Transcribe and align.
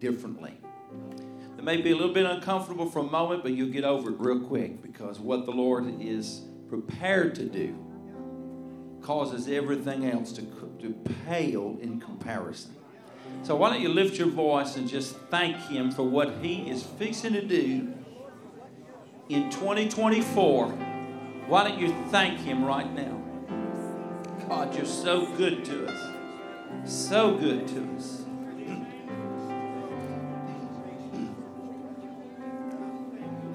differently. 0.00 0.56
It 1.56 1.64
may 1.64 1.80
be 1.80 1.90
a 1.90 1.96
little 1.96 2.14
bit 2.14 2.24
uncomfortable 2.24 2.88
for 2.88 3.00
a 3.00 3.04
moment, 3.04 3.42
but 3.42 3.52
you'll 3.52 3.72
get 3.72 3.84
over 3.84 4.10
it 4.10 4.16
real 4.18 4.40
quick 4.40 4.80
because 4.80 5.18
what 5.18 5.44
the 5.44 5.50
Lord 5.50 6.00
is 6.00 6.42
prepared 6.68 7.34
to 7.36 7.44
do 7.44 7.76
causes 9.02 9.48
everything 9.48 10.06
else 10.06 10.32
to, 10.32 10.42
to 10.80 10.94
pale 11.26 11.76
in 11.80 12.00
comparison. 12.00 12.76
So, 13.42 13.56
why 13.56 13.70
don't 13.70 13.82
you 13.82 13.88
lift 13.88 14.18
your 14.18 14.28
voice 14.28 14.76
and 14.76 14.88
just 14.88 15.16
thank 15.30 15.56
Him 15.56 15.90
for 15.90 16.02
what 16.02 16.38
He 16.40 16.70
is 16.70 16.82
fixing 16.82 17.32
to 17.32 17.42
do 17.42 17.92
in 19.28 19.50
2024? 19.50 20.66
Why 21.46 21.68
don't 21.68 21.78
you 21.78 21.94
thank 22.10 22.38
Him 22.40 22.64
right 22.64 22.90
now? 22.94 23.20
God, 24.48 24.74
you're 24.74 24.86
so 24.86 25.26
good 25.36 25.64
to 25.66 25.86
us. 25.86 26.14
So 26.90 27.36
good 27.36 27.66
to 27.68 27.96
us. 27.96 28.27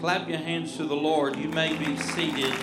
Clap 0.03 0.27
your 0.27 0.39
hands 0.39 0.75
to 0.75 0.83
the 0.83 0.93
Lord. 0.93 1.37
You 1.37 1.47
may 1.47 1.77
be 1.77 1.95
seated. 1.95 2.53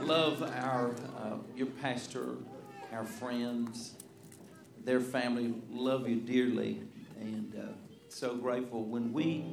Love 0.00 0.42
our 0.42 0.92
uh, 1.16 1.36
your 1.54 1.68
pastor, 1.80 2.34
our 2.92 3.04
friends, 3.04 3.94
their 4.84 4.98
family. 4.98 5.54
Love 5.70 6.08
you 6.08 6.16
dearly, 6.16 6.82
and 7.20 7.54
uh, 7.54 7.72
so 8.08 8.34
grateful. 8.34 8.82
When 8.86 9.12
we, 9.12 9.44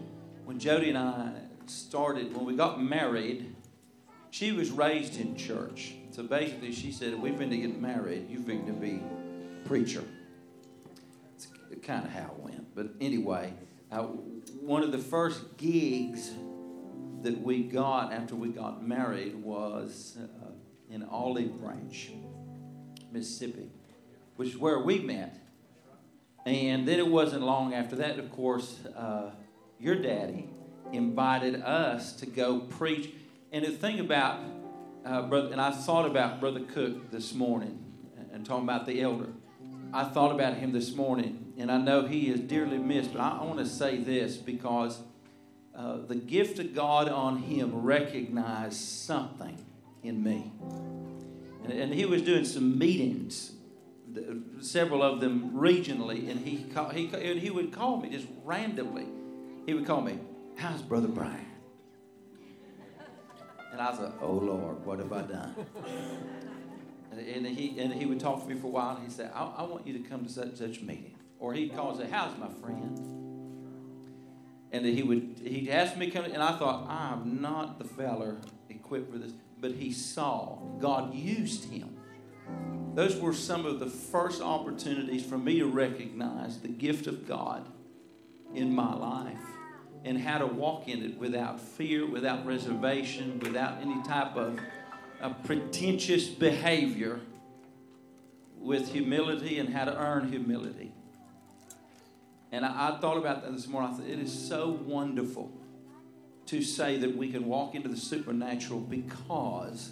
when 0.46 0.58
Jody 0.58 0.90
and 0.90 0.98
I 0.98 1.34
started, 1.68 2.36
when 2.36 2.46
we 2.46 2.56
got 2.56 2.82
married, 2.82 3.56
she 4.32 4.52
was 4.52 4.72
raised 4.72 5.20
in 5.20 5.36
church. 5.36 5.94
So 6.10 6.24
basically, 6.24 6.72
she 6.72 6.92
said, 6.92 7.22
"We've 7.22 7.38
been 7.38 7.52
to 7.52 7.58
get 7.58 7.80
married. 7.80 8.32
You've 8.32 8.48
been 8.48 8.66
to 8.66 8.74
be 8.74 9.04
a 9.64 9.68
preacher." 9.68 10.04
It's 11.36 11.46
kind 11.84 12.04
of 12.04 12.12
how 12.12 12.32
it 12.32 12.40
went. 12.40 12.74
But 12.74 12.96
anyway. 13.00 13.54
Uh, 13.92 14.04
one 14.62 14.84
of 14.84 14.94
the 14.94 14.98
first 14.98 15.58
gigs 15.58 16.32
that 17.24 17.42
we 17.42 17.62
got 17.62 18.14
after 18.14 18.36
we 18.36 18.48
got 18.48 18.82
married 18.88 19.36
was 19.36 20.18
uh, 20.18 20.52
in 20.90 21.04
Olive 21.04 21.60
Branch, 21.60 22.12
Mississippi, 23.12 23.70
which 24.38 24.50
is 24.50 24.58
where 24.58 24.80
we 24.80 25.00
met. 25.00 25.38
And 26.46 26.88
then 26.88 27.00
it 27.00 27.08
wasn't 27.08 27.44
long 27.44 27.74
after 27.74 27.98
that, 27.98 28.18
of 28.18 28.32
course, 28.32 28.80
uh, 28.96 29.32
your 29.78 29.96
daddy 29.96 30.50
invited 30.94 31.62
us 31.62 32.14
to 32.14 32.26
go 32.26 32.62
preach. 32.62 33.10
And 33.52 33.66
the 33.66 33.72
thing 33.72 34.00
about, 34.00 34.40
uh, 35.06 35.24
brother, 35.24 35.52
and 35.52 35.60
I 35.60 35.72
thought 35.72 36.06
about 36.06 36.40
Brother 36.40 36.62
Cook 36.62 37.12
this 37.12 37.34
morning 37.34 37.84
and 38.32 38.46
talking 38.46 38.64
about 38.64 38.86
the 38.86 39.02
elder. 39.02 39.28
I 39.94 40.06
thought 40.06 40.32
about 40.32 40.56
him 40.56 40.72
this 40.72 40.96
morning, 40.96 41.54
and 41.58 41.72
I 41.72 41.78
know 41.78 42.06
he 42.06 42.30
is 42.30 42.40
dearly 42.40 42.78
missed, 42.78 43.14
but 43.14 43.22
I, 43.22 43.44
want 43.44 43.60
to 43.60 43.66
say 43.66 43.98
this 43.98 44.38
because 44.38 45.02
uh, 45.76 45.98
the 46.08 46.16
gift 46.16 46.60
of 46.60 46.74
God 46.74 47.10
on 47.10 47.38
him 47.38 47.82
recognized 47.82 48.78
something 48.78 49.58
in 50.04 50.24
me. 50.24 50.52
And, 51.64 51.74
and 51.74 51.94
he 51.94 52.06
was 52.06 52.22
doing 52.22 52.46
some 52.46 52.80
meetings, 52.80 53.52
several 54.62 55.04
of 55.04 55.20
them 55.20 55.52
regionally, 55.52 56.30
and 56.30 56.40
he, 56.40 56.64
call, 56.64 56.90
he, 56.90 57.08
and 57.14 57.40
he 57.40 57.50
would 57.50 57.74
call 57.74 57.98
me 57.98 58.10
just 58.10 58.28
randomly. 58.46 59.08
He 59.66 59.74
would 59.74 59.86
call 59.86 60.02
me, 60.02 60.20
How's 60.56 60.82
Brother 60.82 61.08
Bryan? 61.08 61.46
And 63.72 63.82
I 63.82 63.90
was 63.90 64.00
like, 64.00 64.22
Oh 64.22 64.34
Lord, 64.34 64.86
what 64.86 65.00
have 65.00 65.12
I 65.12 65.22
done? 65.22 65.56
And, 67.12 67.46
he, 67.46 67.78
and 67.78 67.94
he 67.94 68.06
would 68.06 68.20
talk 68.20 68.42
to 68.42 68.48
me 68.48 68.56
for 68.56 68.68
a 68.68 68.70
while, 68.70 68.96
and 68.96 69.04
he'd 69.04 69.12
say, 69.12 69.28
I, 69.34 69.44
I 69.58 69.64
want 69.64 69.86
you 69.86 69.94
to 69.94 70.00
come 70.00 70.24
to 70.24 70.32
such 70.32 70.56
such 70.56 70.82
meeting. 70.82 71.16
Or 71.40 71.54
he'd 71.54 71.76
call 71.76 71.92
and 71.92 72.00
say, 72.00 72.08
How's 72.10 72.38
my 72.38 72.48
friend? 72.62 72.98
And 74.72 74.86
he 74.86 75.04
would 75.04 75.42
he'd 75.44 75.70
ask 75.70 75.98
me 75.98 76.06
to 76.06 76.12
come, 76.12 76.26
and 76.26 76.42
I 76.42 76.58
thought, 76.58 76.88
I'm 76.90 77.42
not 77.42 77.80
the 77.80 77.84
feller 77.86 78.38
equipped 78.70 79.12
for 79.12 79.18
this. 79.18 79.34
But 79.60 79.74
he 79.74 79.92
saw 79.92 80.60
God 80.80 81.14
used 81.14 81.66
him. 81.66 81.98
Those 82.94 83.18
were 83.18 83.34
some 83.34 83.66
of 83.66 83.80
the 83.80 83.90
first 83.90 84.42
opportunities 84.42 85.26
for 85.26 85.38
me 85.38 85.60
to 85.60 85.66
recognize 85.66 86.60
the 86.60 86.68
gift 86.68 87.08
of 87.08 87.28
God 87.28 87.66
in 88.54 88.74
my 88.74 88.94
life 88.94 89.38
and 90.04 90.18
how 90.18 90.40
to 90.40 90.48
walk 90.48 90.88
in 90.88 91.04
it 91.04 91.18
without 91.18 91.60
fear, 91.60 92.10
without 92.10 92.46
reservation, 92.46 93.40
without 93.40 93.82
any 93.82 94.02
type 94.04 94.36
of 94.36 94.60
a 95.22 95.30
pretentious 95.30 96.28
behavior 96.28 97.20
with 98.58 98.92
humility 98.92 99.60
and 99.60 99.70
how 99.74 99.86
to 99.86 99.98
earn 99.98 100.32
humility. 100.32 100.92
And 102.52 102.66
I, 102.66 102.90
I, 102.90 103.00
thought 103.00 103.18
about 103.18 103.44
that 103.44 103.54
this 103.54 103.68
morning. 103.68 104.02
I 104.02 104.12
it 104.12 104.20
is 104.20 104.32
so 104.32 104.70
wonderful 104.70 105.52
to 106.48 106.62
say 106.62 106.98
that 106.98 107.16
we 107.16 107.32
can 107.32 107.46
walk 107.46 107.76
into 107.76 107.88
the 107.88 107.98
supernatural 107.98 108.82
because 108.82 109.92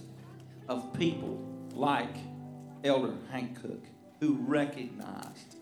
of 0.67 0.93
people 0.93 1.39
like 1.73 2.15
Elder 2.83 3.13
Hank 3.31 3.61
Cook 3.61 3.83
who 4.19 4.35
recognized 4.35 5.55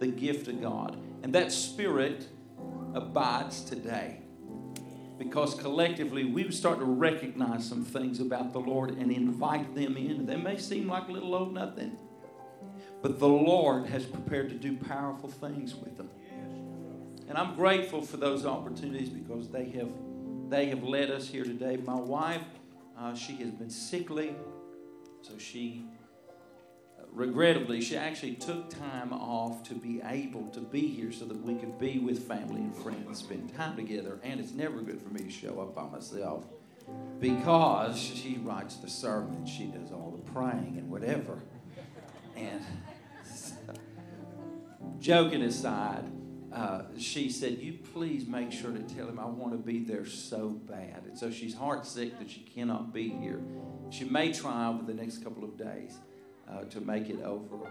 the 0.00 0.08
gift 0.08 0.48
of 0.48 0.60
God. 0.60 0.96
And 1.22 1.34
that 1.34 1.52
spirit 1.52 2.26
abides 2.94 3.62
today 3.62 4.20
because 5.20 5.54
collectively 5.54 6.24
we 6.24 6.50
start 6.50 6.78
to 6.78 6.84
recognize 6.86 7.68
some 7.68 7.84
things 7.84 8.20
about 8.20 8.54
the 8.54 8.58
Lord 8.58 8.96
and 8.96 9.12
invite 9.12 9.74
them 9.74 9.98
in. 9.98 10.24
They 10.24 10.36
may 10.36 10.56
seem 10.56 10.88
like 10.88 11.10
little 11.10 11.34
old 11.34 11.52
nothing, 11.52 11.98
but 13.02 13.18
the 13.18 13.28
Lord 13.28 13.84
has 13.84 14.06
prepared 14.06 14.48
to 14.48 14.54
do 14.54 14.78
powerful 14.78 15.28
things 15.28 15.74
with 15.74 15.98
them. 15.98 16.08
And 17.28 17.36
I'm 17.36 17.54
grateful 17.54 18.00
for 18.00 18.16
those 18.16 18.46
opportunities 18.46 19.10
because 19.10 19.50
they 19.50 19.68
have 19.72 19.90
they 20.48 20.70
have 20.70 20.82
led 20.82 21.10
us 21.10 21.28
here 21.28 21.44
today. 21.44 21.76
My 21.76 22.00
wife, 22.00 22.42
uh, 22.98 23.14
she 23.14 23.36
has 23.36 23.50
been 23.50 23.70
sickly, 23.70 24.34
so 25.20 25.36
she 25.36 25.84
regrettably, 27.12 27.80
she 27.80 27.96
actually 27.96 28.34
took 28.34 28.70
time 28.70 29.12
off 29.12 29.62
to 29.64 29.74
be 29.74 30.00
able 30.04 30.48
to 30.48 30.60
be 30.60 30.86
here 30.88 31.12
so 31.12 31.24
that 31.26 31.40
we 31.42 31.54
could 31.54 31.78
be 31.78 31.98
with 31.98 32.26
family 32.26 32.60
and 32.60 32.74
friends, 32.74 33.18
spend 33.18 33.54
time 33.56 33.76
together. 33.76 34.18
And 34.22 34.40
it's 34.40 34.52
never 34.52 34.80
good 34.80 35.00
for 35.00 35.08
me 35.08 35.22
to 35.24 35.30
show 35.30 35.60
up 35.60 35.74
by 35.74 35.88
myself 35.88 36.44
because 37.20 37.98
she 37.98 38.38
writes 38.42 38.76
the 38.76 38.88
sermon, 38.88 39.46
she 39.46 39.66
does 39.66 39.92
all 39.92 40.16
the 40.16 40.32
praying 40.32 40.76
and 40.78 40.90
whatever. 40.90 41.38
And 42.36 42.62
so, 43.24 43.54
joking 44.98 45.42
aside, 45.42 46.04
uh, 46.52 46.82
she 46.98 47.30
said, 47.30 47.58
You 47.58 47.74
please 47.92 48.26
make 48.26 48.50
sure 48.50 48.72
to 48.72 48.82
tell 48.82 49.06
him 49.06 49.18
I 49.18 49.26
want 49.26 49.52
to 49.52 49.58
be 49.58 49.80
there 49.80 50.06
so 50.06 50.48
bad. 50.48 51.04
And 51.06 51.18
so 51.18 51.30
she's 51.30 51.54
heart 51.54 51.86
sick 51.86 52.18
that 52.18 52.30
she 52.30 52.40
cannot 52.40 52.92
be 52.92 53.10
here. 53.10 53.40
She 53.90 54.04
may 54.04 54.32
try 54.32 54.68
over 54.68 54.82
the 54.82 54.94
next 54.94 55.22
couple 55.22 55.44
of 55.44 55.56
days 55.56 55.98
uh, 56.50 56.64
to 56.64 56.80
make 56.80 57.08
it 57.08 57.22
over 57.22 57.70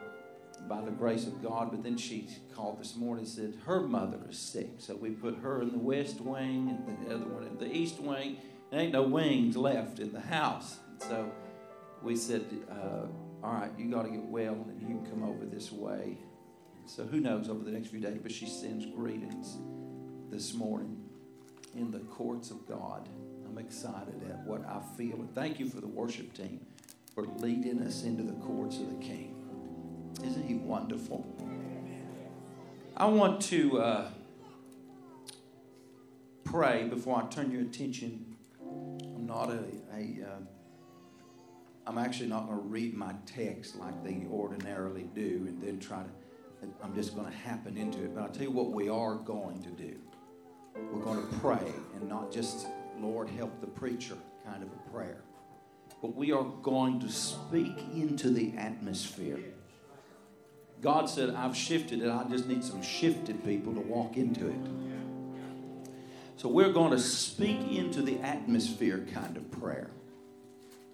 by 0.67 0.81
the 0.81 0.91
grace 0.91 1.25
of 1.25 1.41
God. 1.41 1.72
But 1.72 1.84
then 1.84 1.97
she 1.97 2.28
called 2.53 2.79
this 2.79 2.95
morning 2.95 3.25
and 3.25 3.34
said 3.34 3.53
her 3.66 3.81
mother 3.81 4.19
is 4.29 4.38
sick. 4.38 4.69
So 4.78 4.95
we 4.95 5.12
put 5.12 5.38
her 5.40 5.62
in 5.62 5.72
the 5.72 5.79
west 5.79 6.22
wing 6.22 6.78
and 6.88 7.07
the 7.07 7.16
other 7.16 7.25
one 7.25 7.44
in 7.44 7.57
the 7.57 7.72
east 7.72 8.00
wing. 8.00 8.38
There 8.72 8.79
ain't 8.79 8.94
no 8.94 9.03
wings 9.03 9.57
left 9.57 10.00
in 10.00 10.12
the 10.12 10.22
house. 10.22 10.78
So 11.07 11.31
we 12.03 12.16
said, 12.16 12.45
uh, 12.69 13.07
all 13.44 13.53
right, 13.53 13.72
you 13.78 13.89
got 13.89 14.03
to 14.03 14.09
get 14.09 14.23
well 14.25 14.53
and 14.53 14.81
you 14.81 14.88
can 14.88 15.06
come 15.06 15.23
over 15.23 15.45
this 15.45 15.72
way. 15.72 16.18
So 16.85 17.03
who 17.03 17.19
knows 17.19 17.50
over 17.50 17.63
the 17.63 17.72
next 17.72 17.89
few 17.89 18.00
days, 18.00 18.19
but 18.22 18.31
she 18.31 18.47
sends 18.47 18.85
greetings 18.85 19.57
this 20.29 20.53
morning 20.53 21.03
in 21.75 21.91
the 21.91 22.00
courts 22.00 22.51
of 22.51 22.68
God. 22.68 23.07
I'm 23.45 23.57
excited 23.57 24.22
at 24.29 24.45
what 24.45 24.66
I 24.68 24.81
feel. 24.97 25.16
And 25.16 25.34
thank 25.34 25.59
you 25.59 25.68
for 25.68 25.81
the 25.81 25.88
worship 25.88 26.34
team 26.34 26.59
for 27.19 27.28
leading 27.41 27.81
us 27.81 28.03
into 28.03 28.24
the 28.24 28.34
courts 28.34 28.78
of 28.78 28.90
the 28.90 29.06
King. 29.06 29.35
Isn't 30.24 30.47
he 30.47 30.56
wonderful? 30.56 31.25
I 32.95 33.06
want 33.07 33.42
to 33.44 33.80
uh, 33.80 34.10
pray 36.45 36.88
before 36.88 37.21
I 37.21 37.27
turn 37.27 37.51
your 37.51 37.62
attention. 37.62 38.38
I'm 38.62 39.25
not 39.25 39.50
a, 39.50 39.63
a 39.94 40.27
uh, 40.27 40.39
I'm 41.88 41.98
actually 41.98 42.27
not 42.27 42.48
going 42.48 42.57
to 42.57 42.63
read 42.63 42.94
my 42.94 43.13
text 43.25 43.75
like 43.75 44.01
they 44.04 44.25
ordinarily 44.31 45.10
do 45.13 45.45
and 45.48 45.62
then 45.62 45.80
try 45.80 46.04
to, 46.04 46.68
I'm 46.83 46.94
just 46.94 47.16
going 47.16 47.27
to 47.30 47.38
happen 47.38 47.75
into 47.75 48.04
it. 48.04 48.16
But 48.16 48.21
I'll 48.21 48.30
tell 48.30 48.44
you 48.44 48.51
what 48.51 48.71
we 48.71 48.88
are 48.89 49.16
going 49.16 49.62
to 49.63 49.69
do. 49.69 49.95
We're 50.92 51.04
going 51.04 51.21
to 51.27 51.36
pray 51.39 51.74
and 51.95 52.07
not 52.07 52.31
just, 52.31 52.68
Lord, 53.00 53.30
help 53.30 53.60
the 53.60 53.68
preacher 53.68 54.16
kind 54.45 54.63
of 54.63 54.69
a 54.69 54.89
prayer 54.92 55.24
but 56.01 56.16
we 56.16 56.31
are 56.31 56.46
going 56.62 57.00
to 57.01 57.10
speak 57.10 57.78
into 57.94 58.30
the 58.30 58.54
atmosphere. 58.57 59.40
God 60.81 61.10
said, 61.10 61.31
I've 61.31 61.56
shifted 61.56 62.01
it. 62.01 62.10
I 62.10 62.24
just 62.24 62.48
need 62.48 62.63
some 62.63 62.81
shifted 62.81 63.44
people 63.44 63.74
to 63.74 63.81
walk 63.81 64.16
into 64.16 64.48
it. 64.48 64.68
So 66.38 66.48
we're 66.48 66.72
going 66.72 66.92
to 66.92 67.00
speak 67.00 67.60
into 67.72 68.01
the 68.01 68.19
atmosphere 68.22 69.06
kind 69.13 69.36
of 69.36 69.51
prayer. 69.51 69.92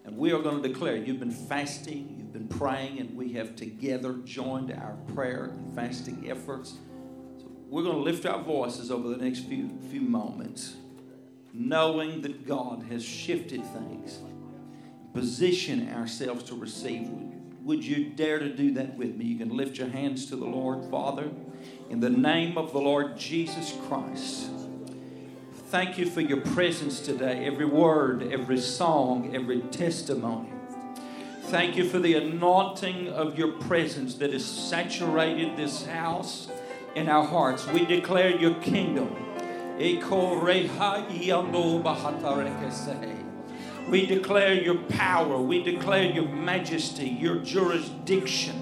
And 0.03 0.17
we 0.17 0.31
are 0.31 0.39
going 0.39 0.61
to 0.61 0.67
declare 0.67 0.95
you've 0.95 1.19
been 1.19 1.29
fasting, 1.29 2.15
you've 2.17 2.33
been 2.33 2.47
praying, 2.47 2.99
and 2.99 3.15
we 3.15 3.33
have 3.33 3.55
together 3.55 4.13
joined 4.23 4.71
our 4.71 4.97
prayer 5.13 5.45
and 5.45 5.73
fasting 5.75 6.25
efforts. 6.29 6.77
So 7.37 7.51
we're 7.69 7.83
going 7.83 7.97
to 7.97 8.01
lift 8.01 8.25
our 8.25 8.41
voices 8.41 8.89
over 8.89 9.07
the 9.09 9.17
next 9.17 9.41
few, 9.41 9.69
few 9.91 10.01
moments, 10.01 10.75
knowing 11.53 12.21
that 12.21 12.47
God 12.47 12.83
has 12.89 13.03
shifted 13.03 13.63
things, 13.65 14.19
position 15.15 15.91
ourselves 15.93 16.43
to 16.43 16.55
receive. 16.55 17.09
Would 17.63 17.83
you 17.83 18.09
dare 18.09 18.37
to 18.37 18.49
do 18.49 18.71
that 18.73 18.95
with 18.95 19.15
me? 19.15 19.25
You 19.25 19.37
can 19.39 19.57
lift 19.57 19.79
your 19.79 19.87
hands 19.87 20.27
to 20.27 20.35
the 20.35 20.45
Lord, 20.45 20.85
Father, 20.91 21.31
in 21.89 21.99
the 21.99 22.11
name 22.11 22.57
of 22.57 22.71
the 22.71 22.79
Lord 22.79 23.17
Jesus 23.17 23.75
Christ 23.87 24.51
thank 25.75 25.97
you 25.97 26.05
for 26.05 26.21
your 26.21 26.39
presence 26.39 27.01
today. 27.01 27.45
Every 27.45 27.65
word, 27.65 28.31
every 28.31 28.59
song, 28.59 29.35
every 29.35 29.59
testimony. 29.59 30.47
Thank 31.47 31.75
you 31.75 31.89
for 31.89 31.99
the 31.99 32.13
anointing 32.13 33.09
of 33.09 33.37
your 33.37 33.51
presence 33.51 34.15
that 34.15 34.31
has 34.31 34.45
saturated 34.45 35.57
this 35.57 35.85
house 35.85 36.47
in 36.95 37.09
our 37.09 37.25
hearts. 37.25 37.67
We 37.67 37.85
declare 37.85 38.29
your 38.37 38.53
kingdom. 38.61 39.13
We 43.89 44.05
declare 44.05 44.53
your 44.53 44.75
power. 44.75 45.39
We 45.39 45.63
declare 45.63 46.03
your 46.03 46.27
majesty, 46.27 47.07
your 47.07 47.37
jurisdiction. 47.37 48.61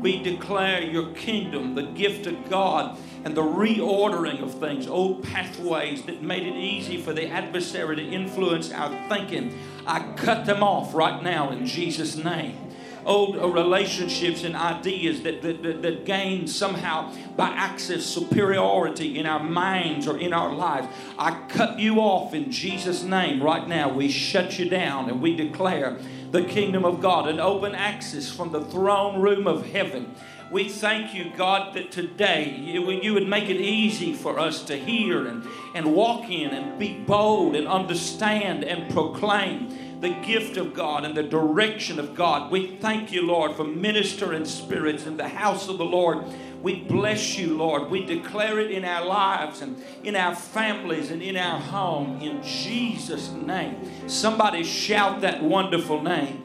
We 0.00 0.22
declare 0.22 0.82
your 0.82 1.12
kingdom, 1.14 1.74
the 1.74 1.82
gift 1.82 2.26
of 2.26 2.48
God 2.48 2.98
and 3.24 3.36
the 3.36 3.42
reordering 3.42 4.42
of 4.42 4.54
things, 4.54 4.86
old 4.86 5.24
pathways 5.24 6.04
that 6.04 6.22
made 6.22 6.46
it 6.46 6.54
easy 6.54 7.00
for 7.00 7.12
the 7.12 7.28
adversary 7.28 7.96
to 7.96 8.02
influence 8.02 8.70
our 8.70 8.90
thinking. 9.08 9.58
I 9.86 10.12
cut 10.16 10.46
them 10.46 10.62
off 10.62 10.94
right 10.94 11.22
now 11.22 11.50
in 11.50 11.66
Jesus' 11.66 12.16
name 12.16 12.67
old 13.04 13.36
relationships 13.54 14.44
and 14.44 14.54
ideas 14.56 15.22
that, 15.22 15.42
that, 15.42 15.62
that, 15.62 15.82
that, 15.82 16.04
gain 16.04 16.46
somehow 16.46 17.14
by 17.36 17.48
access 17.48 18.04
superiority 18.04 19.18
in 19.18 19.26
our 19.26 19.42
minds 19.42 20.06
or 20.06 20.18
in 20.18 20.32
our 20.32 20.54
lives. 20.54 20.88
I 21.18 21.46
cut 21.48 21.78
you 21.78 22.00
off 22.00 22.34
in 22.34 22.50
Jesus' 22.50 23.02
name 23.02 23.42
right 23.42 23.66
now. 23.66 23.92
We 23.92 24.08
shut 24.08 24.58
you 24.58 24.68
down 24.68 25.10
and 25.10 25.20
we 25.20 25.36
declare 25.36 25.98
the 26.30 26.44
kingdom 26.44 26.84
of 26.84 27.00
God 27.00 27.28
an 27.28 27.40
open 27.40 27.74
access 27.74 28.30
from 28.30 28.52
the 28.52 28.64
throne 28.64 29.20
room 29.20 29.46
of 29.46 29.66
heaven 29.66 30.14
we 30.50 30.70
thank 30.70 31.12
you, 31.12 31.30
God, 31.36 31.74
that 31.74 31.90
today 31.90 32.56
you, 32.58 32.90
you 32.90 33.12
would 33.12 33.28
make 33.28 33.50
it 33.50 33.60
easy 33.60 34.14
for 34.14 34.38
us 34.38 34.62
to 34.64 34.76
hear 34.76 35.26
and, 35.26 35.46
and 35.74 35.94
walk 35.94 36.30
in 36.30 36.50
and 36.50 36.78
be 36.78 36.94
bold 36.94 37.54
and 37.54 37.68
understand 37.68 38.64
and 38.64 38.90
proclaim 38.90 39.68
the 40.00 40.10
gift 40.24 40.56
of 40.56 40.74
God 40.74 41.04
and 41.04 41.16
the 41.16 41.22
direction 41.22 41.98
of 41.98 42.14
God. 42.14 42.50
We 42.50 42.76
thank 42.76 43.12
you, 43.12 43.22
Lord, 43.22 43.56
for 43.56 43.64
ministering 43.64 44.44
spirits 44.44 45.06
in 45.06 45.16
the 45.16 45.28
house 45.28 45.68
of 45.68 45.78
the 45.78 45.84
Lord. 45.84 46.24
We 46.62 46.82
bless 46.82 47.36
you, 47.38 47.56
Lord. 47.56 47.90
We 47.90 48.04
declare 48.04 48.60
it 48.60 48.70
in 48.70 48.84
our 48.84 49.04
lives 49.04 49.60
and 49.60 49.82
in 50.02 50.16
our 50.16 50.34
families 50.34 51.10
and 51.10 51.22
in 51.22 51.36
our 51.36 51.60
home 51.60 52.20
in 52.20 52.42
Jesus' 52.42 53.30
name. 53.30 54.08
Somebody 54.08 54.64
shout 54.64 55.20
that 55.22 55.42
wonderful 55.42 56.02
name. 56.02 56.44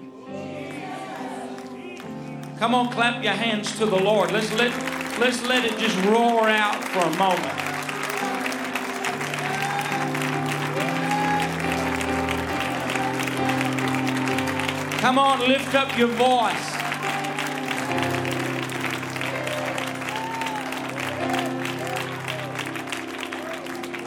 Come 2.60 2.76
on, 2.76 2.92
clap 2.92 3.24
your 3.24 3.34
hands 3.34 3.78
to 3.78 3.86
the 3.86 4.00
Lord. 4.00 4.32
Let's 4.32 4.52
let, 4.54 4.72
let's 5.20 5.44
let 5.44 5.66
it 5.66 5.78
just 5.78 5.98
roar 6.06 6.48
out 6.48 6.84
for 6.84 7.00
a 7.00 7.18
moment. 7.18 7.73
Come 15.04 15.20
on, 15.20 15.40
lift 15.42 15.76
up 15.76 15.98
your 15.98 16.08
voice. 16.08 16.72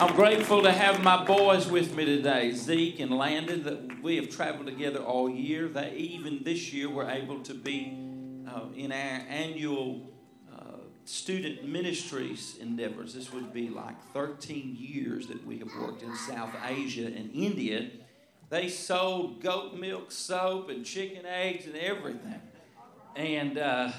I'm 0.01 0.17
grateful 0.17 0.63
to 0.63 0.73
have 0.73 1.03
my 1.03 1.23
boys 1.23 1.71
with 1.71 1.95
me 1.95 2.07
today, 2.07 2.53
Zeke 2.53 3.01
and 3.01 3.11
Landon. 3.11 3.65
That 3.65 4.03
we 4.03 4.17
have 4.17 4.31
traveled 4.31 4.69
together 4.69 5.01
all 5.01 5.29
year. 5.29 5.69
They 5.69 5.93
even 5.97 6.43
this 6.45 6.73
year 6.73 6.89
we 6.89 6.95
were 6.95 7.11
able 7.11 7.41
to 7.41 7.53
be 7.53 7.93
uh, 8.49 8.63
in 8.75 8.91
our 8.91 9.21
annual 9.29 10.01
uh, 10.51 10.79
student 11.05 11.69
ministries 11.69 12.57
endeavors, 12.59 13.13
this 13.13 13.31
would 13.35 13.53
be 13.53 13.69
like 13.69 14.03
13 14.15 14.75
years 14.79 15.27
that 15.27 15.47
we 15.47 15.59
have 15.59 15.69
worked 15.79 16.03
in 16.03 16.17
South 16.17 16.55
Asia 16.67 17.05
and 17.05 17.31
India. 17.35 17.91
They 18.49 18.69
sold 18.69 19.41
goat 19.41 19.75
milk, 19.75 20.13
soap, 20.13 20.71
and 20.71 20.85
chicken 20.85 21.27
eggs 21.27 21.67
and 21.67 21.77
everything. 21.77 22.41
And 23.17 23.59
uh, 23.59 23.91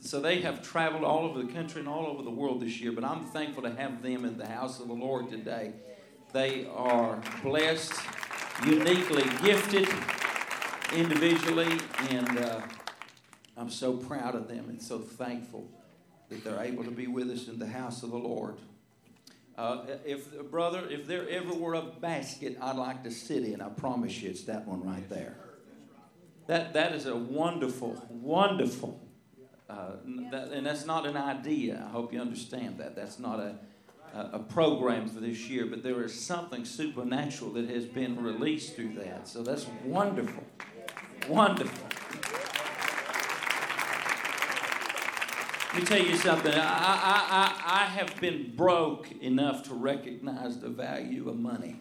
so 0.00 0.20
they 0.20 0.42
have 0.42 0.62
traveled 0.62 1.04
all 1.04 1.24
over 1.24 1.42
the 1.42 1.52
country 1.52 1.80
and 1.80 1.88
all 1.88 2.06
over 2.06 2.22
the 2.22 2.30
world 2.30 2.60
this 2.60 2.80
year. 2.80 2.92
But 2.92 3.04
I'm 3.04 3.24
thankful 3.24 3.62
to 3.62 3.74
have 3.74 4.02
them 4.02 4.24
in 4.24 4.36
the 4.36 4.46
house 4.46 4.80
of 4.80 4.88
the 4.88 4.94
Lord 4.94 5.30
today. 5.30 5.72
They 6.32 6.66
are 6.74 7.22
blessed, 7.42 7.94
uniquely 8.66 9.24
gifted 9.42 9.88
individually, 10.92 11.78
and 12.10 12.38
uh, 12.38 12.60
I'm 13.56 13.70
so 13.70 13.96
proud 13.96 14.34
of 14.34 14.48
them 14.48 14.68
and 14.68 14.82
so 14.82 14.98
thankful 14.98 15.70
that 16.28 16.44
they're 16.44 16.60
able 16.60 16.84
to 16.84 16.90
be 16.90 17.06
with 17.06 17.30
us 17.30 17.48
in 17.48 17.58
the 17.58 17.68
house 17.68 18.02
of 18.02 18.10
the 18.10 18.18
Lord. 18.18 18.56
Uh, 19.56 19.84
if 20.04 20.50
brother, 20.50 20.84
if 20.90 21.06
there 21.06 21.28
ever 21.28 21.54
were 21.54 21.74
a 21.74 21.82
basket 21.82 22.58
I'd 22.60 22.76
like 22.76 23.04
to 23.04 23.10
sit 23.10 23.44
in, 23.44 23.60
I 23.60 23.68
promise 23.68 24.20
you, 24.20 24.30
it's 24.30 24.44
that 24.44 24.66
one 24.66 24.84
right 24.84 25.08
there. 25.08 25.36
That 26.46 26.74
that 26.74 26.92
is 26.92 27.06
a 27.06 27.16
wonderful, 27.16 28.02
wonderful, 28.10 29.00
uh, 29.70 29.92
that, 30.30 30.48
and 30.48 30.66
that's 30.66 30.84
not 30.86 31.06
an 31.06 31.16
idea. 31.16 31.82
I 31.86 31.90
hope 31.90 32.12
you 32.12 32.20
understand 32.20 32.78
that. 32.78 32.96
That's 32.96 33.18
not 33.18 33.38
a 33.40 33.56
a 34.14 34.38
program 34.38 35.08
for 35.08 35.20
this 35.20 35.48
year, 35.48 35.66
but 35.66 35.82
there 35.82 36.02
is 36.04 36.18
something 36.18 36.64
supernatural 36.64 37.52
that 37.54 37.68
has 37.68 37.84
been 37.84 38.22
released 38.22 38.76
through 38.76 38.94
that. 38.94 39.26
So 39.26 39.42
that's 39.42 39.66
wonderful, 39.84 40.44
wonderful. 41.28 41.83
Let 45.74 45.82
me 45.82 45.88
tell 45.88 46.06
you 46.06 46.16
something. 46.16 46.54
I, 46.54 46.60
I, 46.60 47.52
I, 47.66 47.82
I 47.82 47.84
have 47.86 48.20
been 48.20 48.54
broke 48.54 49.10
enough 49.20 49.64
to 49.64 49.74
recognize 49.74 50.60
the 50.60 50.68
value 50.68 51.28
of 51.28 51.36
money, 51.36 51.80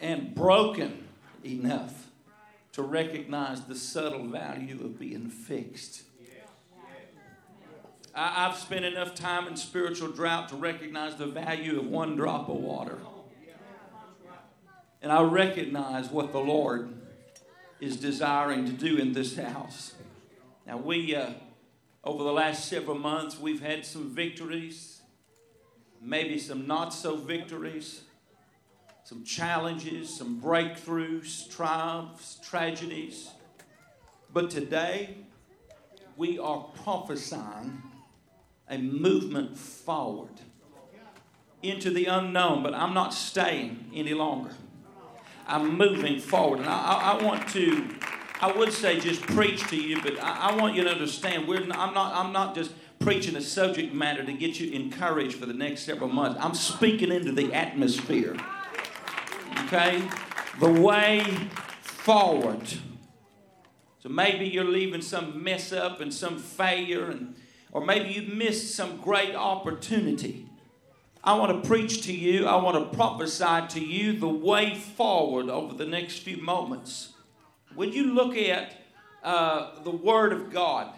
and 0.00 0.32
broken 0.32 1.08
enough 1.44 2.10
to 2.74 2.82
recognize 2.82 3.62
the 3.62 3.74
subtle 3.74 4.28
value 4.28 4.84
of 4.84 5.00
being 5.00 5.30
fixed. 5.30 6.04
I, 8.14 8.46
I've 8.46 8.56
spent 8.56 8.84
enough 8.84 9.16
time 9.16 9.48
in 9.48 9.56
spiritual 9.56 10.12
drought 10.12 10.48
to 10.50 10.54
recognize 10.54 11.16
the 11.16 11.26
value 11.26 11.80
of 11.80 11.88
one 11.88 12.14
drop 12.14 12.48
of 12.48 12.54
water. 12.54 12.98
And 15.02 15.10
I 15.10 15.22
recognize 15.22 16.08
what 16.08 16.30
the 16.30 16.38
Lord 16.38 16.88
is 17.80 17.96
desiring 17.96 18.64
to 18.66 18.72
do 18.72 18.96
in 18.96 19.12
this 19.12 19.36
house. 19.36 19.94
Now, 20.68 20.76
we. 20.76 21.16
Uh, 21.16 21.30
over 22.04 22.24
the 22.24 22.32
last 22.32 22.68
several 22.68 22.98
months, 22.98 23.38
we've 23.38 23.62
had 23.62 23.86
some 23.86 24.14
victories, 24.14 25.02
maybe 26.00 26.38
some 26.38 26.66
not 26.66 26.92
so 26.92 27.16
victories, 27.16 28.02
some 29.04 29.22
challenges, 29.24 30.16
some 30.16 30.40
breakthroughs, 30.40 31.48
triumphs, 31.54 32.40
tragedies. 32.42 33.30
But 34.32 34.50
today, 34.50 35.16
we 36.16 36.38
are 36.38 36.66
prophesying 36.82 37.82
a 38.68 38.78
movement 38.78 39.56
forward 39.56 40.40
into 41.62 41.90
the 41.90 42.06
unknown, 42.06 42.62
but 42.62 42.74
I'm 42.74 42.94
not 42.94 43.14
staying 43.14 43.90
any 43.94 44.14
longer. 44.14 44.50
I'm 45.46 45.76
moving 45.76 46.18
forward. 46.18 46.60
And 46.60 46.68
I, 46.68 47.18
I 47.18 47.22
want 47.22 47.48
to 47.50 47.84
I 48.42 48.50
would 48.50 48.72
say 48.72 48.98
just 48.98 49.22
preach 49.22 49.68
to 49.68 49.76
you, 49.76 50.02
but 50.02 50.20
I, 50.20 50.50
I 50.50 50.56
want 50.56 50.74
you 50.74 50.82
to 50.82 50.90
understand 50.90 51.46
we're 51.46 51.64
not, 51.64 51.78
I'm, 51.78 51.94
not, 51.94 52.12
I'm 52.12 52.32
not 52.32 52.56
just 52.56 52.72
preaching 52.98 53.36
a 53.36 53.40
subject 53.40 53.94
matter 53.94 54.24
to 54.24 54.32
get 54.32 54.58
you 54.58 54.72
encouraged 54.72 55.36
for 55.36 55.46
the 55.46 55.54
next 55.54 55.82
several 55.82 56.10
months. 56.10 56.40
I'm 56.42 56.54
speaking 56.54 57.12
into 57.12 57.30
the 57.30 57.54
atmosphere. 57.54 58.36
Okay? 59.66 60.02
The 60.58 60.72
way 60.72 61.22
forward. 61.82 62.66
So 64.00 64.08
maybe 64.08 64.48
you're 64.48 64.64
leaving 64.64 65.02
some 65.02 65.44
mess 65.44 65.72
up 65.72 66.00
and 66.00 66.12
some 66.12 66.36
failure, 66.36 67.12
and, 67.12 67.36
or 67.70 67.86
maybe 67.86 68.08
you 68.08 68.34
missed 68.34 68.74
some 68.74 68.96
great 68.96 69.36
opportunity. 69.36 70.48
I 71.22 71.38
want 71.38 71.62
to 71.62 71.68
preach 71.68 72.02
to 72.06 72.12
you, 72.12 72.48
I 72.48 72.56
want 72.56 72.90
to 72.90 72.96
prophesy 72.96 73.68
to 73.68 73.80
you 73.80 74.18
the 74.18 74.28
way 74.28 74.74
forward 74.74 75.48
over 75.48 75.74
the 75.74 75.86
next 75.86 76.24
few 76.24 76.38
moments. 76.38 77.11
When 77.74 77.92
you 77.92 78.14
look 78.14 78.36
at 78.36 78.72
uh, 79.22 79.82
the 79.82 79.90
Word 79.90 80.32
of 80.32 80.52
God, 80.52 80.92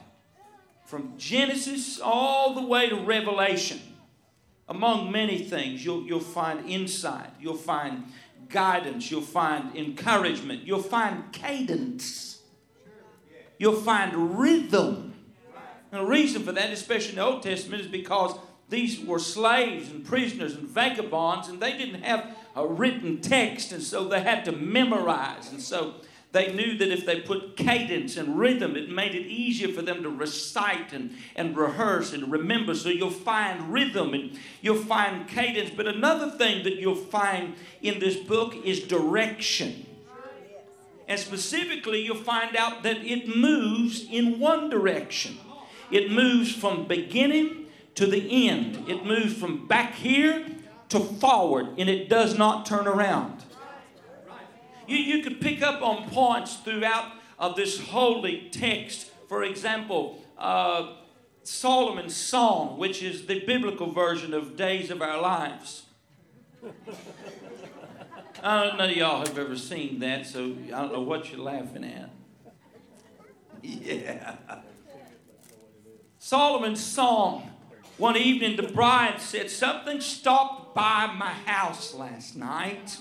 from 0.85 1.15
Genesis 1.17 2.01
all 2.01 2.55
the 2.55 2.67
way 2.67 2.89
to 2.89 2.97
Revelation, 2.97 3.81
among 4.69 5.11
many 5.11 5.39
things, 5.39 5.85
you'll, 5.85 6.05
you'll 6.05 6.21
find 6.21 6.69
insight, 6.69 7.31
you'll 7.41 7.57
find 7.57 8.05
guidance, 8.49 9.11
you'll 9.11 9.21
find 9.21 9.75
encouragement, 9.77 10.63
you'll 10.63 10.83
find 10.83 11.33
cadence, 11.33 12.41
you'll 13.59 13.81
find 13.81 14.39
rhythm. 14.39 15.15
And 15.91 16.03
the 16.03 16.07
reason 16.07 16.43
for 16.43 16.53
that, 16.53 16.71
especially 16.71 17.11
in 17.11 17.17
the 17.17 17.25
Old 17.25 17.43
Testament, 17.43 17.83
is 17.83 17.89
because 17.89 18.37
these 18.69 19.01
were 19.01 19.19
slaves 19.19 19.91
and 19.91 20.05
prisoners 20.05 20.55
and 20.55 20.67
vagabonds, 20.67 21.49
and 21.49 21.61
they 21.61 21.77
didn't 21.77 22.03
have 22.03 22.37
a 22.57 22.67
written 22.67 23.21
text, 23.21 23.73
and 23.73 23.83
so 23.83 24.09
they 24.09 24.21
had 24.21 24.45
to 24.47 24.53
memorize. 24.53 25.51
And 25.51 25.61
so 25.61 25.95
they 26.35 26.53
knew 26.53 26.77
that 26.79 26.89
if 26.89 27.07
they 27.07 27.21
put 27.21 27.57
cadence 27.57 28.17
and 28.17 28.37
rhythm, 28.37 28.77
it 28.77 28.91
made 28.91 29.15
it 29.15 29.29
easier 29.29 29.69
for 29.69 29.83
them 29.83 30.03
to 30.03 30.11
recite 30.11 30.93
and, 30.93 31.13
and 31.37 31.57
rehearse 31.57 32.13
and 32.13 32.31
remember. 32.31 32.75
So 32.75 32.89
you'll 32.89 33.11
find 33.11 33.73
rhythm 33.73 34.15
and 34.15 34.37
you'll 34.61 34.83
find 34.83 35.29
cadence. 35.29 35.71
But 35.71 35.87
another 35.87 36.33
thing 36.33 36.65
that 36.65 36.75
you'll 36.75 36.97
find 36.97 37.55
in 37.83 38.01
this 38.01 38.17
book 38.17 38.57
is 38.65 38.81
direction. 38.81 39.87
And 41.07 41.21
specifically, 41.21 42.03
you'll 42.03 42.17
find 42.17 42.57
out 42.57 42.83
that 42.83 42.97
it 42.97 43.37
moves 43.37 44.05
in 44.11 44.41
one 44.41 44.69
direction. 44.69 45.39
It 45.93 46.11
moves 46.11 46.53
from 46.53 46.89
beginning 46.89 47.67
to 47.95 48.07
the 48.07 48.49
end. 48.49 48.89
It 48.89 49.07
moves 49.07 49.35
from 49.35 49.69
back 49.69 49.95
here 49.95 50.45
to 50.89 50.99
forward, 50.99 51.69
and 51.79 51.89
it 51.89 52.09
does 52.09 52.37
not 52.37 52.67
turn 52.67 52.89
around. 52.89 53.45
You, 54.87 54.97
you 54.97 55.23
could 55.23 55.41
pick 55.41 55.63
up 55.63 55.83
on 55.83 56.09
points 56.09 56.57
throughout 56.57 57.13
of 57.39 57.57
this 57.57 57.81
holy 57.81 58.49
text. 58.51 59.11
For 59.29 59.45
example, 59.45 60.23
uh, 60.39 60.95
Solomon's 61.43 62.17
Song, 62.17 62.79
which 62.79 63.03
is 63.03 63.27
the 63.27 63.45
biblical 63.45 63.93
version 63.93 64.33
of 64.33 64.57
Days 64.57 64.91
of 64.91 65.03
Our 65.03 65.21
Lives. 65.21 65.87
I 68.43 68.65
don't 68.65 68.79
know 68.79 68.85
y'all 68.85 69.27
have 69.27 69.39
ever 69.39 69.57
seen 69.57 70.01
that, 70.01 70.27
so 70.27 70.55
I 70.67 70.83
don't 70.83 70.93
know 70.93 71.01
what 71.01 71.31
you're 71.31 71.41
laughing 71.41 71.85
at. 71.85 72.11
Yeah. 73.63 74.37
Solomon's 76.19 76.85
Song. 76.85 77.51
One 77.97 78.17
evening, 78.17 78.57
the 78.57 78.65
bride 78.65 79.21
said, 79.21 79.51
Something 79.51 80.01
stopped 80.01 80.75
by 80.75 81.07
my 81.07 81.31
house 81.31 81.95
last 81.95 82.37
night 82.37 82.99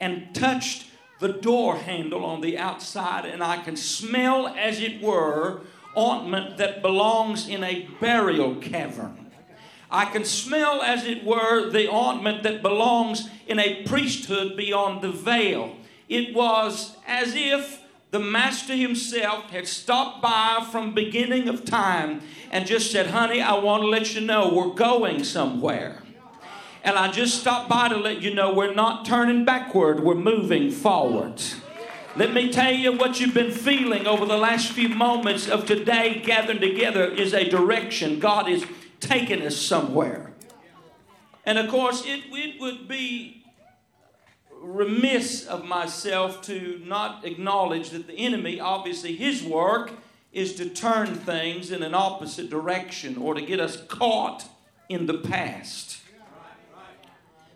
and 0.00 0.34
touched 0.34 0.86
the 1.18 1.32
door 1.32 1.76
handle 1.76 2.24
on 2.24 2.40
the 2.40 2.58
outside, 2.58 3.24
and 3.24 3.42
I 3.42 3.62
can 3.62 3.76
smell, 3.76 4.48
as 4.48 4.80
it 4.80 5.00
were, 5.00 5.60
ointment 5.96 6.58
that 6.58 6.82
belongs 6.82 7.48
in 7.48 7.64
a 7.64 7.88
burial 8.00 8.56
cavern. 8.56 9.30
I 9.90 10.06
can 10.06 10.24
smell, 10.24 10.82
as 10.82 11.04
it 11.04 11.24
were, 11.24 11.70
the 11.70 11.88
ointment 11.90 12.42
that 12.42 12.60
belongs 12.60 13.28
in 13.46 13.58
a 13.58 13.84
priesthood 13.84 14.56
beyond 14.56 15.00
the 15.00 15.12
veil. 15.12 15.76
It 16.08 16.34
was 16.34 16.96
as 17.06 17.34
if 17.34 17.82
the 18.10 18.18
master 18.18 18.74
himself 18.74 19.50
had 19.50 19.66
stopped 19.66 20.22
by 20.22 20.66
from 20.70 20.94
beginning 20.94 21.48
of 21.48 21.64
time 21.64 22.20
and 22.50 22.66
just 22.66 22.90
said, 22.90 23.08
"Honey, 23.08 23.40
I 23.40 23.54
want 23.58 23.82
to 23.82 23.88
let 23.88 24.14
you 24.14 24.20
know 24.20 24.48
we're 24.48 24.74
going 24.74 25.24
somewhere." 25.24 26.02
And 26.86 26.96
I 26.96 27.10
just 27.10 27.40
stopped 27.40 27.68
by 27.68 27.88
to 27.88 27.96
let 27.96 28.22
you 28.22 28.32
know 28.32 28.54
we're 28.54 28.72
not 28.72 29.04
turning 29.04 29.44
backward, 29.44 29.98
we're 29.98 30.14
moving 30.14 30.70
forward. 30.70 31.42
Let 32.14 32.32
me 32.32 32.52
tell 32.52 32.72
you 32.72 32.92
what 32.92 33.18
you've 33.18 33.34
been 33.34 33.50
feeling 33.50 34.06
over 34.06 34.24
the 34.24 34.36
last 34.36 34.70
few 34.70 34.88
moments 34.88 35.48
of 35.48 35.66
today 35.66 36.22
gathering 36.24 36.60
together 36.60 37.04
is 37.04 37.34
a 37.34 37.48
direction. 37.50 38.20
God 38.20 38.48
is 38.48 38.64
taking 39.00 39.42
us 39.42 39.56
somewhere. 39.56 40.30
And 41.44 41.58
of 41.58 41.68
course, 41.68 42.06
it, 42.06 42.22
it 42.30 42.60
would 42.60 42.86
be 42.86 43.44
remiss 44.52 45.44
of 45.44 45.64
myself 45.64 46.40
to 46.42 46.80
not 46.84 47.24
acknowledge 47.24 47.90
that 47.90 48.06
the 48.06 48.14
enemy, 48.14 48.60
obviously, 48.60 49.16
his 49.16 49.42
work 49.42 49.90
is 50.32 50.54
to 50.54 50.68
turn 50.68 51.16
things 51.16 51.72
in 51.72 51.82
an 51.82 51.94
opposite 51.94 52.48
direction 52.48 53.16
or 53.16 53.34
to 53.34 53.42
get 53.42 53.58
us 53.58 53.76
caught 53.88 54.44
in 54.88 55.06
the 55.06 55.18
past 55.18 55.95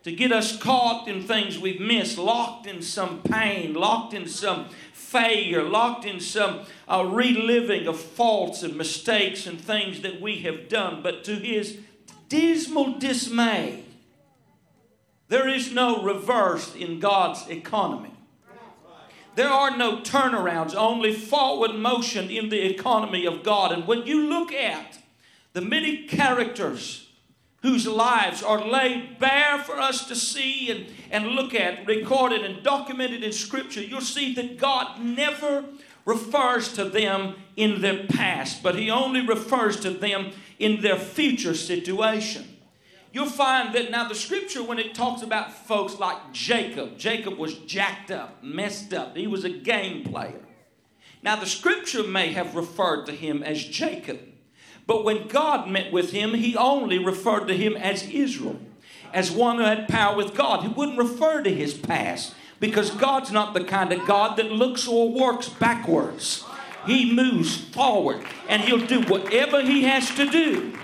to 0.03 0.13
get 0.13 0.33
us 0.33 0.57
caught 0.57 1.09
in 1.09 1.23
things 1.23 1.59
we've 1.59 1.81
missed, 1.81 2.17
locked 2.17 2.67
in 2.67 2.81
some 2.81 3.23
pain, 3.23 3.75
locked 3.75 4.15
in 4.15 4.27
some 4.27 4.69
failure, 4.93 5.63
locked 5.63 6.05
in 6.05 6.21
some 6.21 6.61
uh, 6.89 7.05
reliving 7.07 7.87
of 7.87 8.01
faults 8.01 8.63
and 8.63 8.77
mistakes 8.77 9.47
and 9.47 9.61
things 9.61 10.01
that 10.01 10.21
we 10.21 10.39
have 10.39 10.69
done. 10.69 11.03
But 11.03 11.25
to 11.25 11.35
his 11.35 11.79
dismal 12.29 12.99
dismay, 12.99 13.85
there 15.29 15.49
is 15.49 15.73
no 15.73 16.03
reverse 16.03 16.75
in 16.75 16.99
God's 16.99 17.49
economy. 17.49 18.13
There 19.37 19.49
are 19.49 19.77
no 19.77 19.99
turnarounds, 19.99 20.75
only 20.75 21.13
forward 21.13 21.75
motion 21.75 22.31
in 22.31 22.49
the 22.49 22.65
economy 22.67 23.27
of 23.27 23.43
God. 23.43 23.73
And 23.73 23.87
when 23.87 24.07
you 24.07 24.29
look 24.29 24.53
at 24.53 24.99
the 25.53 25.61
many 25.61 26.05
characters 26.07 27.10
whose 27.63 27.87
lives 27.87 28.43
are 28.43 28.65
laid 28.65 29.19
bare 29.19 29.59
for 29.59 29.79
us 29.79 30.07
to 30.09 30.17
see 30.17 30.71
and, 30.71 30.87
and 31.11 31.35
look 31.35 31.55
at, 31.55 31.87
recorded 31.87 32.43
and 32.43 32.63
documented 32.63 33.23
in 33.23 33.33
Scripture, 33.33 33.83
you'll 33.83 34.01
see 34.01 34.35
that 34.35 34.59
God 34.59 35.01
never 35.01 35.65
refers 36.07 36.73
to 36.75 36.85
them 36.85 37.35
in 37.57 37.83
their 37.83 38.07
past, 38.07 38.63
but 38.63 38.77
He 38.77 38.91
only 38.91 39.27
refers 39.27 39.79
to 39.81 39.91
them 39.91 40.33
in 40.59 40.81
their 40.81 40.97
future 40.97 41.55
situation. 41.55 42.57
You'll 43.13 43.27
find 43.27 43.75
that 43.75 43.91
now 43.91 44.09
the 44.09 44.15
scripture, 44.15 44.63
when 44.63 44.79
it 44.79 44.95
talks 44.95 45.23
about 45.23 45.53
folks 45.53 45.99
like 45.99 46.33
Jacob, 46.33 46.97
Jacob 46.97 47.37
was 47.39 47.55
jacked 47.55 48.13
up, 48.13 48.43
messed 48.43 48.95
up. 48.95 49.17
He 49.17 49.27
was 49.27 49.45
a 49.45 49.51
game 49.51 50.05
player. 50.05 50.41
Now 51.23 51.37
the 51.37 51.47
scripture 51.47 52.05
may 52.05 52.33
have 52.33 52.55
referred 52.55 53.07
to 53.07 53.13
him 53.13 53.43
as 53.43 53.65
Jacob. 53.65 54.21
But 54.87 55.05
when 55.05 55.29
God 55.29 55.69
met 55.69 55.93
with 55.93 56.13
him, 56.13 56.35
he 56.35 56.57
only 56.57 56.99
referred 56.99 57.47
to 57.47 57.57
him 57.57 57.77
as 57.77 58.09
Israel, 58.09 58.59
as 59.13 59.31
one 59.31 59.59
who 59.59 59.65
had 59.65 59.89
power 59.89 60.17
with 60.17 60.35
God. 60.35 60.63
He 60.63 60.69
wouldn't 60.69 60.99
refer 60.99 61.43
to 61.43 61.55
his 61.55 61.75
past 61.75 62.35
because 62.59 62.91
God's 62.91 63.33
not 63.33 63.55
the 63.55 63.65
kind 63.65 63.93
of 63.93 64.07
God 64.07 64.37
that 64.37 64.53
looks 64.53 64.87
or 64.87 65.11
works 65.11 65.49
backwards. 65.49 66.45
He 66.87 67.13
moves 67.13 67.57
forward 67.57 68.25
and 68.49 68.63
he'll 68.63 68.87
do 68.87 69.03
whatever 69.03 69.63
he 69.63 69.83
has 69.85 70.15
to 70.17 70.27
do. 70.29 70.77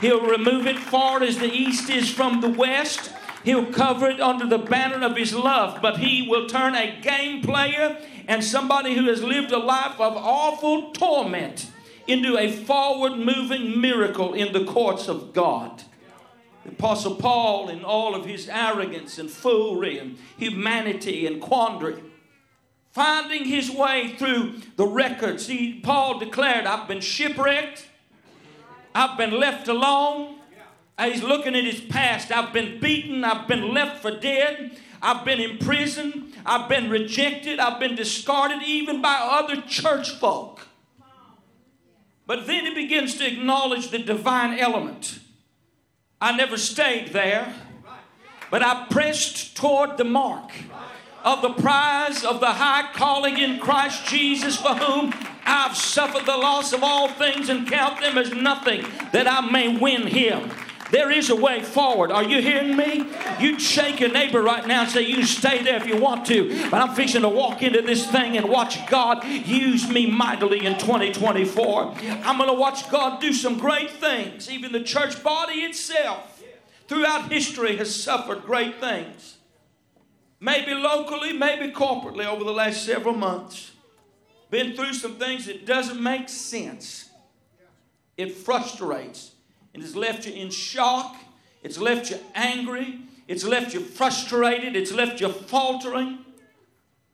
He'll 0.00 0.26
remove 0.26 0.66
it 0.66 0.78
far 0.78 1.22
as 1.22 1.38
the 1.38 1.52
east 1.52 1.88
is 1.88 2.10
from 2.10 2.40
the 2.40 2.48
west. 2.48 3.10
He'll 3.44 3.72
cover 3.72 4.08
it 4.08 4.20
under 4.20 4.46
the 4.46 4.58
banner 4.58 5.04
of 5.06 5.16
his 5.16 5.32
love, 5.32 5.80
but 5.80 5.98
he 5.98 6.26
will 6.28 6.48
turn 6.48 6.74
a 6.74 7.00
game 7.00 7.42
player 7.42 7.98
and 8.26 8.42
somebody 8.42 8.94
who 8.94 9.06
has 9.06 9.22
lived 9.22 9.52
a 9.52 9.58
life 9.58 10.00
of 10.00 10.16
awful 10.16 10.90
torment 10.90 11.70
into 12.06 12.38
a 12.38 12.50
forward 12.50 13.16
moving 13.16 13.80
miracle 13.80 14.32
in 14.34 14.52
the 14.52 14.64
courts 14.64 15.08
of 15.08 15.32
God. 15.32 15.82
The 16.64 16.72
Apostle 16.72 17.16
Paul, 17.16 17.68
in 17.68 17.84
all 17.84 18.14
of 18.14 18.26
his 18.26 18.48
arrogance 18.48 19.18
and 19.18 19.30
foolery 19.30 19.98
and 19.98 20.18
humanity 20.36 21.26
and 21.26 21.40
quandary, 21.40 22.02
finding 22.90 23.44
his 23.44 23.70
way 23.70 24.14
through 24.18 24.60
the 24.76 24.86
records, 24.86 25.46
he, 25.46 25.80
Paul 25.80 26.18
declared, 26.18 26.66
I've 26.66 26.88
been 26.88 27.00
shipwrecked, 27.00 27.86
I've 28.94 29.16
been 29.18 29.38
left 29.38 29.68
alone. 29.68 30.36
He's 30.98 31.22
looking 31.22 31.54
at 31.54 31.64
his 31.64 31.80
past. 31.80 32.32
I've 32.32 32.54
been 32.54 32.80
beaten, 32.80 33.22
I've 33.22 33.46
been 33.46 33.74
left 33.74 34.00
for 34.00 34.10
dead. 34.18 34.78
I've 35.02 35.24
been 35.24 35.40
in 35.40 35.58
prison. 35.58 36.32
I've 36.44 36.68
been 36.68 36.88
rejected. 36.88 37.58
I've 37.58 37.78
been 37.78 37.94
discarded 37.94 38.62
even 38.62 39.02
by 39.02 39.18
other 39.20 39.60
church 39.60 40.10
folk. 40.18 40.66
But 42.26 42.46
then 42.46 42.66
he 42.66 42.74
begins 42.74 43.16
to 43.18 43.26
acknowledge 43.26 43.90
the 43.90 43.98
divine 43.98 44.58
element. 44.58 45.20
I 46.20 46.36
never 46.36 46.56
stayed 46.56 47.12
there, 47.12 47.54
but 48.50 48.62
I 48.62 48.86
pressed 48.90 49.56
toward 49.56 49.96
the 49.96 50.04
mark 50.04 50.50
of 51.24 51.42
the 51.42 51.52
prize 51.52 52.24
of 52.24 52.40
the 52.40 52.52
high 52.52 52.90
calling 52.94 53.38
in 53.38 53.58
Christ 53.58 54.06
Jesus, 54.06 54.56
for 54.56 54.74
whom 54.74 55.12
I've 55.44 55.76
suffered 55.76 56.26
the 56.26 56.36
loss 56.36 56.72
of 56.72 56.82
all 56.82 57.08
things 57.08 57.48
and 57.48 57.68
count 57.68 58.00
them 58.00 58.18
as 58.18 58.32
nothing, 58.32 58.84
that 59.12 59.28
I 59.28 59.48
may 59.50 59.76
win 59.76 60.06
him 60.06 60.50
there 60.90 61.10
is 61.10 61.30
a 61.30 61.36
way 61.36 61.62
forward. 61.62 62.12
Are 62.12 62.22
you 62.22 62.40
hearing 62.40 62.76
me? 62.76 63.04
You'd 63.40 63.60
shake 63.60 64.00
your 64.00 64.10
neighbor 64.10 64.40
right 64.42 64.66
now 64.66 64.82
and 64.82 64.90
say, 64.90 65.02
You 65.02 65.24
stay 65.24 65.62
there 65.62 65.76
if 65.76 65.86
you 65.86 65.96
want 65.96 66.26
to. 66.26 66.70
But 66.70 66.80
I'm 66.80 66.94
fixing 66.94 67.22
to 67.22 67.28
walk 67.28 67.62
into 67.62 67.82
this 67.82 68.08
thing 68.10 68.36
and 68.36 68.48
watch 68.48 68.86
God 68.88 69.24
use 69.24 69.88
me 69.88 70.10
mightily 70.10 70.64
in 70.64 70.78
2024. 70.78 71.94
I'm 72.24 72.38
going 72.38 72.48
to 72.48 72.54
watch 72.54 72.88
God 72.90 73.20
do 73.20 73.32
some 73.32 73.58
great 73.58 73.90
things. 73.90 74.50
Even 74.50 74.72
the 74.72 74.82
church 74.82 75.22
body 75.22 75.60
itself, 75.60 76.42
throughout 76.88 77.32
history, 77.32 77.76
has 77.76 77.94
suffered 77.94 78.42
great 78.44 78.80
things. 78.80 79.38
Maybe 80.38 80.74
locally, 80.74 81.32
maybe 81.32 81.72
corporately 81.72 82.26
over 82.26 82.44
the 82.44 82.52
last 82.52 82.84
several 82.84 83.14
months. 83.14 83.72
Been 84.50 84.76
through 84.76 84.92
some 84.92 85.16
things 85.16 85.46
that 85.46 85.66
doesn't 85.66 86.00
make 86.00 86.28
sense. 86.28 87.10
It 88.16 88.32
frustrates 88.32 89.32
and 89.76 89.84
it's 89.84 89.94
left 89.94 90.26
you 90.26 90.32
in 90.32 90.48
shock. 90.48 91.16
It's 91.62 91.76
left 91.76 92.10
you 92.10 92.18
angry. 92.34 93.00
It's 93.28 93.44
left 93.44 93.74
you 93.74 93.80
frustrated. 93.80 94.74
It's 94.74 94.90
left 94.90 95.20
you 95.20 95.28
faltering. 95.28 96.20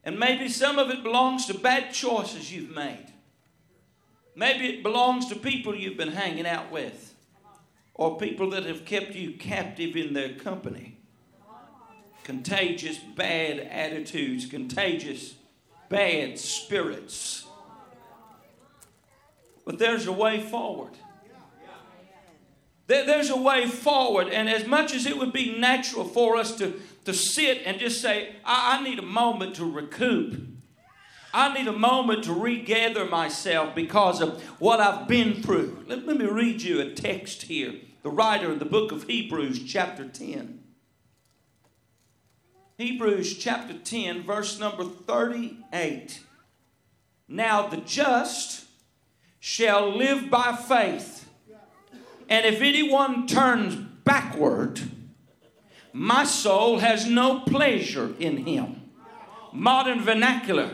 And 0.04 0.16
maybe 0.16 0.49
some 0.49 0.78
of 0.78 0.88
it 0.88 1.02
belongs 1.02 1.47
to 1.47 1.54
bad 1.54 1.92
choices 1.92 2.54
you've 2.54 2.73
made. 2.73 3.09
Maybe 4.37 4.69
it 4.69 4.85
belongs 4.85 5.26
to 5.31 5.35
people 5.35 5.75
you've 5.75 5.97
been 5.97 6.12
hanging 6.12 6.47
out 6.47 6.71
with 6.71 7.16
or 7.95 8.16
people 8.16 8.50
that 8.50 8.64
have 8.64 8.85
kept 8.85 9.16
you 9.16 9.33
captive 9.33 9.97
in 9.97 10.14
their 10.14 10.35
company. 10.35 10.99
Contagious 12.23 12.99
bad 12.99 13.59
attitudes, 13.59 14.47
contagious 14.47 15.35
bad 15.88 16.38
spirits. 16.38 17.45
But 19.64 19.81
there's 19.81 20.07
a 20.07 20.12
way 20.12 20.40
forward. 20.40 20.92
There's 22.92 23.30
a 23.30 23.37
way 23.37 23.66
forward, 23.66 24.28
and 24.28 24.49
as 24.49 24.66
much 24.66 24.94
as 24.94 25.06
it 25.06 25.16
would 25.16 25.32
be 25.32 25.58
natural 25.58 26.04
for 26.04 26.37
us 26.37 26.56
to, 26.56 26.80
to 27.04 27.14
sit 27.14 27.62
and 27.64 27.78
just 27.80 28.02
say, 28.02 28.37
I, 28.44 28.78
I 28.78 28.84
need 28.84 28.99
a 28.99 29.02
moment 29.02 29.56
to 29.56 29.64
recoup, 29.64 30.40
I 31.34 31.54
need 31.54 31.66
a 31.66 31.72
moment 31.72 32.25
to 32.25 32.34
regather 32.34 33.06
myself 33.06 33.75
because 33.75 34.20
of 34.20 34.42
what 34.61 34.80
I've 34.80 35.08
been 35.08 35.42
through. 35.42 35.84
Let, 35.88 36.06
let 36.06 36.18
me 36.18 36.26
read 36.26 36.61
you 36.61 36.80
a 36.80 36.90
text 36.90 37.42
here. 37.44 37.75
The 38.02 38.11
writer 38.11 38.52
in 38.52 38.58
the 38.58 38.66
book 38.66 38.92
of 38.92 39.04
Hebrews, 39.04 39.62
chapter 39.64 40.06
10. 40.06 40.62
Hebrews 42.76 43.38
chapter 43.38 43.78
10, 43.78 44.25
verse 44.25 44.58
number 44.58 44.84
38. 44.84 46.20
Now 47.28 47.66
the 47.68 47.78
just 47.78 48.66
shall 49.40 49.96
live 49.96 50.28
by 50.28 50.54
faith. 50.56 51.12
And 52.32 52.46
if 52.46 52.62
anyone 52.62 53.26
turns 53.26 53.74
backward, 53.74 54.80
my 55.92 56.24
soul 56.24 56.78
has 56.78 57.04
no 57.04 57.40
pleasure 57.40 58.14
in 58.18 58.46
him. 58.46 58.90
Modern 59.52 60.00
vernacular. 60.00 60.70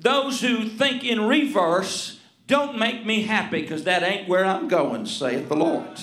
Those 0.00 0.40
who 0.40 0.68
think 0.68 1.04
in 1.04 1.20
reverse 1.20 2.18
don't 2.48 2.76
make 2.76 3.06
me 3.06 3.22
happy 3.22 3.62
because 3.62 3.84
that 3.84 4.02
ain't 4.02 4.28
where 4.28 4.44
I'm 4.44 4.66
going, 4.66 5.06
saith 5.06 5.48
the 5.48 5.54
Lord. 5.54 6.00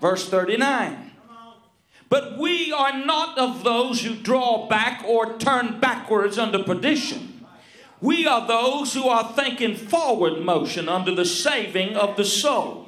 Verse 0.00 0.26
39. 0.30 1.10
But 2.08 2.38
we 2.38 2.72
are 2.72 3.04
not 3.04 3.36
of 3.36 3.64
those 3.64 4.02
who 4.02 4.14
draw 4.14 4.66
back 4.66 5.04
or 5.06 5.36
turn 5.36 5.78
backwards 5.78 6.38
under 6.38 6.64
perdition. 6.64 7.44
We 8.00 8.26
are 8.26 8.48
those 8.48 8.94
who 8.94 9.06
are 9.08 9.34
thinking 9.34 9.76
forward 9.76 10.40
motion 10.42 10.88
under 10.88 11.14
the 11.14 11.26
saving 11.26 11.96
of 11.96 12.16
the 12.16 12.24
soul. 12.24 12.81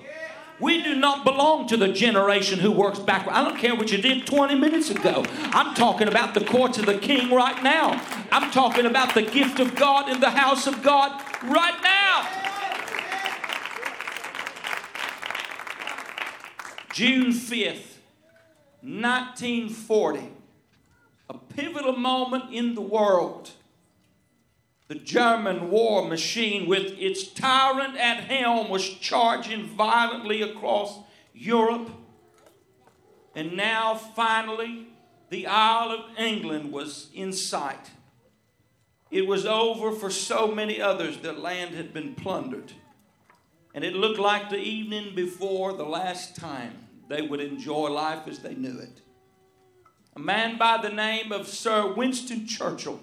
We 0.61 0.83
do 0.83 0.95
not 0.95 1.25
belong 1.25 1.67
to 1.69 1.77
the 1.77 1.89
generation 1.89 2.61
who 2.61 2.71
works 2.71 3.01
backward. 3.01 3.35
I 3.35 3.43
don't 3.43 3.59
care 3.59 3.75
what 3.75 3.91
you 3.91 3.99
did 3.99 4.27
20 4.27 4.55
minutes 4.55 4.89
ago. 4.91 5.25
I'm 5.29 5.75
talking 5.75 6.07
about 6.07 6.35
the 6.35 6.45
courts 6.45 6.79
of 6.79 6.87
the 6.87 6.99
king 6.99 7.33
right 7.33 7.61
now. 7.63 8.01
I'm 8.31 8.51
talking 8.53 8.87
about 8.87 9.15
the 9.15 9.23
gift 9.23 9.59
of 9.59 9.75
God 9.75 10.09
in 10.09 10.21
the 10.21 10.31
house 10.31 10.67
of 10.67 10.83
God 10.83 11.21
right 11.43 11.83
now. 11.83 12.45
June 16.93 17.33
5th, 17.33 17.99
1940, 18.83 20.31
a 21.29 21.35
pivotal 21.35 21.97
moment 21.97 22.55
in 22.55 22.77
the 22.77 22.81
world. 22.81 23.51
The 24.89 24.95
German 24.97 25.71
war 25.71 26.07
machine, 26.07 26.67
with 26.69 26.93
its 26.99 27.27
tyrant 27.27 27.97
at 27.97 28.25
helm, 28.25 28.69
was 28.69 28.87
charging 28.87 29.67
violently 29.67 30.43
across 30.43 30.99
Europe. 31.33 31.91
And 33.35 33.57
now, 33.57 33.95
finally, 33.95 34.89
the 35.31 35.47
Isle 35.47 35.91
of 35.91 36.19
England 36.19 36.71
was 36.71 37.09
in 37.15 37.33
sight. 37.33 37.91
It 39.11 39.27
was 39.27 39.47
over 39.47 39.93
for 39.93 40.11
so 40.11 40.49
many 40.49 40.81
others. 40.81 41.19
Their 41.19 41.33
land 41.33 41.75
had 41.75 41.95
been 41.95 42.15
plundered. 42.15 42.73
And 43.75 43.85
it 43.85 43.95
looked 43.95 44.21
like 44.21 44.51
the 44.51 44.59
evening 44.59 45.15
before 45.15 45.73
the 45.73 45.85
last 45.85 46.37
time 46.37 46.89
they 47.09 47.23
would 47.23 47.41
enjoy 47.41 47.89
life 47.89 48.29
as 48.29 48.41
they 48.41 48.55
knew 48.55 48.79
it. 48.79 49.01
A 50.15 50.21
man 50.21 50.59
by 50.59 50.79
the 50.81 50.91
name 50.91 51.33
of 51.33 51.49
Sir 51.49 51.93
Winston 51.93 52.47
Churchill 52.47 53.01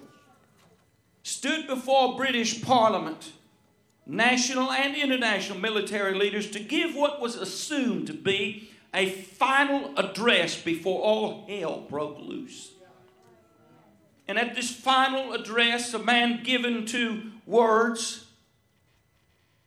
stood 1.24 1.68
before 1.68 2.18
British 2.18 2.62
Parliament, 2.62 3.32
national 4.06 4.72
and 4.72 4.96
international 4.96 5.60
military 5.60 6.14
leaders, 6.14 6.50
to 6.52 6.60
give 6.60 6.96
what 6.96 7.22
was 7.22 7.36
assumed 7.36 8.08
to 8.08 8.14
be 8.14 8.70
a 8.94 9.10
final 9.10 9.98
address 9.98 10.62
before 10.62 11.02
all 11.02 11.46
hell 11.48 11.86
broke 11.90 12.20
loose. 12.20 12.72
And 14.28 14.38
at 14.38 14.56
this 14.56 14.72
final 14.72 15.34
address, 15.34 15.94
a 15.94 16.00
man 16.00 16.44
given 16.44 16.86
to 16.88 17.32
words 17.46 18.26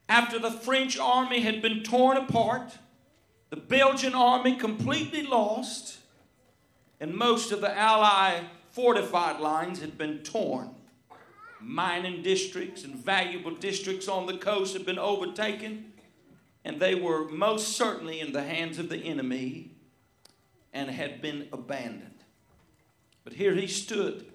after 0.09 0.39
the 0.39 0.51
French 0.51 0.99
army 0.99 1.41
had 1.41 1.63
been 1.63 1.83
torn 1.83 2.17
apart 2.17 2.79
the 3.55 3.61
Belgian 3.61 4.17
army 4.17 4.57
completely 4.57 5.23
lost, 5.23 5.99
and 6.99 7.15
most 7.15 7.53
of 7.53 7.61
the 7.61 7.73
Allied 7.79 8.43
fortified 8.71 9.39
lines 9.39 9.81
had 9.81 9.97
been 9.97 10.25
torn. 10.25 10.71
Mining 11.67 12.23
districts 12.23 12.85
and 12.85 12.95
valuable 12.95 13.55
districts 13.55 14.07
on 14.07 14.27
the 14.27 14.37
coast 14.37 14.75
had 14.75 14.85
been 14.85 14.99
overtaken, 14.99 15.93
and 16.65 16.79
they 16.79 16.95
were 16.95 17.29
most 17.29 17.77
certainly 17.77 18.21
in 18.21 18.33
the 18.33 18.43
hands 18.43 18.79
of 18.79 18.89
the 18.89 18.99
enemy 18.99 19.71
and 20.73 20.91
had 20.91 21.23
been 21.23 21.49
abandoned. 21.53 22.11
But 23.25 23.35
here 23.35 23.55
he 23.55 23.67
stood 23.67 24.27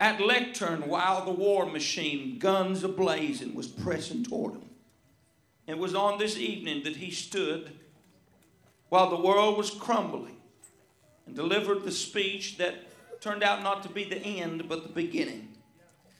at 0.00 0.20
lectern 0.20 0.88
while 0.88 1.24
the 1.24 1.30
war 1.30 1.66
machine, 1.66 2.38
guns 2.38 2.82
ablazing, 2.82 3.54
was 3.54 3.68
pressing 3.68 4.24
toward 4.24 4.54
him. 4.54 4.70
It 5.66 5.78
was 5.78 5.94
on 5.94 6.18
this 6.18 6.38
evening 6.38 6.84
that 6.84 6.96
he 6.96 7.10
stood 7.10 7.72
while 8.88 9.10
the 9.10 9.20
world 9.20 9.58
was 9.58 9.70
crumbling 9.70 10.36
and 11.26 11.36
delivered 11.36 11.84
the 11.84 11.92
speech 11.92 12.56
that 12.58 12.74
turned 13.20 13.42
out 13.42 13.62
not 13.62 13.82
to 13.82 13.88
be 13.88 14.04
the 14.04 14.16
end 14.16 14.68
but 14.68 14.82
the 14.82 14.88
beginning. 14.88 15.47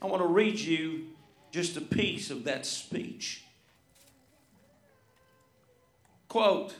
I 0.01 0.07
want 0.07 0.21
to 0.21 0.27
read 0.27 0.59
you 0.59 1.07
just 1.51 1.77
a 1.77 1.81
piece 1.81 2.29
of 2.29 2.43
that 2.45 2.65
speech. 2.65 3.43
Quote, 6.27 6.75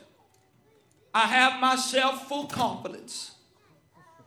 I 1.12 1.26
have 1.26 1.60
myself 1.60 2.28
full 2.28 2.46
confidence 2.46 3.32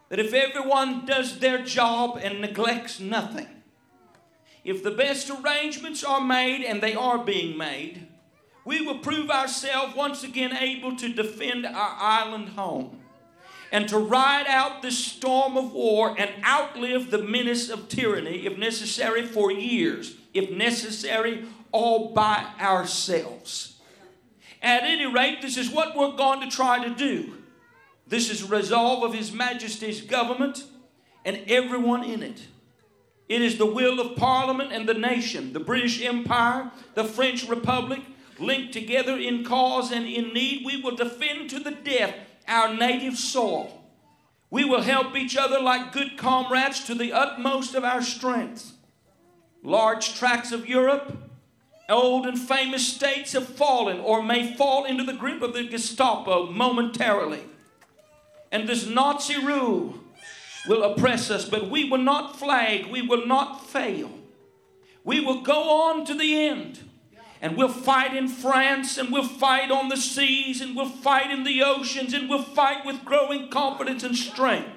that 0.09 0.19
if 0.19 0.33
everyone 0.33 1.05
does 1.05 1.39
their 1.39 1.63
job 1.63 2.19
and 2.21 2.41
neglects 2.41 2.99
nothing, 2.99 3.47
if 4.63 4.83
the 4.83 4.91
best 4.91 5.29
arrangements 5.29 6.03
are 6.03 6.21
made, 6.21 6.63
and 6.63 6.81
they 6.81 6.95
are 6.95 7.17
being 7.17 7.57
made, 7.57 8.07
we 8.65 8.81
will 8.81 8.99
prove 8.99 9.29
ourselves 9.29 9.95
once 9.95 10.23
again 10.23 10.55
able 10.55 10.95
to 10.95 11.09
defend 11.09 11.65
our 11.65 11.95
island 11.99 12.49
home 12.49 13.02
and 13.73 13.89
to 13.89 13.97
ride 13.97 14.45
out 14.47 14.83
this 14.83 15.03
storm 15.03 15.57
of 15.57 15.73
war 15.73 16.15
and 16.15 16.29
outlive 16.45 17.09
the 17.09 17.17
menace 17.17 17.71
of 17.71 17.89
tyranny, 17.89 18.45
if 18.45 18.55
necessary, 18.55 19.25
for 19.25 19.51
years, 19.51 20.15
if 20.31 20.51
necessary, 20.51 21.45
all 21.71 22.13
by 22.13 22.45
ourselves. 22.61 23.79
At 24.61 24.83
any 24.83 25.07
rate, 25.11 25.41
this 25.41 25.57
is 25.57 25.71
what 25.71 25.97
we're 25.97 26.15
going 26.15 26.47
to 26.47 26.55
try 26.55 26.87
to 26.87 26.93
do. 26.93 27.33
This 28.07 28.29
is 28.29 28.47
the 28.47 28.55
resolve 28.55 29.03
of 29.03 29.15
His 29.15 29.33
Majesty's 29.33 30.01
government 30.01 30.65
and 31.25 31.41
everyone 31.47 32.03
in 32.03 32.21
it. 32.21 32.43
It 33.27 33.41
is 33.41 33.57
the 33.57 33.65
will 33.65 33.99
of 33.99 34.15
Parliament 34.15 34.71
and 34.71 34.87
the 34.87 34.93
nation, 34.93 35.51
the 35.51 35.59
British 35.59 35.99
Empire, 35.99 36.71
the 36.93 37.05
French 37.05 37.49
Republic, 37.49 38.01
linked 38.37 38.71
together 38.71 39.17
in 39.17 39.43
cause 39.43 39.91
and 39.91 40.05
in 40.05 40.31
need, 40.31 40.63
we 40.63 40.79
will 40.79 40.95
defend 40.95 41.49
to 41.49 41.59
the 41.59 41.71
death 41.71 42.13
our 42.47 42.73
native 42.73 43.17
soil. 43.17 43.81
We 44.49 44.65
will 44.65 44.81
help 44.81 45.15
each 45.15 45.35
other 45.35 45.59
like 45.59 45.93
good 45.93 46.17
comrades 46.17 46.83
to 46.85 46.95
the 46.95 47.11
utmost 47.11 47.73
of 47.75 47.83
our 47.83 48.01
strength. 48.01 48.73
Large 49.63 50.15
tracts 50.15 50.51
of 50.51 50.67
Europe, 50.67 51.17
old 51.89 52.25
and 52.25 52.39
famous 52.39 52.87
states 52.87 53.33
have 53.33 53.47
fallen 53.47 53.99
or 53.99 54.21
may 54.21 54.55
fall 54.55 54.85
into 54.85 55.03
the 55.03 55.13
grip 55.13 55.41
of 55.41 55.53
the 55.53 55.63
Gestapo 55.63 56.51
momentarily. 56.51 57.43
And 58.51 58.69
this 58.69 58.85
Nazi 58.85 59.43
rule 59.43 59.95
will 60.67 60.83
oppress 60.83 61.31
us, 61.31 61.47
but 61.47 61.69
we 61.69 61.89
will 61.89 61.97
not 61.97 62.37
flag, 62.37 62.87
we 62.87 63.01
will 63.01 63.25
not 63.25 63.65
fail. 63.65 64.11
We 65.03 65.19
will 65.19 65.41
go 65.41 65.91
on 65.91 66.05
to 66.05 66.13
the 66.13 66.47
end 66.47 66.79
and 67.43 67.57
we'll 67.57 67.67
fight 67.67 68.15
in 68.15 68.29
France, 68.29 68.97
and 68.97 69.11
we'll 69.11 69.27
fight 69.27 69.69
on 69.69 69.89
the 69.89 69.97
seas, 69.97 70.61
and 70.61 70.77
we'll 70.77 70.87
fight 70.87 71.29
in 71.29 71.43
the 71.43 71.61
oceans, 71.61 72.13
and 72.13 72.29
we'll 72.29 72.41
fight 72.41 72.85
with 72.85 73.03
growing 73.03 73.49
confidence 73.49 74.01
and 74.01 74.15
strength. 74.15 74.69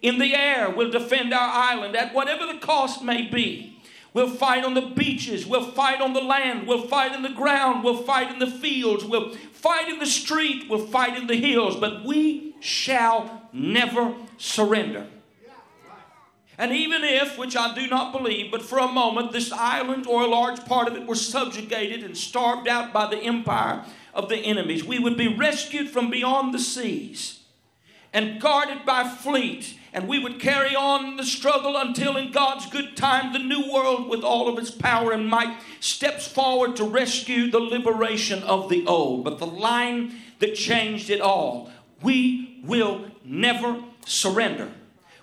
In 0.00 0.20
the 0.20 0.32
air, 0.32 0.70
we'll 0.70 0.92
defend 0.92 1.34
our 1.34 1.50
island 1.50 1.96
at 1.96 2.14
whatever 2.14 2.46
the 2.46 2.60
cost 2.60 3.02
may 3.02 3.22
be. 3.22 3.76
We'll 4.14 4.30
fight 4.30 4.62
on 4.62 4.74
the 4.74 4.82
beaches, 4.82 5.46
we'll 5.46 5.72
fight 5.72 6.00
on 6.00 6.12
the 6.12 6.20
land, 6.20 6.68
we'll 6.68 6.86
fight 6.86 7.12
in 7.12 7.22
the 7.22 7.28
ground, 7.30 7.82
we'll 7.82 8.04
fight 8.04 8.30
in 8.30 8.38
the 8.38 8.46
fields, 8.46 9.04
we'll 9.04 9.30
fight 9.50 9.88
in 9.88 9.98
the 9.98 10.06
street, 10.06 10.70
we'll 10.70 10.86
fight 10.86 11.16
in 11.16 11.26
the 11.26 11.34
hills, 11.34 11.74
but 11.74 12.04
we 12.04 12.54
shall 12.60 13.48
never 13.52 14.14
surrender. 14.36 15.08
And 16.58 16.72
even 16.72 17.02
if, 17.02 17.38
which 17.38 17.56
I 17.56 17.74
do 17.74 17.86
not 17.86 18.12
believe, 18.12 18.50
but 18.50 18.62
for 18.62 18.78
a 18.78 18.88
moment 18.88 19.32
this 19.32 19.50
island 19.52 20.06
or 20.06 20.22
a 20.22 20.28
large 20.28 20.64
part 20.66 20.88
of 20.88 20.94
it 20.96 21.06
were 21.06 21.14
subjugated 21.14 22.04
and 22.04 22.16
starved 22.16 22.68
out 22.68 22.92
by 22.92 23.08
the 23.08 23.18
empire 23.18 23.84
of 24.12 24.28
the 24.28 24.36
enemies, 24.36 24.84
we 24.84 24.98
would 24.98 25.16
be 25.16 25.28
rescued 25.28 25.88
from 25.88 26.10
beyond 26.10 26.52
the 26.52 26.58
seas 26.58 27.40
and 28.12 28.40
guarded 28.40 28.84
by 28.84 29.08
fleet. 29.08 29.78
And 29.94 30.08
we 30.08 30.18
would 30.18 30.40
carry 30.40 30.74
on 30.74 31.18
the 31.18 31.24
struggle 31.24 31.76
until, 31.76 32.16
in 32.16 32.32
God's 32.32 32.64
good 32.66 32.96
time, 32.96 33.34
the 33.34 33.38
new 33.38 33.70
world, 33.70 34.08
with 34.08 34.22
all 34.22 34.48
of 34.48 34.58
its 34.58 34.70
power 34.70 35.12
and 35.12 35.28
might, 35.28 35.54
steps 35.80 36.26
forward 36.26 36.76
to 36.76 36.84
rescue 36.84 37.50
the 37.50 37.60
liberation 37.60 38.42
of 38.42 38.70
the 38.70 38.86
old. 38.86 39.24
But 39.24 39.38
the 39.38 39.46
line 39.46 40.14
that 40.38 40.54
changed 40.54 41.10
it 41.10 41.20
all 41.20 41.70
we 42.02 42.60
will 42.64 43.06
never 43.24 43.82
surrender. 44.04 44.70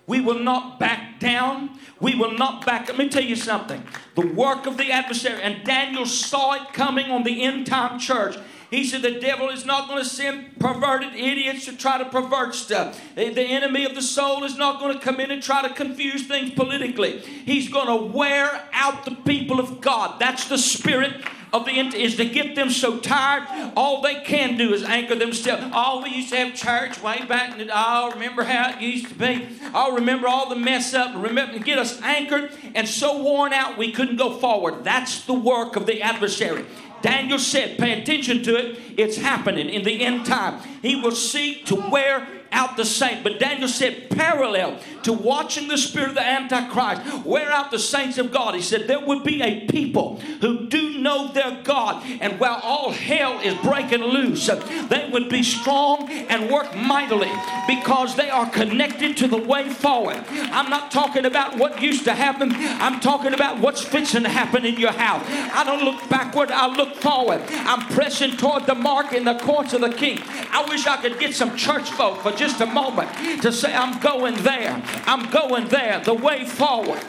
We 0.10 0.22
will 0.22 0.39
not 0.39 0.80
back 0.80 1.19
down. 1.19 1.78
We 2.00 2.15
will 2.15 2.36
not 2.36 2.65
back. 2.65 2.88
Let 2.88 2.98
me 2.98 3.10
tell 3.10 3.24
you 3.24 3.36
something. 3.36 3.84
The 4.15 4.26
work 4.26 4.65
of 4.65 4.76
the 4.76 4.91
adversary, 4.91 5.39
and 5.39 5.63
Daniel 5.63 6.08
saw 6.08 6.54
it 6.54 6.74
coming 6.74 7.12
on 7.12 7.22
the 7.22 7.43
end 7.43 7.67
time 7.67 8.00
church. 8.00 8.36
He 8.70 8.86
said 8.86 9.02
the 9.02 9.20
devil 9.20 9.50
is 9.50 9.66
not 9.66 9.88
going 9.88 10.04
to 10.04 10.10
send 10.10 10.60
perverted 10.60 11.16
idiots 11.16 11.66
to 11.66 11.76
try 11.76 11.98
to 11.98 12.06
pervert 12.06 12.54
stuff. 12.54 13.02
The 13.16 13.42
enemy 13.42 13.86
of 13.86 13.96
the 13.96 14.02
soul 14.02 14.44
is 14.44 14.58
not 14.58 14.80
going 14.80 14.94
to 14.94 15.04
come 15.04 15.20
in 15.20 15.32
and 15.32 15.42
try 15.42 15.68
to 15.68 15.74
confuse 15.74 16.28
things 16.28 16.52
politically. 16.52 17.20
He's 17.20 17.70
going 17.70 17.88
to 17.88 18.16
wear 18.16 18.68
out 18.72 19.06
the 19.06 19.16
people 19.16 19.60
of 19.60 19.82
God. 19.82 20.20
That's 20.20 20.48
the 20.48 20.58
spirit 20.58 21.24
of 21.52 21.66
the 21.66 21.72
end, 21.72 21.94
is 21.94 22.16
to 22.18 22.26
get 22.26 22.56
them 22.56 22.70
so 22.70 23.00
tired, 23.00 23.74
all 23.76 24.02
they 24.02 24.22
can 24.22 24.58
do 24.58 24.74
is 24.74 24.84
anchor 24.84 25.16
themselves. 25.16 25.64
Oh, 25.74 26.04
we 26.04 26.12
used 26.12 26.30
to 26.30 26.38
have 26.38 26.56
church 26.56 27.02
way 27.02 27.26
back 27.26 27.58
in 27.58 27.68
the 27.68 27.74
oh, 27.74 28.12
remember 28.12 28.44
how 28.44 28.72
it 28.72 28.82
used 28.82 29.08
to 29.08 29.16
be. 29.16 29.48
Oh, 29.74 29.96
remember 29.96 30.28
all 30.28 30.50
the 30.50 30.56
mess 30.56 30.94
up, 30.94 31.12
remember 31.16 31.58
get 31.60 31.80
us 31.80 32.00
anchored 32.02 32.52
and 32.76 32.88
so 32.88 33.24
worn 33.24 33.54
out 33.54 33.78
we 33.78 33.92
couldn't 33.92 34.18
go 34.18 34.38
forward. 34.38 34.84
That's 34.84 35.26
the 35.26 35.34
work 35.34 35.76
of 35.76 35.86
the 35.86 36.02
adversary. 36.02 36.66
Daniel 37.02 37.40
said, 37.40 37.78
pay 37.78 38.02
attention 38.02 38.44
to 38.44 38.56
it. 38.56 38.80
It's 38.98 39.18
happening 39.18 39.70
in 39.70 39.84
the 39.84 40.04
end 40.04 40.26
time. 40.26 40.62
He 40.82 40.96
will 40.96 41.16
seek 41.16 41.66
to 41.68 41.76
wear 41.76 42.28
out 42.52 42.78
the 42.78 42.86
saint. 42.86 43.24
But 43.24 43.40
Daniel 43.40 43.68
said, 43.68 44.10
parallel 44.10 44.80
to 45.04 45.14
watching 45.14 45.68
the 45.68 45.78
spirit 45.78 46.10
of 46.10 46.16
the 46.16 46.26
Antichrist 46.26 47.26
wear 47.26 47.50
out 47.52 47.72
the 47.72 47.80
saints 47.80 48.18
of 48.18 48.32
God, 48.32 48.56
he 48.56 48.62
said, 48.62 48.88
there 48.88 49.00
would 49.00 49.24
be 49.24 49.42
a 49.42 49.66
people 49.68 50.20
who 50.42 50.68
do 50.68 51.00
know 51.00 51.32
their 51.32 51.62
God. 51.64 52.04
And 52.22 52.40
while 52.40 52.60
all 52.64 52.92
hell 52.92 53.40
is 53.40 53.56
breaking 53.56 54.04
loose, 54.04 54.48
they 54.48 55.10
would 55.12 55.30
be 55.30 55.44
strong 55.44 56.10
and 56.10 56.50
work 56.50 56.76
mightily 56.76 57.32
because 57.68 58.16
they 58.16 58.30
are 58.30 58.50
connected 58.50 59.18
to 59.18 59.28
the 59.28 59.38
way 59.38 59.70
forward. 59.70 60.24
I'm 60.30 60.70
not 60.70 60.92
talking 60.92 61.26
about 61.26 61.58
what 61.58 61.82
used 61.82 62.06
to 62.06 62.14
happen, 62.14 62.52
I'm 62.54 63.00
talking 63.00 63.34
about 63.34 63.60
what's 63.60 63.82
fixing 63.82 64.24
to 64.24 64.30
happen 64.30 64.66
in 64.66 64.80
your 64.80 64.92
house. 64.92 65.24
I 65.28 65.64
don't 65.64 65.84
look 65.84 66.10
backward, 66.10 66.52
I 66.52 66.68
look 66.68 66.96
forward. 66.96 67.42
I'm 67.50 67.82
pressing 67.94 68.38
toward 68.38 68.66
the 68.66 68.76
mark 68.76 69.14
in 69.14 69.26
the 69.26 69.38
courts 69.40 69.74
of 69.74 69.82
the 69.82 69.90
king. 69.90 70.20
I 70.52 70.66
wish 70.68 70.88
I 70.88 70.98
could 70.98 71.20
get 71.20 71.34
some 71.34 71.56
church 71.56 71.92
folk 71.92 72.22
for 72.22 72.32
just 72.39 72.62
a 72.62 72.65
moment 72.65 73.12
to 73.41 73.52
say, 73.52 73.75
I'm 73.75 73.99
going 73.99 74.36
there. 74.43 74.82
I'm 75.06 75.30
going 75.30 75.67
there. 75.67 75.99
The 75.99 76.13
way 76.13 76.45
forward. 76.45 77.04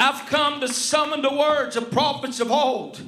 I've 0.00 0.26
come 0.26 0.60
to 0.60 0.68
summon 0.68 1.22
the 1.22 1.32
words 1.32 1.76
of 1.76 1.92
prophets 1.92 2.40
of 2.40 2.50
old 2.50 3.00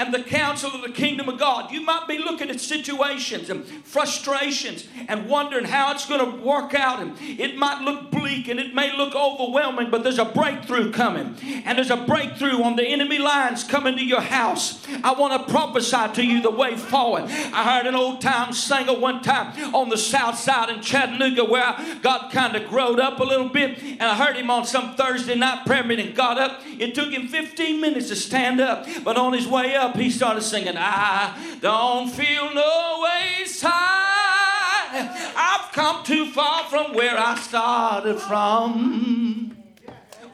and 0.00 0.14
the 0.14 0.22
counsel 0.22 0.70
of 0.70 0.80
the 0.80 0.90
kingdom 0.90 1.28
of 1.28 1.38
God. 1.38 1.70
You 1.70 1.82
might 1.82 2.08
be 2.08 2.16
looking 2.16 2.48
at 2.48 2.58
situations 2.58 3.50
and 3.50 3.66
frustrations 3.84 4.88
and 5.08 5.28
wondering 5.28 5.66
how 5.66 5.92
it's 5.92 6.06
going 6.06 6.24
to 6.24 6.42
work 6.42 6.72
out. 6.72 7.00
And 7.00 7.14
it 7.20 7.58
might 7.58 7.82
look 7.82 8.10
bleak 8.10 8.48
and 8.48 8.58
it 8.58 8.74
may 8.74 8.96
look 8.96 9.14
overwhelming, 9.14 9.90
but 9.90 10.02
there's 10.02 10.18
a 10.18 10.24
breakthrough 10.24 10.90
coming. 10.90 11.36
And 11.66 11.76
there's 11.76 11.90
a 11.90 11.98
breakthrough 11.98 12.62
on 12.62 12.76
the 12.76 12.86
enemy 12.86 13.18
lines 13.18 13.62
coming 13.62 13.94
to 13.96 14.02
your 14.02 14.22
house. 14.22 14.82
I 15.04 15.12
want 15.12 15.46
to 15.46 15.52
prophesy 15.52 16.14
to 16.14 16.24
you 16.24 16.40
the 16.40 16.50
way 16.50 16.78
forward. 16.78 17.24
I 17.24 17.76
heard 17.76 17.86
an 17.86 17.94
old 17.94 18.22
time 18.22 18.54
singer 18.54 18.98
one 18.98 19.20
time 19.20 19.74
on 19.74 19.90
the 19.90 19.98
south 19.98 20.38
side 20.38 20.70
in 20.70 20.80
Chattanooga 20.80 21.44
where 21.44 21.62
I 21.62 21.98
got 22.00 22.32
kind 22.32 22.56
of 22.56 22.70
growed 22.70 23.00
up 23.00 23.20
a 23.20 23.24
little 23.24 23.50
bit. 23.50 23.82
And 23.82 24.02
I 24.02 24.14
heard 24.14 24.36
him 24.36 24.50
on 24.50 24.64
some 24.64 24.94
Thursday 24.94 25.34
night 25.34 25.66
prayer 25.66 25.84
meeting, 25.84 26.14
got 26.14 26.38
up. 26.38 26.62
It 26.64 26.94
took 26.94 27.12
him 27.12 27.28
15 27.28 27.82
minutes 27.82 28.08
to 28.08 28.16
stand 28.16 28.62
up, 28.62 28.86
but 29.04 29.18
on 29.18 29.34
his 29.34 29.46
way 29.46 29.76
up, 29.76 29.89
up, 29.90 29.96
he 29.96 30.10
started 30.10 30.42
singing, 30.42 30.74
I 30.76 31.58
don't 31.60 32.08
feel 32.10 32.52
no 32.54 33.04
ways 33.04 33.60
high. 33.62 35.32
I've 35.36 35.72
come 35.72 36.04
too 36.04 36.26
far 36.26 36.64
from 36.64 36.94
where 36.94 37.18
I 37.18 37.36
started 37.36 38.20
from. 38.20 39.56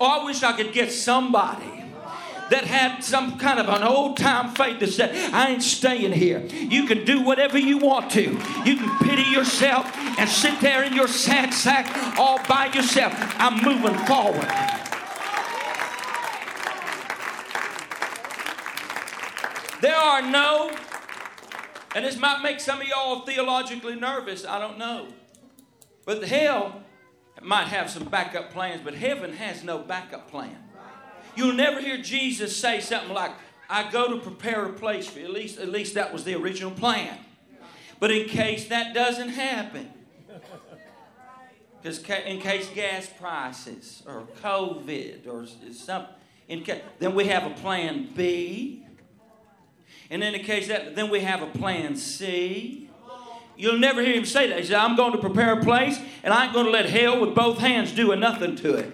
Oh, 0.00 0.20
I 0.20 0.24
wish 0.24 0.42
I 0.42 0.52
could 0.52 0.72
get 0.72 0.92
somebody 0.92 1.84
that 2.50 2.64
had 2.64 3.02
some 3.02 3.38
kind 3.38 3.58
of 3.58 3.68
an 3.68 3.82
old 3.82 4.16
time 4.16 4.54
faith 4.54 4.78
that 4.80 4.88
said, 4.88 5.14
I 5.32 5.50
ain't 5.50 5.62
staying 5.62 6.12
here. 6.12 6.40
You 6.46 6.86
can 6.86 7.04
do 7.04 7.22
whatever 7.22 7.58
you 7.58 7.78
want 7.78 8.10
to. 8.12 8.22
You 8.22 8.76
can 8.76 8.98
pity 8.98 9.28
yourself 9.30 9.90
and 10.18 10.28
sit 10.28 10.60
there 10.60 10.84
in 10.84 10.94
your 10.94 11.08
sad 11.08 11.52
sack 11.52 12.18
all 12.18 12.38
by 12.46 12.66
yourself. 12.66 13.12
I'm 13.38 13.64
moving 13.64 13.98
forward. 14.06 14.85
There 19.86 19.94
are 19.94 20.20
no, 20.20 20.72
and 21.94 22.04
this 22.04 22.18
might 22.18 22.42
make 22.42 22.58
some 22.58 22.80
of 22.80 22.88
y'all 22.88 23.20
theologically 23.20 23.94
nervous, 23.94 24.44
I 24.44 24.58
don't 24.58 24.78
know. 24.78 25.06
But 26.04 26.24
hell 26.24 26.82
might 27.40 27.68
have 27.68 27.88
some 27.88 28.02
backup 28.02 28.50
plans, 28.50 28.80
but 28.82 28.94
heaven 28.94 29.32
has 29.34 29.62
no 29.62 29.78
backup 29.78 30.28
plan. 30.28 30.58
You'll 31.36 31.52
never 31.52 31.80
hear 31.80 31.98
Jesus 31.98 32.56
say 32.56 32.80
something 32.80 33.14
like, 33.14 33.30
I 33.70 33.88
go 33.88 34.12
to 34.12 34.20
prepare 34.20 34.64
a 34.64 34.72
place 34.72 35.06
for 35.06 35.20
you. 35.20 35.26
At 35.26 35.30
least, 35.30 35.60
at 35.60 35.68
least 35.68 35.94
that 35.94 36.12
was 36.12 36.24
the 36.24 36.34
original 36.34 36.72
plan. 36.72 37.16
But 38.00 38.10
in 38.10 38.28
case 38.28 38.66
that 38.66 38.92
doesn't 38.92 39.28
happen, 39.28 39.88
because 41.80 42.00
in 42.26 42.40
case 42.40 42.68
gas 42.74 43.08
prices 43.20 44.02
or 44.04 44.26
COVID 44.42 45.28
or 45.28 45.46
something, 45.72 46.12
then 46.98 47.14
we 47.14 47.26
have 47.26 47.46
a 47.46 47.54
plan 47.54 48.08
B 48.16 48.82
and 50.10 50.22
in 50.22 50.32
the 50.32 50.38
case 50.38 50.68
that, 50.68 50.96
then 50.96 51.10
we 51.10 51.20
have 51.20 51.42
a 51.42 51.46
plan 51.46 51.96
C. 51.96 52.88
You'll 53.56 53.78
never 53.78 54.02
hear 54.02 54.14
him 54.14 54.26
say 54.26 54.48
that. 54.48 54.58
He 54.60 54.66
said, 54.66 54.76
I'm 54.76 54.96
going 54.96 55.12
to 55.12 55.18
prepare 55.18 55.58
a 55.58 55.64
place, 55.64 55.98
and 56.22 56.32
I 56.34 56.44
ain't 56.44 56.52
going 56.52 56.66
to 56.66 56.72
let 56.72 56.90
hell 56.90 57.20
with 57.20 57.34
both 57.34 57.58
hands 57.58 57.92
do 57.92 58.12
a 58.12 58.16
nothing 58.16 58.54
to 58.56 58.74
it. 58.74 58.92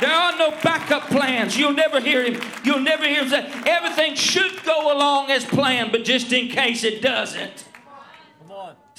There 0.00 0.12
are 0.12 0.36
no 0.36 0.50
backup 0.62 1.04
plans. 1.04 1.56
You'll 1.56 1.74
never 1.74 2.00
hear 2.00 2.24
him. 2.24 2.42
You'll 2.64 2.80
never 2.80 3.04
hear 3.04 3.22
him 3.22 3.28
say 3.28 3.48
everything 3.66 4.16
should 4.16 4.64
go 4.64 4.92
along 4.92 5.30
as 5.30 5.44
planned, 5.44 5.92
but 5.92 6.04
just 6.04 6.32
in 6.32 6.48
case 6.48 6.82
it 6.82 7.00
doesn't 7.00 7.66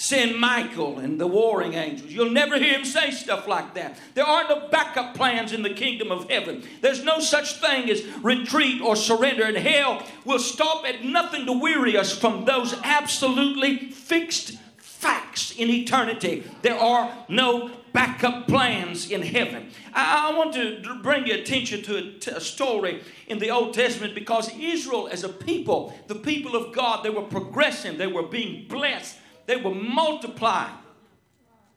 send 0.03 0.37
Michael 0.37 0.99
and 0.99 1.17
the 1.17 1.25
warring 1.25 1.75
angels. 1.75 2.11
You'll 2.11 2.29
never 2.29 2.59
hear 2.59 2.77
him 2.77 2.83
say 2.83 3.11
stuff 3.11 3.47
like 3.47 3.73
that. 3.75 3.97
There 4.15 4.25
are 4.25 4.45
no 4.49 4.67
backup 4.67 5.15
plans 5.15 5.53
in 5.53 5.63
the 5.63 5.73
kingdom 5.73 6.11
of 6.11 6.29
heaven. 6.29 6.61
There's 6.81 7.05
no 7.05 7.21
such 7.21 7.61
thing 7.61 7.89
as 7.89 8.05
retreat 8.21 8.81
or 8.81 8.97
surrender, 8.97 9.45
and 9.45 9.55
hell 9.55 10.05
will 10.25 10.39
stop 10.39 10.85
at 10.85 11.05
nothing 11.05 11.45
to 11.45 11.53
weary 11.53 11.95
us 11.95 12.11
from 12.11 12.43
those 12.43 12.75
absolutely 12.83 13.91
fixed 13.91 14.57
facts 14.75 15.51
in 15.51 15.69
eternity. 15.69 16.43
There 16.63 16.77
are 16.77 17.09
no 17.29 17.71
backup 17.93 18.45
plans 18.49 19.09
in 19.09 19.21
heaven. 19.21 19.69
I, 19.93 20.31
I 20.33 20.37
want 20.37 20.53
to 20.55 20.99
bring 21.01 21.27
your 21.27 21.37
attention 21.37 21.81
to 21.83 22.35
a, 22.35 22.41
story 22.41 23.03
in 23.27 23.39
the 23.39 23.51
Old 23.51 23.73
Testament 23.73 24.15
because 24.15 24.51
Israel, 24.59 25.07
as 25.09 25.23
a 25.23 25.29
people, 25.29 25.97
the 26.07 26.15
people 26.15 26.57
of 26.57 26.75
God, 26.75 27.05
they 27.05 27.09
were 27.09 27.21
progressing, 27.21 27.97
they 27.97 28.07
were 28.07 28.23
being 28.23 28.67
blessed 28.67 29.19
they 29.45 29.57
were 29.57 29.73
multiplying. 29.73 30.75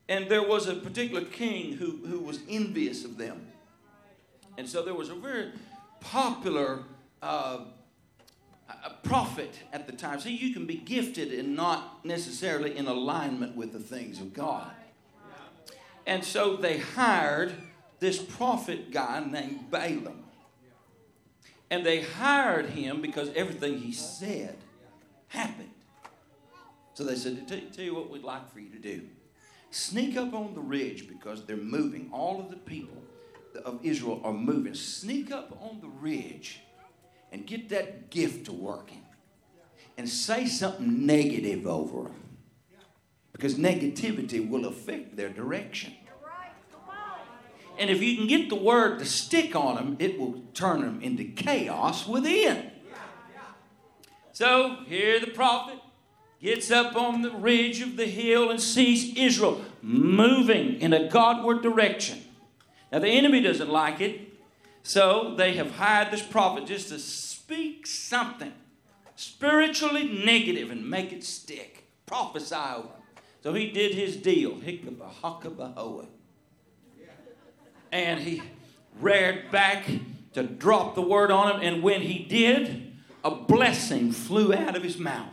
And 0.08 0.28
there 0.28 0.46
was 0.46 0.68
a 0.68 0.74
particular 0.74 1.24
king 1.24 1.72
who, 1.72 1.98
who 2.06 2.20
was 2.20 2.40
envious 2.48 3.04
of 3.04 3.18
them. 3.18 3.48
And 4.56 4.68
so 4.68 4.82
there 4.82 4.94
was 4.94 5.08
a 5.08 5.14
very 5.14 5.50
popular 6.00 6.84
uh, 7.22 7.58
prophet 9.02 9.58
at 9.72 9.86
the 9.86 9.92
time. 9.92 10.20
See, 10.20 10.36
you 10.36 10.52
can 10.52 10.66
be 10.66 10.76
gifted 10.76 11.32
and 11.32 11.56
not 11.56 12.04
necessarily 12.04 12.76
in 12.76 12.86
alignment 12.86 13.56
with 13.56 13.72
the 13.72 13.80
things 13.80 14.20
of 14.20 14.32
God. 14.32 14.70
And 16.06 16.24
so 16.24 16.56
they 16.56 16.78
hired 16.78 17.52
this 17.98 18.22
prophet 18.22 18.92
guy 18.92 19.24
named 19.24 19.70
Balaam. 19.70 20.24
And 21.68 21.84
they 21.84 22.02
hired 22.02 22.66
him 22.66 23.00
because 23.00 23.30
everything 23.34 23.78
he 23.78 23.92
said 23.92 24.56
happened. 25.28 25.65
So 26.96 27.04
they 27.04 27.14
said, 27.14 27.46
tell, 27.46 27.84
you 27.84 27.94
what 27.94 28.08
we'd 28.08 28.24
like 28.24 28.50
for 28.50 28.58
you 28.58 28.70
to 28.70 28.78
do. 28.78 29.02
Sneak 29.70 30.16
up 30.16 30.32
on 30.32 30.54
the 30.54 30.62
ridge 30.62 31.06
because 31.06 31.44
they're 31.44 31.54
moving. 31.54 32.08
All 32.10 32.40
of 32.40 32.48
the 32.48 32.56
people 32.56 32.96
of 33.66 33.80
Israel 33.82 34.22
are 34.24 34.32
moving. 34.32 34.72
Sneak 34.72 35.30
up 35.30 35.58
on 35.60 35.82
the 35.82 35.88
ridge 35.88 36.60
and 37.30 37.46
get 37.46 37.68
that 37.68 38.08
gift 38.08 38.46
to 38.46 38.52
working 38.54 39.02
and 39.98 40.08
say 40.08 40.46
something 40.46 41.04
negative 41.04 41.66
over 41.66 42.04
them. 42.04 42.14
Because 43.32 43.56
negativity 43.56 44.48
will 44.48 44.64
affect 44.64 45.18
their 45.18 45.28
direction. 45.28 45.92
And 47.78 47.90
if 47.90 48.02
you 48.02 48.16
can 48.16 48.26
get 48.26 48.48
the 48.48 48.56
word 48.56 49.00
to 49.00 49.04
stick 49.04 49.54
on 49.54 49.74
them, 49.74 49.96
it 49.98 50.18
will 50.18 50.44
turn 50.54 50.80
them 50.80 51.02
into 51.02 51.24
chaos 51.24 52.08
within. 52.08 52.70
So 54.32 54.78
here 54.86 55.20
the 55.20 55.26
prophet 55.26 55.76
gets 56.40 56.70
up 56.70 56.96
on 56.96 57.22
the 57.22 57.30
ridge 57.30 57.80
of 57.80 57.96
the 57.96 58.06
hill 58.06 58.50
and 58.50 58.60
sees 58.60 59.16
Israel 59.16 59.62
moving 59.82 60.80
in 60.80 60.92
a 60.92 61.08
Godward 61.08 61.62
direction. 61.62 62.22
Now 62.92 63.00
the 63.00 63.08
enemy 63.08 63.40
doesn't 63.40 63.70
like 63.70 64.00
it, 64.00 64.20
so 64.82 65.34
they 65.36 65.54
have 65.54 65.72
hired 65.72 66.12
this 66.12 66.22
prophet 66.22 66.66
just 66.66 66.88
to 66.90 66.98
speak 66.98 67.86
something 67.86 68.52
spiritually 69.16 70.04
negative 70.24 70.70
and 70.70 70.88
make 70.88 71.12
it 71.12 71.24
stick. 71.24 71.88
Prophesy 72.06 72.54
over. 72.54 72.88
So 73.42 73.54
he 73.54 73.70
did 73.70 73.94
his 73.94 74.16
deal. 74.16 74.56
Hickabahokabahoa 74.56 76.06
and 77.92 78.20
he 78.20 78.42
reared 79.00 79.50
back 79.50 79.86
to 80.34 80.42
drop 80.42 80.94
the 80.94 81.02
word 81.02 81.30
on 81.30 81.54
him. 81.54 81.60
And 81.62 81.82
when 81.82 82.02
he 82.02 82.18
did, 82.18 82.94
a 83.24 83.30
blessing 83.30 84.12
flew 84.12 84.52
out 84.52 84.76
of 84.76 84.82
his 84.82 84.98
mouth. 84.98 85.32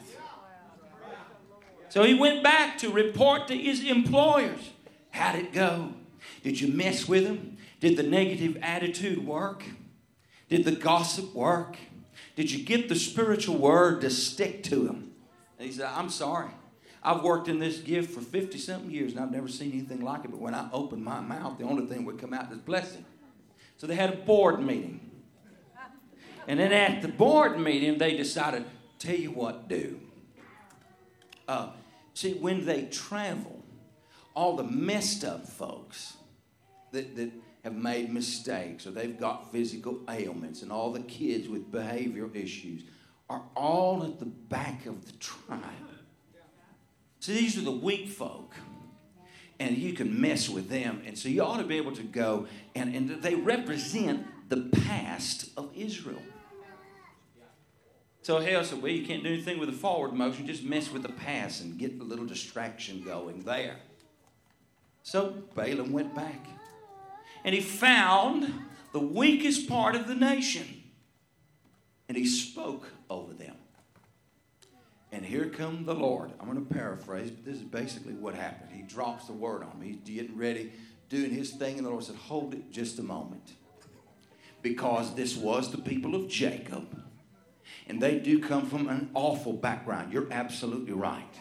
So 1.94 2.02
he 2.02 2.16
went 2.16 2.42
back 2.42 2.80
to 2.80 2.90
report 2.90 3.48
to 3.50 3.56
his 3.56 3.84
employers. 3.84 4.72
How'd 5.12 5.36
it 5.36 5.54
go? 5.54 5.94
Did 6.42 6.60
you 6.60 6.74
mess 6.74 7.08
with 7.08 7.24
him? 7.24 7.58
Did 7.80 7.98
the 7.98 8.02
negative 8.02 8.58
attitude 8.64 9.24
work? 9.24 9.64
Did 10.50 10.66
the 10.66 10.72
gossip 10.72 11.36
work? 11.36 11.78
Did 12.36 12.50
you 12.50 12.66
get 12.66 12.90
the 12.90 12.96
spiritual 12.96 13.60
word 13.60 14.02
to 14.02 14.10
stick 14.10 14.64
to 14.64 14.88
him? 14.88 15.12
And 15.60 15.68
he 15.68 15.72
said, 15.72 15.86
I'm 15.86 16.10
sorry. 16.10 16.50
I've 17.04 17.22
worked 17.22 17.48
in 17.48 17.60
this 17.60 17.78
gift 17.78 18.10
for 18.10 18.22
50 18.22 18.58
something 18.58 18.90
years 18.90 19.12
and 19.12 19.22
I've 19.22 19.32
never 19.32 19.48
seen 19.48 19.72
anything 19.72 20.02
like 20.02 20.26
it. 20.26 20.32
But 20.32 20.40
when 20.40 20.56
I 20.56 20.68
opened 20.74 21.04
my 21.04 21.20
mouth, 21.20 21.60
the 21.60 21.66
only 21.66 21.86
thing 21.86 22.06
would 22.06 22.18
come 22.18 22.34
out 22.34 22.52
is 22.52 22.58
blessing. 22.58 23.06
So 23.78 23.86
they 23.86 23.94
had 23.94 24.12
a 24.12 24.18
board 24.18 24.60
meeting. 24.66 25.12
And 26.48 26.60
then 26.60 26.74
at 26.74 27.04
the 27.04 27.08
board 27.08 27.60
meeting, 27.60 28.00
they 28.00 28.18
decided, 28.18 28.66
tell 28.98 29.16
you 29.16 29.30
what, 29.30 29.70
do. 29.70 30.00
Uh, 31.48 31.70
see, 32.14 32.34
when 32.34 32.66
they 32.66 32.86
travel, 32.86 33.64
all 34.36 34.56
the 34.56 34.64
messed 34.64 35.24
up 35.24 35.48
folks 35.48 36.14
that, 36.92 37.16
that 37.16 37.32
have 37.64 37.76
made 37.76 38.12
mistakes 38.12 38.86
or 38.86 38.92
they've 38.92 39.20
got 39.20 39.52
physical 39.52 40.02
ailments 40.10 40.62
and 40.62 40.72
all 40.72 40.92
the 40.92 41.00
kids 41.02 41.48
with 41.48 41.72
behavioral 41.72 42.36
issues 42.36 42.84
are 43.30 43.42
all 43.56 44.04
at 44.04 44.20
the 44.20 44.26
back 44.26 44.86
of 44.86 45.06
the 45.06 45.14
tribe. 45.14 45.62
So 47.20 47.32
these 47.32 47.58
are 47.58 47.62
the 47.62 47.72
weak 47.72 48.10
folk. 48.10 48.54
And 49.60 49.78
you 49.78 49.94
can 49.94 50.20
mess 50.20 50.50
with 50.50 50.68
them. 50.68 51.04
And 51.06 51.18
so 51.18 51.30
you 51.30 51.42
ought 51.42 51.58
to 51.58 51.64
be 51.64 51.78
able 51.78 51.96
to 51.96 52.04
go, 52.04 52.48
and, 52.76 52.94
and 52.94 53.10
they 53.22 53.36
represent 53.36 54.26
the 54.50 54.70
past 54.86 55.50
of 55.56 55.72
Israel. 55.74 56.22
So 58.24 58.40
Hale 58.40 58.64
said, 58.64 58.82
Well, 58.82 58.92
you 58.92 59.06
can't 59.06 59.22
do 59.22 59.30
anything 59.30 59.60
with 59.60 59.70
the 59.70 59.76
forward 59.76 60.14
motion, 60.14 60.48
just 60.48 60.64
mess 60.64 60.92
with 60.92 61.04
the 61.04 61.12
pass 61.12 61.60
and 61.62 61.78
get 61.78 62.00
a 62.00 62.04
little 62.04 62.26
distraction 62.26 63.04
going 63.04 63.42
there. 63.42 63.76
So 65.04 65.44
Balaam 65.54 65.92
went 65.92 66.16
back. 66.16 66.48
And 67.44 67.54
he 67.54 67.60
found 67.60 68.52
the 68.94 69.02
weakest 69.02 69.68
part 69.68 69.96
of 69.96 70.08
the 70.08 70.16
nation. 70.16 70.84
And 72.08 72.18
he 72.18 72.26
spoke 72.26 72.88
over 73.10 73.34
them. 73.34 73.56
And 75.12 75.26
here 75.26 75.48
come 75.48 75.84
the 75.84 75.94
Lord. 75.94 76.32
I'm 76.40 76.50
going 76.50 76.66
to 76.66 76.74
paraphrase, 76.74 77.30
but 77.30 77.44
this 77.44 77.58
is 77.58 77.64
basically 77.64 78.14
what 78.14 78.36
happened. 78.36 78.72
He 78.74 78.84
drops 78.84 79.28
the 79.28 79.34
word 79.34 79.64
on 79.64 79.78
me. 79.80 80.00
He's 80.06 80.16
getting 80.16 80.38
ready, 80.38 80.72
doing 81.10 81.32
his 81.32 81.52
thing, 81.52 81.78
and 81.78 81.86
the 81.86 81.90
Lord 81.90 82.06
said, 82.06 82.16
Hold 82.16 82.54
it 82.54 82.72
just 82.72 83.00
a 83.00 83.04
moment. 83.04 83.52
Because 84.62 85.14
this 85.14 85.36
was 85.36 85.72
the 85.72 85.78
people 85.78 86.16
of 86.16 86.30
Jacob. 86.30 87.03
And 87.88 88.02
they 88.02 88.20
do 88.20 88.40
come 88.40 88.66
from 88.66 88.88
an 88.88 89.10
awful 89.14 89.54
background. 89.54 90.14
You're 90.14 90.32
absolutely 90.32 90.94
right. 90.94 91.36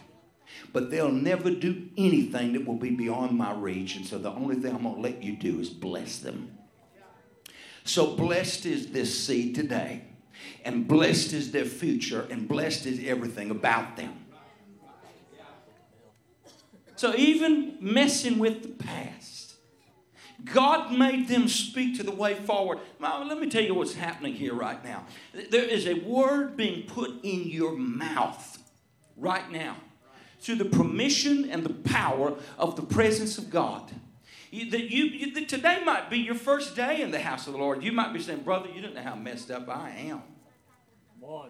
But 0.72 0.90
they'll 0.90 1.12
never 1.12 1.50
do 1.50 1.88
anything 1.96 2.52
that 2.55 2.66
will 2.66 2.76
be 2.76 2.90
beyond 2.90 3.37
my 3.37 3.52
reach. 3.55 3.96
And 3.96 4.07
so 4.07 4.18
the 4.18 4.31
only 4.31 4.57
thing 4.57 4.74
I'm 4.74 4.83
going 4.83 4.96
to 4.96 5.00
let 5.00 5.22
you 5.22 5.37
do 5.37 5.61
is 5.61 5.70
bless 5.70 6.18
them. 6.18 6.59
So 7.85 8.16
blessed 8.16 8.66
is 8.66 8.88
this 8.88 9.26
seed 9.26 9.55
today 9.55 10.02
and 10.64 10.87
blessed 10.87 11.33
is 11.33 11.52
their 11.52 11.64
future, 11.64 12.26
and 12.31 12.48
blessed 12.48 12.87
is 12.87 13.00
everything 13.05 13.50
about 13.50 13.96
them. 13.96 14.18
So, 16.96 17.14
even 17.16 17.78
messing 17.81 18.38
with 18.38 18.62
the 18.62 18.68
past, 18.68 19.41
God 20.44 20.92
made 20.92 21.28
them 21.28 21.46
speak 21.46 21.96
to 21.98 22.02
the 22.02 22.12
way 22.12 22.35
forward. 22.35 22.78
Now, 22.98 23.22
let 23.22 23.38
me 23.38 23.48
tell 23.48 23.62
you 23.62 23.74
what's 23.74 23.94
happening 23.94 24.35
here 24.35 24.55
right 24.55 24.83
now. 24.83 25.07
There 25.50 25.64
is 25.64 25.87
a 25.87 25.94
word 25.94 26.57
being 26.57 26.87
put 26.87 27.22
in 27.22 27.44
your 27.44 27.76
mouth 27.76 28.59
right 29.16 29.50
now 29.50 29.76
through 30.40 30.57
the 30.57 30.64
permission 30.64 31.48
and 31.50 31.64
the 31.64 31.72
power 31.72 32.35
of 32.59 32.74
the 32.76 32.83
presence 32.83 33.38
of 33.38 33.50
God. 33.50 33.92
You, 34.50 34.70
that 34.70 34.90
you, 34.90 35.05
you 35.05 35.33
that 35.35 35.48
today 35.48 35.83
might 35.85 36.11
be 36.11 36.18
your 36.18 36.35
first 36.35 36.74
day 36.74 37.00
in 37.00 37.11
the 37.11 37.20
house 37.20 37.46
of 37.46 37.55
the 37.55 37.59
Lord. 37.59 37.83
You 37.83 37.92
might 37.92 38.12
be 38.12 38.20
saying, 38.20 38.42
Brother, 38.42 38.68
you 38.68 38.83
don't 38.83 38.94
know 38.94 39.02
how 39.02 39.14
messed 39.14 39.50
up 39.50 39.68
I 39.68 39.90
am. 39.90 40.22
Boy, 41.20 41.48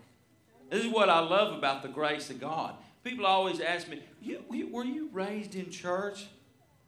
This 0.70 0.84
is 0.84 0.90
what 0.90 1.08
I 1.08 1.18
love 1.18 1.56
about 1.56 1.82
the 1.82 1.88
grace 1.88 2.30
of 2.30 2.38
God. 2.38 2.74
People 3.02 3.26
always 3.26 3.58
ask 3.58 3.88
me, 3.88 4.02
you, 4.20 4.44
Were 4.70 4.84
you 4.84 5.08
raised 5.12 5.54
in 5.54 5.70
church? 5.70 6.26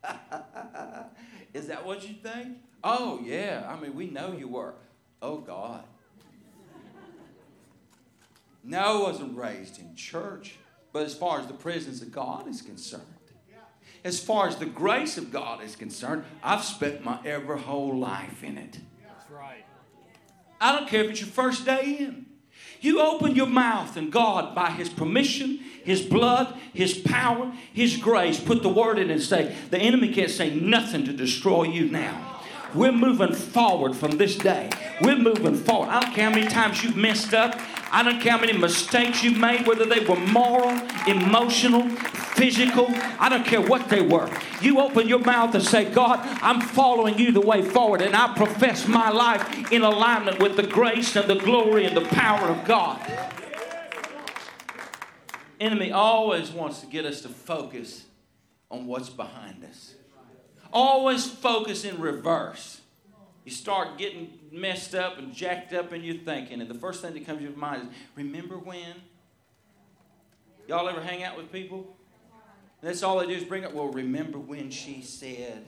is 1.55 1.67
that 1.69 1.85
what 1.85 2.07
you 2.07 2.15
think? 2.15 2.59
Oh, 2.83 3.21
yeah. 3.25 3.65
I 3.69 3.81
mean, 3.81 3.95
we 3.95 4.07
know 4.07 4.33
you 4.33 4.49
were. 4.49 4.75
Oh, 5.23 5.39
God. 5.39 5.85
No, 8.63 8.79
I 8.79 9.11
wasn't 9.11 9.37
raised 9.37 9.79
in 9.79 9.95
church. 9.95 10.57
But 10.93 11.03
as 11.03 11.15
far 11.15 11.41
as 11.41 11.47
the 11.49 11.55
presence 11.55 12.03
of 12.03 12.13
God 12.13 12.49
is 12.49 12.63
concerned, 12.63 13.03
as 14.05 14.21
far 14.21 14.47
as 14.47 14.57
the 14.57 14.67
grace 14.67 15.19
of 15.19 15.33
God 15.33 15.63
is 15.63 15.75
concerned, 15.75 16.25
I've 16.43 16.63
spent 16.63 17.03
my 17.03 17.19
ever 17.25 17.57
whole 17.57 17.97
life 17.97 18.45
in 18.45 18.59
it. 18.59 18.79
That's 19.03 19.31
right. 19.31 19.65
I 20.61 20.79
don't 20.79 20.89
care 20.89 21.03
if 21.03 21.11
it's 21.11 21.21
your 21.21 21.31
first 21.31 21.65
day 21.65 21.97
in. 21.99 22.27
You 22.85 23.01
open 23.01 23.35
your 23.35 23.47
mouth, 23.47 23.97
and 23.97 24.13
God, 24.13 24.55
by 24.55 24.71
His 24.71 24.91
permission, 24.91 25.59
His 25.85 26.03
blood, 26.03 26.55
His 26.75 26.93
power, 26.93 27.51
His 27.73 27.97
grace, 27.97 28.39
put 28.39 28.63
the 28.63 28.69
word 28.69 28.99
in 28.99 29.11
and 29.11 29.23
say, 29.23 29.57
The 29.71 29.79
enemy 29.79 30.13
can't 30.13 30.31
say 30.31 30.55
nothing 30.55 31.07
to 31.07 31.15
destroy 31.15 31.63
you 31.63 31.91
now. 31.91 32.34
We're 32.75 32.93
moving 32.93 33.35
forward 33.35 33.95
from 33.95 34.13
this 34.19 34.37
day. 34.37 34.69
We're 35.01 35.17
moving 35.17 35.55
forward. 35.55 35.91
I 35.91 36.01
don't 36.01 36.15
care 36.15 36.29
how 36.29 36.35
many 36.35 36.49
times 36.49 36.83
you've 36.83 36.97
messed 36.97 37.33
up. 37.33 37.59
I 37.93 38.03
don't 38.03 38.21
care 38.21 38.33
how 38.33 38.41
many 38.41 38.53
mistakes 38.59 39.23
you've 39.23 39.39
made, 39.39 39.67
whether 39.67 39.85
they 39.85 40.05
were 40.05 40.17
moral, 40.17 40.71
emotional, 41.07 41.89
physical. 42.35 42.87
I 43.21 43.29
don't 43.29 43.47
care 43.47 43.61
what 43.61 43.89
they 43.89 44.03
were. 44.03 44.29
You 44.61 44.81
open 44.81 45.09
your 45.09 45.21
mouth 45.21 45.55
and 45.55 45.63
say, 45.63 45.85
God, 45.85 46.19
I'm 46.43 46.61
following 46.61 47.17
you 47.17 47.31
the 47.31 47.41
way 47.41 47.63
forward, 47.63 48.03
and 48.03 48.17
I 48.17 48.35
profess 48.35 48.89
my 48.89 49.11
life 49.11 49.71
in 49.71 49.83
alignment 49.83 50.41
with 50.41 50.57
the 50.57 50.65
grace 50.65 51.15
and 51.15 51.31
the 51.31 51.37
glory 51.37 51.85
and 51.85 51.97
the 51.97 52.05
power 52.07 52.49
of 52.49 52.65
God. 52.65 53.01
Enemy 55.61 55.93
always 55.93 56.51
wants 56.51 56.81
to 56.81 56.87
get 56.87 57.05
us 57.05 57.21
to 57.21 57.29
focus 57.29 58.05
on 58.71 58.87
what's 58.87 59.11
behind 59.11 59.65
us. 59.65 59.95
Always 60.75 61.25
focus 61.31 61.85
in 61.85 62.01
reverse. 62.01 62.81
You 63.45 63.53
start 63.53 63.97
getting 63.97 64.33
messed 64.51 64.95
up 64.95 65.19
and 65.19 65.33
jacked 65.33 65.73
up 65.73 65.93
in 65.93 66.03
your 66.03 66.17
thinking, 66.17 66.61
and 66.61 66.69
the 66.69 66.75
first 66.75 67.01
thing 67.01 67.15
that 67.15 67.25
comes 67.25 67.39
to 67.39 67.45
your 67.45 67.57
mind 67.57 67.83
is, 67.83 67.89
remember 68.17 68.57
when? 68.57 68.95
Y'all 70.67 70.89
ever 70.89 71.01
hang 71.01 71.23
out 71.23 71.37
with 71.37 71.53
people? 71.53 71.97
And 72.81 72.91
that's 72.91 73.03
all 73.03 73.21
they 73.21 73.27
do 73.27 73.33
is 73.33 73.45
bring 73.45 73.65
up, 73.65 73.73
well, 73.73 73.89
remember 73.89 74.39
when 74.39 74.71
she 74.71 75.01
said. 75.01 75.65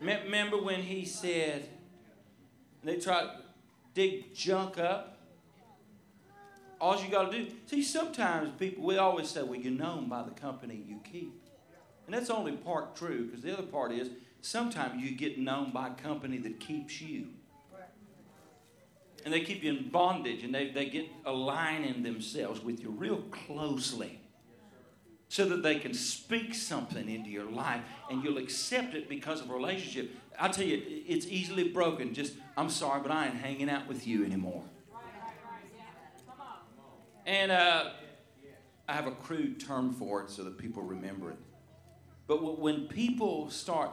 Remember 0.00 0.56
when 0.56 0.80
he 0.80 1.04
said, 1.04 1.68
they 2.82 2.96
try 2.96 3.22
to 3.22 3.30
dig 3.92 4.34
junk 4.34 4.78
up? 4.78 5.18
All 6.80 7.02
you 7.02 7.10
got 7.10 7.30
to 7.30 7.38
do. 7.38 7.52
See, 7.66 7.82
sometimes 7.82 8.52
people, 8.58 8.84
we 8.84 8.96
always 8.96 9.28
say, 9.28 9.42
well, 9.42 9.58
you're 9.58 9.72
known 9.72 10.08
by 10.08 10.22
the 10.22 10.30
company 10.30 10.82
you 10.88 11.00
keep. 11.04 11.37
And 12.08 12.14
that's 12.16 12.30
only 12.30 12.52
part 12.52 12.96
true, 12.96 13.26
because 13.26 13.42
the 13.42 13.52
other 13.52 13.66
part 13.66 13.92
is 13.92 14.08
sometimes 14.40 15.02
you 15.02 15.14
get 15.14 15.38
known 15.38 15.72
by 15.72 15.88
a 15.88 15.90
company 15.90 16.38
that 16.38 16.58
keeps 16.58 17.02
you. 17.02 17.26
And 19.26 19.34
they 19.34 19.42
keep 19.42 19.62
you 19.62 19.72
in 19.74 19.90
bondage 19.90 20.42
and 20.42 20.54
they, 20.54 20.70
they 20.70 20.86
get 20.86 21.06
aligning 21.26 22.02
themselves 22.02 22.64
with 22.64 22.80
you 22.80 22.88
real 22.88 23.18
closely. 23.30 24.20
so 25.28 25.46
that 25.46 25.62
they 25.62 25.78
can 25.78 25.92
speak 25.92 26.54
something 26.54 27.08
into 27.08 27.28
your 27.28 27.50
life 27.50 27.82
and 28.10 28.24
you'll 28.24 28.38
accept 28.38 28.94
it 28.94 29.08
because 29.08 29.40
of 29.42 29.50
a 29.50 29.54
relationship. 29.54 30.10
I 30.38 30.48
tell 30.48 30.64
you, 30.64 30.82
it's 31.06 31.26
easily 31.26 31.68
broken. 31.68 32.14
Just, 32.14 32.34
I'm 32.56 32.70
sorry, 32.70 33.02
but 33.02 33.10
I 33.10 33.26
ain't 33.26 33.34
hanging 33.34 33.68
out 33.68 33.86
with 33.86 34.06
you 34.06 34.24
anymore. 34.24 34.64
And 37.26 37.52
uh, 37.52 37.90
I 38.88 38.92
have 38.94 39.06
a 39.06 39.10
crude 39.10 39.60
term 39.60 39.92
for 39.92 40.22
it 40.22 40.30
so 40.30 40.44
that 40.44 40.56
people 40.56 40.82
remember 40.82 41.30
it. 41.30 41.38
But 42.28 42.60
when 42.60 42.86
people 42.86 43.50
start 43.50 43.90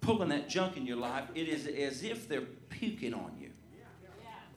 pulling 0.00 0.30
that 0.30 0.48
junk 0.48 0.76
in 0.76 0.86
your 0.86 0.96
life, 0.96 1.24
it 1.34 1.46
is 1.46 1.66
as 1.66 2.02
if 2.02 2.26
they're 2.26 2.40
puking 2.70 3.14
on 3.14 3.36
you. 3.38 3.50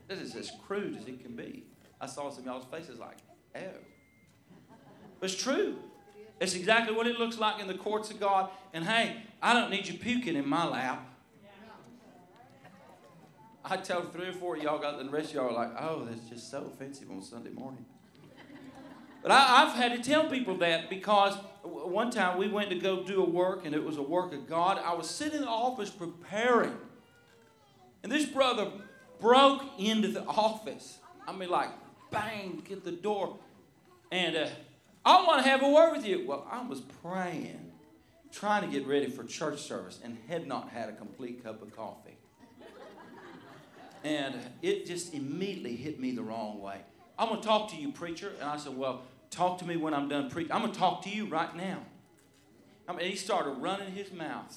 This 0.08 0.20
is 0.20 0.36
as 0.36 0.52
crude 0.66 0.98
as 0.98 1.08
it 1.08 1.22
can 1.22 1.36
be. 1.36 1.64
I 2.00 2.06
saw 2.08 2.30
some 2.30 2.46
y'all's 2.46 2.66
faces 2.66 3.00
like, 3.00 3.18
oh. 3.56 3.60
But 5.20 5.30
it's 5.30 5.42
true. 5.42 5.78
It's 6.40 6.56
exactly 6.56 6.96
what 6.96 7.08
it 7.08 7.20
looks 7.20 7.38
like 7.38 7.62
in 7.62 7.68
the 7.68 7.74
courts 7.74 8.10
of 8.10 8.20
God. 8.20 8.50
And 8.74 8.86
hey, 8.86 9.18
I 9.42 9.54
don't 9.54 9.70
need 9.70 9.88
you 9.88 9.98
puking 9.98 10.36
in 10.36 10.48
my 10.48 10.66
lap. 10.66 11.06
I 13.66 13.78
tell 13.78 14.02
three 14.02 14.28
or 14.28 14.34
four 14.34 14.58
of 14.58 14.64
y'all 14.64 14.78
got, 14.78 14.98
the 14.98 15.10
rest 15.10 15.30
of 15.30 15.36
y'all 15.36 15.50
are 15.50 15.54
like, 15.54 15.72
oh, 15.80 16.06
that's 16.06 16.28
just 16.30 16.52
so 16.52 16.70
offensive 16.74 17.10
on 17.10 17.22
Sunday 17.22 17.52
morning. 17.52 17.86
But 19.22 19.32
I, 19.32 19.66
have 19.66 19.74
had 19.74 19.94
to 19.94 20.10
tell 20.10 20.30
people 20.30 20.58
that 20.58 20.90
because 20.90 21.38
one 21.64 22.12
time 22.12 22.38
we 22.38 22.48
went 22.48 22.70
to 22.70 22.76
go 22.76 23.04
do 23.04 23.24
a 23.24 23.30
work 23.30 23.66
and 23.66 23.74
it 23.74 23.84
was 23.84 23.98
a 23.98 24.02
work 24.02 24.34
of 24.34 24.48
God. 24.48 24.80
I 24.84 24.94
was 24.94 25.10
sitting 25.10 25.38
in 25.38 25.42
the 25.42 25.50
office 25.50 25.90
preparing. 25.90 26.76
And 28.04 28.12
this 28.12 28.26
brother 28.26 28.70
broke 29.20 29.64
into 29.80 30.10
the 30.10 30.24
office. 30.26 30.98
I 31.26 31.32
mean, 31.32 31.50
like, 31.50 31.70
bang, 32.12 32.62
get 32.68 32.84
the 32.84 32.92
door. 32.92 33.38
And 34.12 34.36
uh, 34.36 34.48
I 35.06 35.26
want 35.26 35.44
to 35.44 35.50
have 35.50 35.64
a 35.64 35.70
word 35.70 35.96
with 35.96 36.06
you. 36.06 36.26
Well, 36.28 36.46
I 36.52 36.62
was 36.68 36.82
praying, 37.02 37.72
trying 38.32 38.64
to 38.64 38.68
get 38.68 38.86
ready 38.86 39.10
for 39.10 39.24
church 39.24 39.62
service, 39.62 40.00
and 40.04 40.18
had 40.28 40.46
not 40.46 40.70
had 40.70 40.90
a 40.90 40.94
complete 40.94 41.44
cup 41.44 41.62
of 41.62 41.76
coffee. 41.76 42.18
And 44.04 44.36
it 44.62 44.86
just 44.86 45.14
immediately 45.14 45.78
hit 45.78 45.98
me 45.98 46.12
the 46.12 46.24
wrong 46.24 46.62
way. 46.62 46.82
I'm 47.18 47.30
going 47.30 47.40
to 47.40 47.48
talk 47.48 47.70
to 47.72 47.78
you, 47.78 47.94
preacher. 47.94 48.34
And 48.42 48.50
I 48.50 48.58
said, 48.58 48.76
Well, 48.76 49.04
Talk 49.34 49.58
to 49.60 49.66
me 49.66 49.78
when 49.78 49.96
I'm 49.96 50.08
done 50.08 50.30
preaching. 50.30 50.52
I'm 50.52 50.62
going 50.62 50.74
to 50.74 50.78
talk 50.78 51.02
to 51.06 51.10
you 51.10 51.26
right 51.26 51.56
now. 51.56 51.80
I 52.88 52.94
mean, 52.94 53.10
he 53.10 53.16
started 53.16 53.54
running 53.54 53.92
his 53.92 54.14
mouth. 54.14 54.56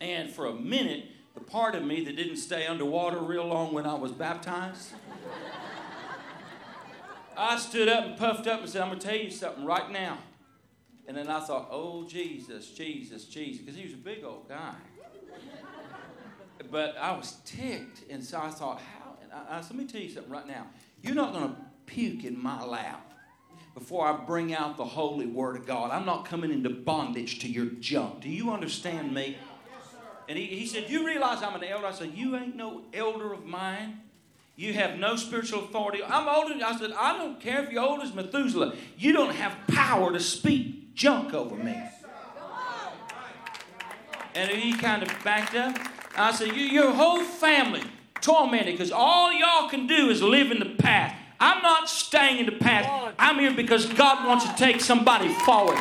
And 0.00 0.30
for 0.30 0.46
a 0.46 0.54
minute, 0.54 1.06
the 1.34 1.40
part 1.40 1.74
of 1.74 1.82
me 1.84 2.04
that 2.04 2.14
didn't 2.14 2.36
stay 2.36 2.68
underwater 2.68 3.18
real 3.18 3.46
long 3.46 3.74
when 3.74 3.84
I 3.84 3.94
was 3.94 4.12
baptized, 4.12 4.92
I 7.36 7.58
stood 7.58 7.88
up 7.88 8.04
and 8.04 8.16
puffed 8.16 8.46
up 8.46 8.60
and 8.60 8.70
said, 8.70 8.80
I'm 8.80 8.90
going 8.90 9.00
to 9.00 9.06
tell 9.08 9.16
you 9.16 9.30
something 9.32 9.64
right 9.64 9.90
now. 9.90 10.18
And 11.08 11.16
then 11.16 11.28
I 11.28 11.40
thought, 11.40 11.66
oh, 11.72 12.06
Jesus, 12.06 12.70
Jesus, 12.70 13.24
Jesus, 13.24 13.60
because 13.60 13.76
he 13.76 13.86
was 13.86 13.94
a 13.94 13.96
big 13.96 14.22
old 14.22 14.48
guy. 14.48 14.74
But 16.70 16.96
I 16.96 17.10
was 17.16 17.38
ticked. 17.44 18.08
And 18.08 18.22
so 18.22 18.38
I 18.38 18.50
thought, 18.50 18.80
how? 18.80 19.16
And 19.20 19.32
I, 19.32 19.56
I, 19.56 19.56
let 19.56 19.74
me 19.74 19.84
tell 19.84 20.00
you 20.00 20.10
something 20.10 20.32
right 20.32 20.46
now. 20.46 20.68
You're 21.02 21.16
not 21.16 21.32
going 21.32 21.48
to 21.48 21.56
puke 21.86 22.24
in 22.24 22.40
my 22.40 22.64
lap 22.64 23.13
before 23.74 24.06
I 24.06 24.12
bring 24.12 24.54
out 24.54 24.76
the 24.76 24.84
holy 24.84 25.26
word 25.26 25.56
of 25.56 25.66
God. 25.66 25.90
I'm 25.90 26.06
not 26.06 26.24
coming 26.24 26.52
into 26.52 26.70
bondage 26.70 27.40
to 27.40 27.48
your 27.48 27.66
junk. 27.66 28.20
Do 28.20 28.28
you 28.28 28.52
understand 28.52 29.12
me? 29.12 29.36
And 30.28 30.38
he, 30.38 30.46
he 30.46 30.66
said, 30.66 30.88
You 30.88 31.04
realize 31.04 31.42
I'm 31.42 31.54
an 31.54 31.64
elder? 31.64 31.86
I 31.86 31.92
said, 31.92 32.12
You 32.14 32.36
ain't 32.36 32.56
no 32.56 32.82
elder 32.94 33.32
of 33.32 33.44
mine. 33.44 34.00
You 34.56 34.72
have 34.74 34.98
no 34.98 35.16
spiritual 35.16 35.64
authority. 35.64 36.00
I'm 36.04 36.28
older. 36.28 36.64
I 36.64 36.78
said, 36.78 36.92
I 36.92 37.18
don't 37.18 37.40
care 37.40 37.64
if 37.64 37.72
you're 37.72 37.82
old 37.82 38.00
as 38.02 38.14
Methuselah. 38.14 38.74
You 38.96 39.12
don't 39.12 39.34
have 39.34 39.56
power 39.66 40.12
to 40.12 40.20
speak 40.20 40.94
junk 40.94 41.34
over 41.34 41.56
me. 41.56 41.76
And 44.36 44.50
he 44.50 44.74
kind 44.74 45.02
of 45.02 45.08
backed 45.24 45.54
up. 45.54 45.76
I 46.16 46.32
said, 46.32 46.48
you, 46.48 46.62
Your 46.62 46.92
whole 46.92 47.22
family 47.22 47.82
tormented 48.20 48.74
because 48.74 48.92
all 48.92 49.32
y'all 49.32 49.68
can 49.68 49.86
do 49.86 50.08
is 50.08 50.22
live 50.22 50.50
in 50.50 50.60
the 50.60 50.74
past. 50.78 51.16
I'm 51.40 51.62
not 51.62 51.88
staying 51.88 52.38
in 52.38 52.46
the 52.46 52.52
past. 52.52 53.14
I'm 53.18 53.38
here 53.38 53.54
because 53.54 53.86
God 53.86 54.26
wants 54.26 54.48
to 54.48 54.54
take 54.56 54.80
somebody 54.80 55.28
forward. 55.28 55.78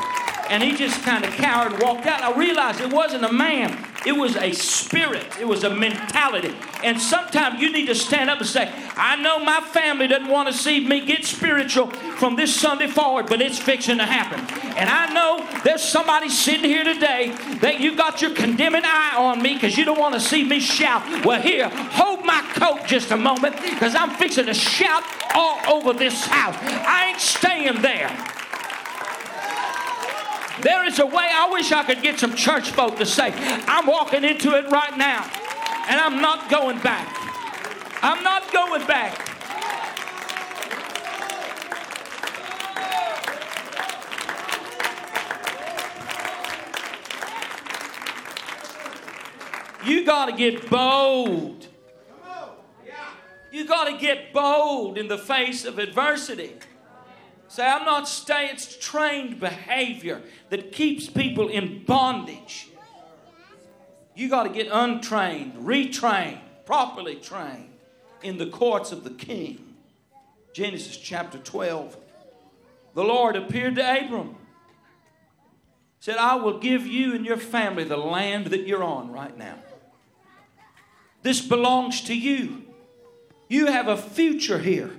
And 0.50 0.62
he 0.62 0.76
just 0.76 1.02
kind 1.04 1.24
of 1.24 1.32
cowered 1.32 1.74
and 1.74 1.82
walked 1.82 2.06
out. 2.06 2.22
I 2.22 2.38
realized 2.38 2.82
it 2.82 2.92
wasn't 2.92 3.24
a 3.24 3.32
man, 3.32 3.78
it 4.06 4.12
was 4.12 4.36
a 4.36 4.52
spirit, 4.52 5.26
it 5.40 5.48
was 5.48 5.64
a 5.64 5.70
mentality. 5.74 6.54
And 6.84 7.00
sometimes 7.00 7.62
you 7.62 7.72
need 7.72 7.88
to 7.88 7.96
stand 7.96 8.30
up 8.30 8.40
and 8.40 8.48
say, 8.48 8.70
I 8.96 9.16
know 9.16 9.40
my 9.40 9.62
family 9.62 10.08
doesn't 10.08 10.28
want 10.28 10.50
to 10.50 10.54
see 10.54 10.86
me 10.86 11.06
get 11.06 11.24
spiritual 11.24 11.90
from 12.18 12.36
this 12.36 12.54
Sunday 12.54 12.88
forward, 12.88 13.28
but 13.28 13.42
it's 13.42 13.58
fixing 13.58 13.98
to 14.00 14.06
happen. 14.06 14.40
And 14.76 14.90
I 14.90 15.14
know 15.14 15.48
there's 15.64 15.82
somebody 15.82 16.28
sitting 16.28 16.66
here 16.66 16.84
today 16.84 17.30
that 17.62 17.80
you 17.80 17.96
got 17.96 18.22
your 18.22 18.32
condemning 18.32 18.84
eye 18.84 19.16
on 19.18 19.42
me 19.42 19.54
because 19.54 19.78
you 19.78 19.86
don't 19.86 20.00
want 20.00 20.14
to 20.16 20.20
see 20.20 20.44
me 20.44 20.60
shout. 20.60 21.26
Well, 21.26 21.42
here, 21.42 21.70
hold 21.70 22.26
my 22.26 22.43
coat 22.54 22.86
just 22.86 23.12
a 23.12 23.18
moment 23.18 23.56
because 23.56 23.96
I'm 23.96 24.12
fixing 24.12 24.46
to 24.46 24.54
shout 24.54 25.04
all 25.34 25.60
over 25.76 25.94
this 25.94 26.26
house. 26.26 26.56
I 26.62 27.10
ain't 27.10 27.22
staying 27.22 27.82
there. 27.82 28.10
There 30.62 30.86
is 30.86 31.00
a 31.00 31.06
way 31.06 31.30
I 31.30 31.50
wish 31.52 31.72
I 31.72 31.84
could 31.84 32.02
get 32.02 32.20
some 32.20 32.36
church 32.36 32.72
folk 32.72 32.98
to 32.98 33.06
say, 33.06 33.34
I'm 33.68 33.86
walking 33.86 34.24
into 34.24 34.56
it 34.56 34.70
right 34.70 34.96
now 34.98 35.30
and 35.90 36.00
I'm 36.00 36.22
not 36.22 36.50
going 36.50 36.80
back. 36.80 37.10
I'm 38.02 38.24
not 38.24 38.52
going 38.54 38.86
back. 38.86 39.30
You 49.86 50.06
got 50.06 50.28
to 50.28 50.32
get 50.32 50.70
bold. 50.70 51.63
You 53.54 53.68
got 53.68 53.86
to 53.86 53.96
get 53.96 54.34
bold 54.34 54.98
in 54.98 55.08
the 55.08 55.18
face 55.18 55.64
of 55.64 55.78
adversity. 55.78 56.56
Say, 57.48 57.64
I'm 57.64 57.86
not 57.86 58.08
staying. 58.08 58.56
It's 58.56 58.76
trained 58.78 59.40
behavior 59.40 60.24
that 60.50 60.72
keeps 60.72 61.08
people 61.08 61.50
in 61.50 61.84
bondage. 61.84 62.70
You 64.16 64.28
got 64.28 64.44
to 64.44 64.50
get 64.50 64.70
untrained, 64.72 65.54
retrained, 65.58 66.40
properly 66.66 67.14
trained 67.14 67.70
in 68.24 68.40
the 68.40 68.48
courts 68.48 68.92
of 68.92 69.04
the 69.04 69.12
king. 69.12 69.76
Genesis 70.54 70.98
chapter 70.98 71.38
12. 71.38 71.96
The 72.96 73.04
Lord 73.04 73.36
appeared 73.36 73.76
to 73.76 73.82
Abram. 74.04 74.36
Said, 76.00 76.18
I 76.18 76.38
will 76.38 76.58
give 76.58 76.88
you 76.88 77.14
and 77.14 77.24
your 77.24 77.38
family 77.38 77.84
the 77.84 77.98
land 77.98 78.48
that 78.48 78.66
you're 78.66 78.84
on 78.84 79.12
right 79.12 79.38
now. 79.38 79.60
This 81.22 81.40
belongs 81.40 82.02
to 82.02 82.18
you. 82.18 82.63
You 83.54 83.68
have 83.68 83.88
a 83.88 83.96
future 83.96 84.58
here. 84.58 84.90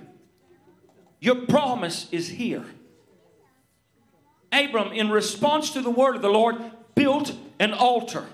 Your 1.19 1.35
promise 1.35 2.07
is 2.13 2.29
here. 2.29 2.63
Abram, 4.49 4.93
in 4.93 5.09
response 5.09 5.71
to 5.71 5.81
the 5.81 5.89
word 5.89 6.15
of 6.15 6.21
the 6.21 6.29
Lord, 6.29 6.55
built 6.95 7.35
an 7.59 7.73
altar. 7.73 8.25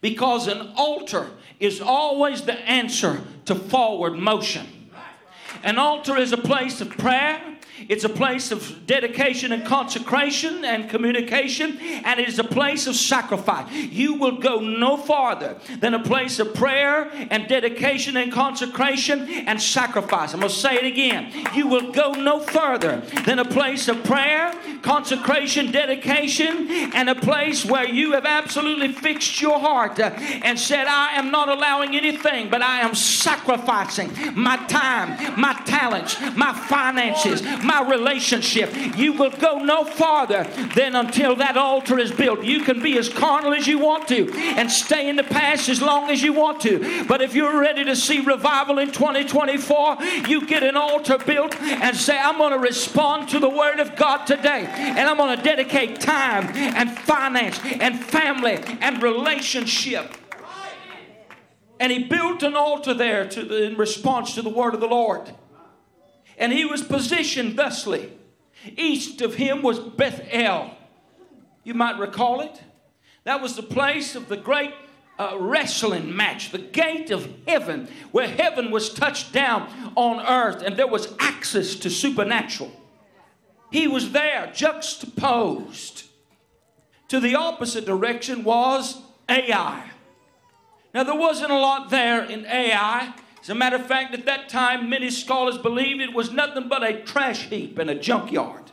Because 0.00 0.46
an 0.46 0.72
altar 0.76 1.28
is 1.60 1.78
always 1.78 2.40
the 2.46 2.54
answer 2.60 3.20
to 3.44 3.54
forward 3.54 4.14
motion. 4.14 4.66
An 5.62 5.76
altar 5.76 6.16
is 6.16 6.32
a 6.32 6.38
place 6.38 6.80
of 6.80 6.88
prayer, 6.88 7.55
it's 7.88 8.04
a 8.04 8.08
place 8.08 8.52
of 8.52 8.86
dedication 8.86 9.52
and 9.52 9.64
consecration 9.64 10.64
and 10.64 10.88
communication, 10.88 11.78
and 11.78 12.20
it 12.20 12.28
is 12.28 12.38
a 12.38 12.44
place 12.44 12.86
of 12.86 12.96
sacrifice. 12.96 13.70
You 13.72 14.14
will 14.14 14.38
go 14.38 14.60
no 14.60 14.96
farther 14.96 15.56
than 15.78 15.94
a 15.94 16.02
place 16.02 16.38
of 16.38 16.54
prayer 16.54 17.10
and 17.30 17.48
dedication 17.48 18.16
and 18.16 18.32
consecration 18.32 19.28
and 19.28 19.60
sacrifice. 19.60 20.32
I'm 20.32 20.40
going 20.40 20.52
to 20.52 20.58
say 20.58 20.76
it 20.76 20.84
again. 20.84 21.32
You 21.54 21.68
will 21.68 21.92
go 21.92 22.12
no 22.12 22.40
further 22.40 23.02
than 23.24 23.38
a 23.38 23.44
place 23.44 23.88
of 23.88 24.02
prayer, 24.04 24.52
consecration, 24.82 25.70
dedication, 25.70 26.68
and 26.94 27.08
a 27.08 27.14
place 27.14 27.64
where 27.64 27.86
you 27.86 28.12
have 28.12 28.24
absolutely 28.24 28.92
fixed 28.92 29.40
your 29.40 29.58
heart 29.58 29.98
uh, 29.98 30.10
and 30.42 30.58
said, 30.58 30.86
I 30.86 31.16
am 31.16 31.30
not 31.30 31.48
allowing 31.48 31.96
anything, 31.96 32.50
but 32.50 32.62
I 32.62 32.80
am 32.80 32.94
sacrificing 32.94 34.10
my 34.34 34.56
time, 34.66 35.38
my 35.38 35.54
talents, 35.64 36.20
my 36.36 36.52
finances, 36.52 37.42
my 37.66 37.88
relationship. 37.88 38.74
You 38.96 39.12
will 39.12 39.30
go 39.30 39.58
no 39.58 39.84
farther 39.84 40.44
than 40.74 40.94
until 40.94 41.36
that 41.36 41.56
altar 41.56 41.98
is 41.98 42.12
built. 42.12 42.44
You 42.44 42.62
can 42.62 42.82
be 42.82 42.96
as 42.98 43.08
carnal 43.08 43.54
as 43.54 43.66
you 43.66 43.78
want 43.78 44.08
to 44.08 44.32
and 44.32 44.70
stay 44.70 45.08
in 45.08 45.16
the 45.16 45.24
past 45.24 45.68
as 45.68 45.82
long 45.82 46.10
as 46.10 46.22
you 46.22 46.32
want 46.32 46.60
to. 46.62 47.04
But 47.06 47.22
if 47.22 47.34
you're 47.34 47.60
ready 47.60 47.84
to 47.84 47.96
see 47.96 48.20
revival 48.20 48.78
in 48.78 48.92
2024, 48.92 50.02
you 50.28 50.46
get 50.46 50.62
an 50.62 50.76
altar 50.76 51.18
built 51.18 51.60
and 51.60 51.96
say, 51.96 52.18
I'm 52.18 52.38
going 52.38 52.52
to 52.52 52.58
respond 52.58 53.28
to 53.30 53.38
the 53.38 53.48
Word 53.48 53.80
of 53.80 53.96
God 53.96 54.24
today. 54.26 54.66
And 54.66 55.08
I'm 55.08 55.16
going 55.16 55.36
to 55.36 55.42
dedicate 55.42 56.00
time 56.00 56.48
and 56.54 56.96
finance 56.98 57.60
and 57.64 58.02
family 58.04 58.58
and 58.80 59.02
relationship. 59.02 60.16
And 61.78 61.92
he 61.92 62.04
built 62.04 62.42
an 62.42 62.54
altar 62.54 62.94
there 62.94 63.28
to 63.28 63.42
the, 63.44 63.64
in 63.64 63.76
response 63.76 64.34
to 64.34 64.42
the 64.42 64.48
word 64.48 64.74
of 64.74 64.80
the 64.80 64.86
Lord. 64.86 65.30
And 66.38 66.52
he 66.52 66.64
was 66.64 66.82
positioned 66.82 67.56
thusly 67.56 68.12
East 68.76 69.20
of 69.20 69.34
him 69.34 69.62
was 69.62 69.78
Bethel. 69.78 70.72
You 71.62 71.74
might 71.74 71.98
recall 71.98 72.40
it. 72.40 72.62
That 73.24 73.42
was 73.42 73.56
the 73.56 73.62
place 73.62 74.14
of 74.14 74.28
the 74.28 74.36
great 74.36 74.72
uh, 75.18 75.36
wrestling 75.38 76.14
match, 76.14 76.52
the 76.52 76.58
gate 76.58 77.10
of 77.10 77.28
heaven, 77.46 77.88
where 78.12 78.28
heaven 78.28 78.70
was 78.70 78.92
touched 78.92 79.32
down 79.32 79.92
on 79.96 80.24
earth 80.24 80.62
and 80.62 80.76
there 80.76 80.86
was 80.86 81.14
access 81.18 81.74
to 81.76 81.90
supernatural. 81.90 82.70
He 83.70 83.88
was 83.88 84.12
there, 84.12 84.52
juxtaposed. 84.54 86.04
To 87.08 87.20
the 87.20 87.34
opposite 87.34 87.84
direction 87.84 88.44
was 88.44 89.00
Ai. 89.28 89.90
Now, 90.94 91.04
there 91.04 91.18
wasn't 91.18 91.50
a 91.50 91.58
lot 91.58 91.90
there 91.90 92.24
in 92.24 92.46
Ai. 92.46 93.12
As 93.46 93.50
a 93.50 93.54
matter 93.54 93.76
of 93.76 93.86
fact, 93.86 94.12
at 94.12 94.26
that 94.26 94.48
time, 94.48 94.90
many 94.90 95.08
scholars 95.08 95.56
believed 95.56 96.00
it 96.00 96.12
was 96.12 96.32
nothing 96.32 96.66
but 96.66 96.82
a 96.82 97.02
trash 97.02 97.48
heap 97.48 97.78
and 97.78 97.88
a 97.88 97.94
junkyard. 97.94 98.72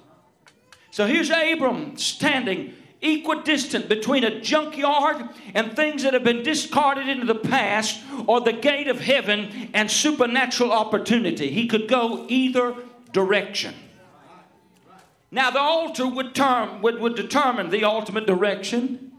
So 0.90 1.06
here's 1.06 1.30
Abram 1.30 1.96
standing 1.96 2.74
equidistant 3.00 3.88
between 3.88 4.24
a 4.24 4.42
junkyard 4.42 5.30
and 5.54 5.76
things 5.76 6.02
that 6.02 6.16
have 6.16 6.24
been 6.24 6.42
discarded 6.42 7.08
into 7.08 7.28
the 7.28 7.36
past 7.36 8.02
or 8.26 8.42
the 8.42 8.52
gate 8.52 8.88
of 8.88 9.00
heaven 9.00 9.70
and 9.76 9.92
supernatural 9.92 10.72
opportunity. 10.72 11.52
He 11.52 11.68
could 11.68 11.88
go 11.88 12.26
either 12.28 12.74
direction. 13.12 13.76
Now, 15.30 15.52
the 15.52 15.60
altar 15.60 16.08
would, 16.08 16.34
term, 16.34 16.82
would, 16.82 17.00
would 17.00 17.14
determine 17.14 17.70
the 17.70 17.84
ultimate 17.84 18.26
direction 18.26 19.12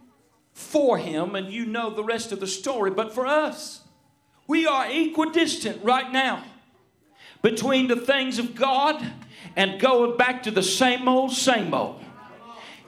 for 0.53 0.99
him, 0.99 1.37
and 1.37 1.53
you 1.53 1.65
know 1.65 1.91
the 1.91 2.03
rest 2.03 2.33
of 2.33 2.41
the 2.41 2.49
story. 2.49 2.91
But 2.91 3.15
for 3.15 3.25
us, 3.25 3.84
we 4.47 4.67
are 4.67 4.87
equidistant 4.91 5.83
right 5.85 6.13
now 6.13 6.45
between 7.43 7.89
the 7.89 7.97
things 7.97 8.39
of 8.39 8.55
God 8.55 9.05
and 9.57 9.81
going 9.81 10.17
back 10.17 10.43
to 10.45 10.51
the 10.51 10.63
same 10.63 11.09
old, 11.09 11.33
same 11.33 11.73
old. 11.73 12.03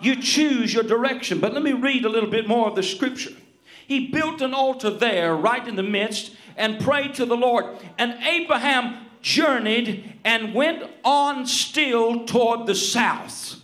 You 0.01 0.21
choose 0.21 0.75
your 0.75 0.83
direction. 0.83 1.41
But 1.41 1.55
let 1.55 1.63
me 1.63 1.73
read 1.73 2.05
a 2.05 2.09
little 2.09 2.31
bit 2.31 2.47
more 2.47 2.69
of 2.69 2.75
the 2.75 2.83
scripture. 2.83 3.33
He 3.87 4.09
built 4.09 4.41
an 4.41 4.53
altar 4.53 4.91
there, 4.91 5.35
right 5.35 5.67
in 5.67 5.77
the 5.77 5.83
midst, 5.83 6.33
and 6.57 6.81
prayed 6.81 7.15
to 7.15 7.25
the 7.25 7.37
Lord. 7.37 7.65
And 7.99 8.15
Abraham 8.25 9.07
journeyed 9.23 10.21
and 10.25 10.55
went 10.55 10.85
on 11.05 11.47
still 11.47 12.27
toward 12.27 12.67
the 12.67 12.75
south. 12.75 13.61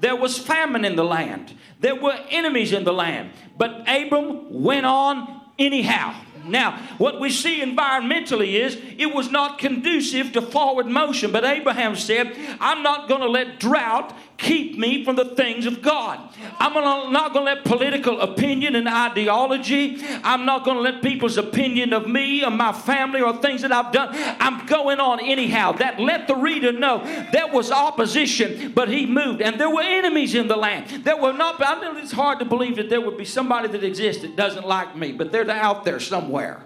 There 0.00 0.16
was 0.16 0.38
famine 0.38 0.84
in 0.84 0.96
the 0.96 1.04
land, 1.04 1.56
there 1.80 1.94
were 1.94 2.18
enemies 2.30 2.72
in 2.72 2.84
the 2.84 2.92
land, 2.92 3.30
but 3.56 3.84
Abram 3.88 4.62
went 4.62 4.86
on 4.86 5.42
anyhow. 5.58 6.14
Now, 6.44 6.78
what 6.98 7.20
we 7.20 7.30
see 7.30 7.60
environmentally 7.60 8.54
is 8.54 8.76
it 8.98 9.14
was 9.14 9.30
not 9.30 9.58
conducive 9.58 10.32
to 10.32 10.42
forward 10.42 10.86
motion, 10.86 11.32
but 11.32 11.44
Abraham 11.44 11.96
said, 11.96 12.36
I'm 12.60 12.82
not 12.82 13.08
going 13.08 13.20
to 13.20 13.28
let 13.28 13.60
drought 13.60 14.16
keep 14.42 14.76
me 14.76 15.04
from 15.04 15.16
the 15.16 15.24
things 15.24 15.66
of 15.66 15.80
God. 15.80 16.18
I'm 16.58 16.74
not 16.74 17.32
going 17.32 17.46
to 17.46 17.54
let 17.54 17.64
political 17.64 18.20
opinion 18.20 18.74
and 18.74 18.88
ideology, 18.88 20.02
I'm 20.24 20.44
not 20.44 20.64
going 20.64 20.76
to 20.76 20.82
let 20.82 21.00
people's 21.00 21.38
opinion 21.38 21.92
of 21.92 22.06
me 22.08 22.44
or 22.44 22.50
my 22.50 22.72
family 22.72 23.22
or 23.22 23.36
things 23.36 23.62
that 23.62 23.72
I've 23.72 23.92
done. 23.92 24.10
I'm 24.40 24.66
going 24.66 24.98
on 25.00 25.20
anyhow. 25.20 25.72
That 25.72 26.00
let 26.00 26.26
the 26.26 26.34
reader 26.34 26.72
know 26.72 26.98
there 27.32 27.46
was 27.46 27.70
opposition, 27.70 28.72
but 28.72 28.88
he 28.88 29.06
moved. 29.06 29.40
And 29.40 29.60
there 29.60 29.70
were 29.70 29.82
enemies 29.82 30.34
in 30.34 30.48
the 30.48 30.56
land. 30.56 31.04
There 31.04 31.16
were 31.16 31.32
not, 31.32 31.64
I 31.64 31.80
know 31.80 31.96
it's 31.96 32.12
hard 32.12 32.40
to 32.40 32.44
believe 32.44 32.76
that 32.76 32.90
there 32.90 33.00
would 33.00 33.16
be 33.16 33.24
somebody 33.24 33.68
that 33.68 33.84
exists 33.84 34.22
that 34.22 34.36
doesn't 34.36 34.66
like 34.66 34.96
me, 34.96 35.12
but 35.12 35.30
they're 35.30 35.48
out 35.50 35.84
there 35.84 36.00
somewhere. 36.00 36.64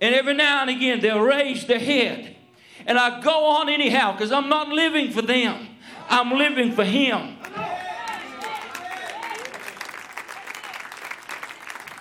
And 0.00 0.14
every 0.14 0.34
now 0.34 0.62
and 0.62 0.70
again 0.70 1.00
they'll 1.00 1.20
raise 1.20 1.66
their 1.66 1.78
head. 1.78 2.36
And 2.86 2.98
I 2.98 3.20
go 3.20 3.46
on 3.46 3.68
anyhow 3.68 4.12
because 4.12 4.30
I'm 4.30 4.48
not 4.48 4.68
living 4.68 5.10
for 5.10 5.22
them. 5.22 5.73
I'm 6.08 6.30
living 6.32 6.72
for 6.72 6.84
Him. 6.84 7.36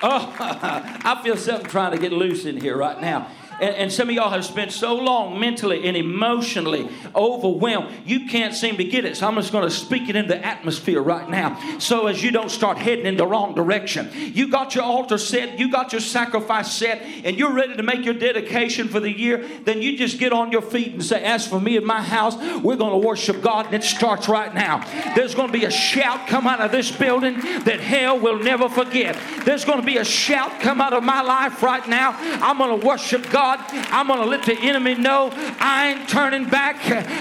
Oh, 0.05 0.35
I 0.39 1.21
feel 1.23 1.37
something 1.37 1.69
trying 1.69 1.91
to 1.91 1.97
get 1.97 2.11
loose 2.11 2.45
in 2.45 2.59
here 2.59 2.75
right 2.75 2.99
now. 2.99 3.29
And, 3.61 3.75
and, 3.75 3.93
some 3.93 4.09
of 4.09 4.15
y'all 4.15 4.29
have 4.29 4.45
spent 4.45 4.71
so 4.71 4.95
long 4.95 5.39
mentally 5.39 5.87
and 5.87 5.95
emotionally 5.95 6.89
overwhelmed, 7.15 7.93
you 8.05 8.27
can't 8.27 8.55
seem 8.55 8.77
to 8.77 8.83
get 8.83 9.05
it. 9.05 9.17
So 9.17 9.27
I'm 9.27 9.35
just 9.35 9.51
going 9.51 9.63
to 9.63 9.73
speak 9.73 10.09
it 10.09 10.15
in 10.15 10.27
the 10.27 10.43
atmosphere 10.43 11.01
right 11.01 11.29
now. 11.29 11.77
So 11.79 12.07
as 12.07 12.23
you 12.23 12.31
don't 12.31 12.49
start 12.49 12.77
heading 12.77 13.05
in 13.05 13.17
the 13.17 13.27
wrong 13.27 13.53
direction, 13.53 14.09
you 14.13 14.49
got 14.49 14.75
your 14.75 14.83
altar 14.83 15.17
set, 15.17 15.59
you 15.59 15.71
got 15.71 15.91
your 15.91 16.01
sacrifice 16.01 16.71
set, 16.71 17.01
and 17.23 17.37
you're 17.37 17.53
ready 17.53 17.75
to 17.75 17.83
make 17.83 18.05
your 18.05 18.13
dedication 18.15 18.87
for 18.87 18.99
the 18.99 19.11
year, 19.11 19.47
then 19.63 19.81
you 19.81 19.97
just 19.97 20.19
get 20.19 20.33
on 20.33 20.51
your 20.51 20.61
feet 20.61 20.93
and 20.93 21.03
say, 21.03 21.23
As 21.23 21.47
for 21.47 21.59
me 21.59 21.77
and 21.77 21.85
my 21.85 22.01
house, 22.01 22.35
we're 22.61 22.75
going 22.75 22.99
to 22.99 23.07
worship 23.07 23.41
God. 23.41 23.67
And 23.67 23.75
it 23.75 23.83
starts 23.83 24.27
right 24.27 24.53
now. 24.53 24.83
There's 25.15 25.35
going 25.35 25.51
to 25.51 25.57
be 25.57 25.65
a 25.65 25.71
shout 25.71 26.27
come 26.27 26.47
out 26.47 26.61
of 26.61 26.71
this 26.71 26.91
building 26.91 27.39
that 27.65 27.79
hell 27.79 28.19
will 28.19 28.39
never 28.39 28.69
forget. 28.69 29.17
There's 29.45 29.65
going 29.65 29.79
to 29.79 29.85
be 29.85 29.97
a 29.97 30.05
shout 30.05 30.61
come 30.61 30.81
out 30.81 30.93
of 30.93 31.03
my 31.03 31.21
life 31.21 31.61
right 31.61 31.87
now. 31.87 32.15
I'm 32.41 32.57
going 32.57 32.79
to 32.79 32.85
worship 32.85 33.29
God. 33.29 33.42
God, 33.43 33.59
I'm 33.91 34.07
going 34.07 34.21
to 34.21 34.25
let 34.25 34.45
the 34.45 34.57
enemy 34.57 34.95
know 34.95 35.29
I 35.59 35.89
ain't 35.89 36.07
turning 36.07 36.47
back. 36.49 36.77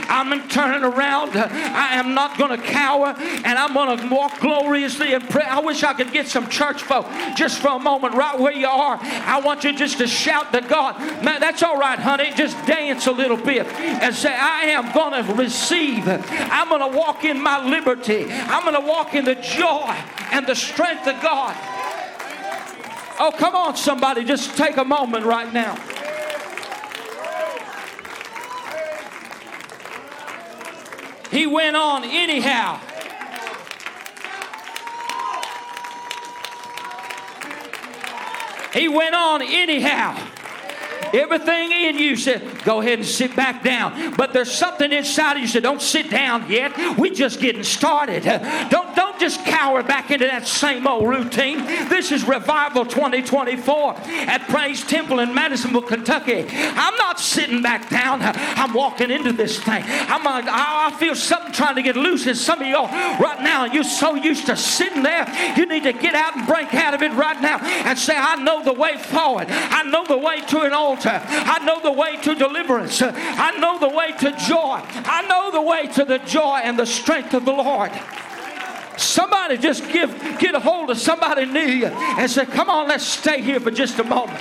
I'm 0.09 0.49
turning 0.49 0.85
around. 0.85 1.37
I 1.37 1.95
am 1.95 2.15
not 2.15 2.39
going 2.39 2.57
to 2.57 2.65
cower 2.65 3.13
and 3.19 3.59
I'm 3.59 3.75
going 3.75 3.99
to 3.99 4.07
walk 4.09 4.39
gloriously 4.39 5.15
and 5.15 5.29
pray. 5.29 5.43
I 5.43 5.59
wish 5.59 5.83
I 5.83 5.95
could 5.95 6.13
get 6.13 6.29
some 6.29 6.49
church 6.49 6.85
folk 6.85 7.09
just 7.35 7.59
for 7.59 7.71
a 7.71 7.79
moment 7.81 8.15
right 8.15 8.39
where 8.39 8.53
you 8.53 8.69
are. 8.69 9.01
I 9.03 9.41
want 9.41 9.65
you 9.65 9.77
just 9.77 9.99
to 9.99 10.07
shout 10.07 10.53
to 10.53 10.61
God. 10.61 11.01
Man, 11.25 11.41
that's 11.41 11.61
all 11.65 11.77
right, 11.77 11.99
honey. 11.99 12.31
Just 12.37 12.55
dance 12.67 13.09
a 13.09 13.13
little 13.13 13.37
bit 13.37 13.67
and 13.67 14.15
say, 14.15 14.33
I 14.33 14.67
am 14.67 14.93
going 14.93 15.25
to 15.27 15.35
receive. 15.35 16.07
I'm 16.07 16.69
going 16.69 16.89
to 16.89 16.97
walk 16.97 17.25
in 17.25 17.43
my 17.43 17.69
liberty. 17.69 18.27
I'm 18.31 18.63
going 18.63 18.81
to 18.81 18.89
walk 18.89 19.15
in 19.15 19.25
the 19.25 19.35
joy 19.35 19.93
and 20.31 20.47
the 20.47 20.55
strength 20.55 21.05
of 21.09 21.21
God. 21.21 21.57
Oh, 23.19 23.33
come 23.37 23.57
on, 23.57 23.77
somebody. 23.77 24.25
Just 24.25 24.57
take 24.57 24.77
a 24.77 24.85
moment 24.85 25.25
right 25.27 25.53
now. 25.53 25.77
He 31.33 31.47
went 31.47 31.75
on 31.77 32.05
anyhow. 32.05 32.79
He 38.75 38.87
went 38.89 39.15
on 39.15 39.41
anyhow. 39.41 40.29
Everything 41.15 41.73
in 41.73 41.99
you 41.99 42.17
said, 42.17 42.65
go 42.65 42.81
ahead 42.81 42.99
and 42.99 43.09
sit 43.09 43.35
back 43.35 43.63
down. 43.63 44.15
But 44.15 44.33
there's 44.33 44.53
something 44.53 44.93
inside 44.93 45.37
of 45.37 45.43
you 45.43 45.49
said, 45.49 45.63
don't 45.63 45.83
sit 45.83 46.11
down 46.11 46.51
yet. 46.51 46.99
We're 46.99 47.15
just 47.15 47.41
getting 47.41 47.65
started. 47.65 48.25
Don't, 48.25 48.95
don't 48.95 49.02
just 49.23 49.45
cower 49.45 49.85
back 49.85 50.11
into 50.11 50.27
that 50.27 50.49
same 50.49 50.85
old 50.85 51.09
routine. 51.09 51.59
This 51.89 52.11
is 52.11 52.27
Revival 52.27 52.85
2024 52.85 53.95
at 54.27 54.49
Praise 54.49 54.85
Temple 54.85 55.21
in 55.21 55.33
Madisonville, 55.33 55.83
Kentucky. 55.83 56.45
I'm 56.51 56.97
not 56.97 57.21
sitting 57.21 57.63
back 57.63 57.89
down. 57.89 58.19
I'm 58.21 58.75
walking 58.75 59.13
into 59.13 59.33
this 59.33 59.63
thing. 59.63 59.85
I'm 59.87 60.27
uh, 60.27 60.41
a, 60.41 60.43
I 60.45 60.97
feel 60.99 61.15
something 61.15 61.53
trying 61.53 61.77
to 61.77 61.83
get 61.83 61.95
loose 61.95 62.27
in 62.27 62.35
some 62.35 62.63
of 62.63 62.67
y'all 62.67 62.89
right 63.21 63.41
now. 63.45 63.65
You're 63.67 63.85
so 63.85 64.17
used 64.17 64.47
to 64.47 64.57
sitting 64.57 65.05
there. 65.05 65.25
You 65.57 65.67
need 65.67 65.85
to 65.85 65.93
get 65.93 66.17
out 66.17 66.37
and 66.37 66.45
break 66.45 66.75
out 66.75 66.93
of 66.93 67.03
it 67.03 67.13
right 67.13 67.41
now 67.41 67.61
and 67.61 67.97
say, 67.97 68.17
I 68.17 68.35
know 68.43 68.65
the 68.65 68.73
way 68.73 68.97
forward. 68.97 69.47
I 69.49 69.85
know 69.85 70.05
the 70.05 70.19
way 70.19 70.41
to 70.41 70.63
an 70.63 70.73
altar. 70.73 71.23
I 71.25 71.65
know 71.65 71.79
the 71.81 71.93
way 71.93 72.17
to 72.23 72.35
deliverance. 72.35 73.01
I 73.01 73.57
know 73.61 73.79
the 73.79 73.89
way 73.89 74.11
to 74.19 74.33
joy. 74.33 74.83
I 74.83 75.25
know 75.29 75.53
the 75.53 75.63
way 75.63 75.87
to 75.93 76.05
the 76.05 76.19
joy 76.19 76.61
and 76.65 76.77
the 76.77 76.87
strength 76.87 77.35
of 77.35 77.45
the 77.45 77.53
Lord. 77.53 77.93
Somebody 79.03 79.59
just 79.59 79.91
give 79.91 80.11
get 80.39 80.55
a 80.55 80.61
hold 80.61 80.91
of 80.91 80.99
somebody 80.99 81.45
new 81.45 81.87
and 81.87 82.31
say, 82.31 82.47
Come 82.47 82.71
on, 82.71 82.89
let's 82.89 83.05
stay 83.05 83.43
here 83.43 83.59
for 83.59 83.71
just 83.71 83.99
a 83.99 84.05
moment. 84.05 84.41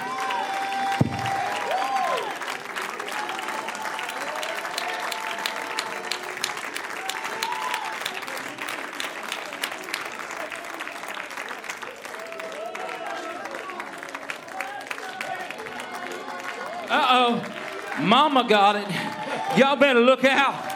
Uh 16.90 17.08
oh. 17.10 17.58
Mama 18.02 18.46
got 18.48 18.76
it. 18.76 18.88
Y'all 19.58 19.76
better 19.76 20.00
look 20.00 20.24
out. 20.24 20.71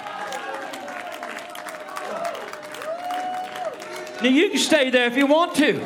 Now, 4.26 4.32
you 4.32 4.50
can 4.50 4.58
stay 4.58 4.90
there 4.90 5.06
if 5.06 5.16
you 5.16 5.28
want 5.28 5.54
to. 5.58 5.80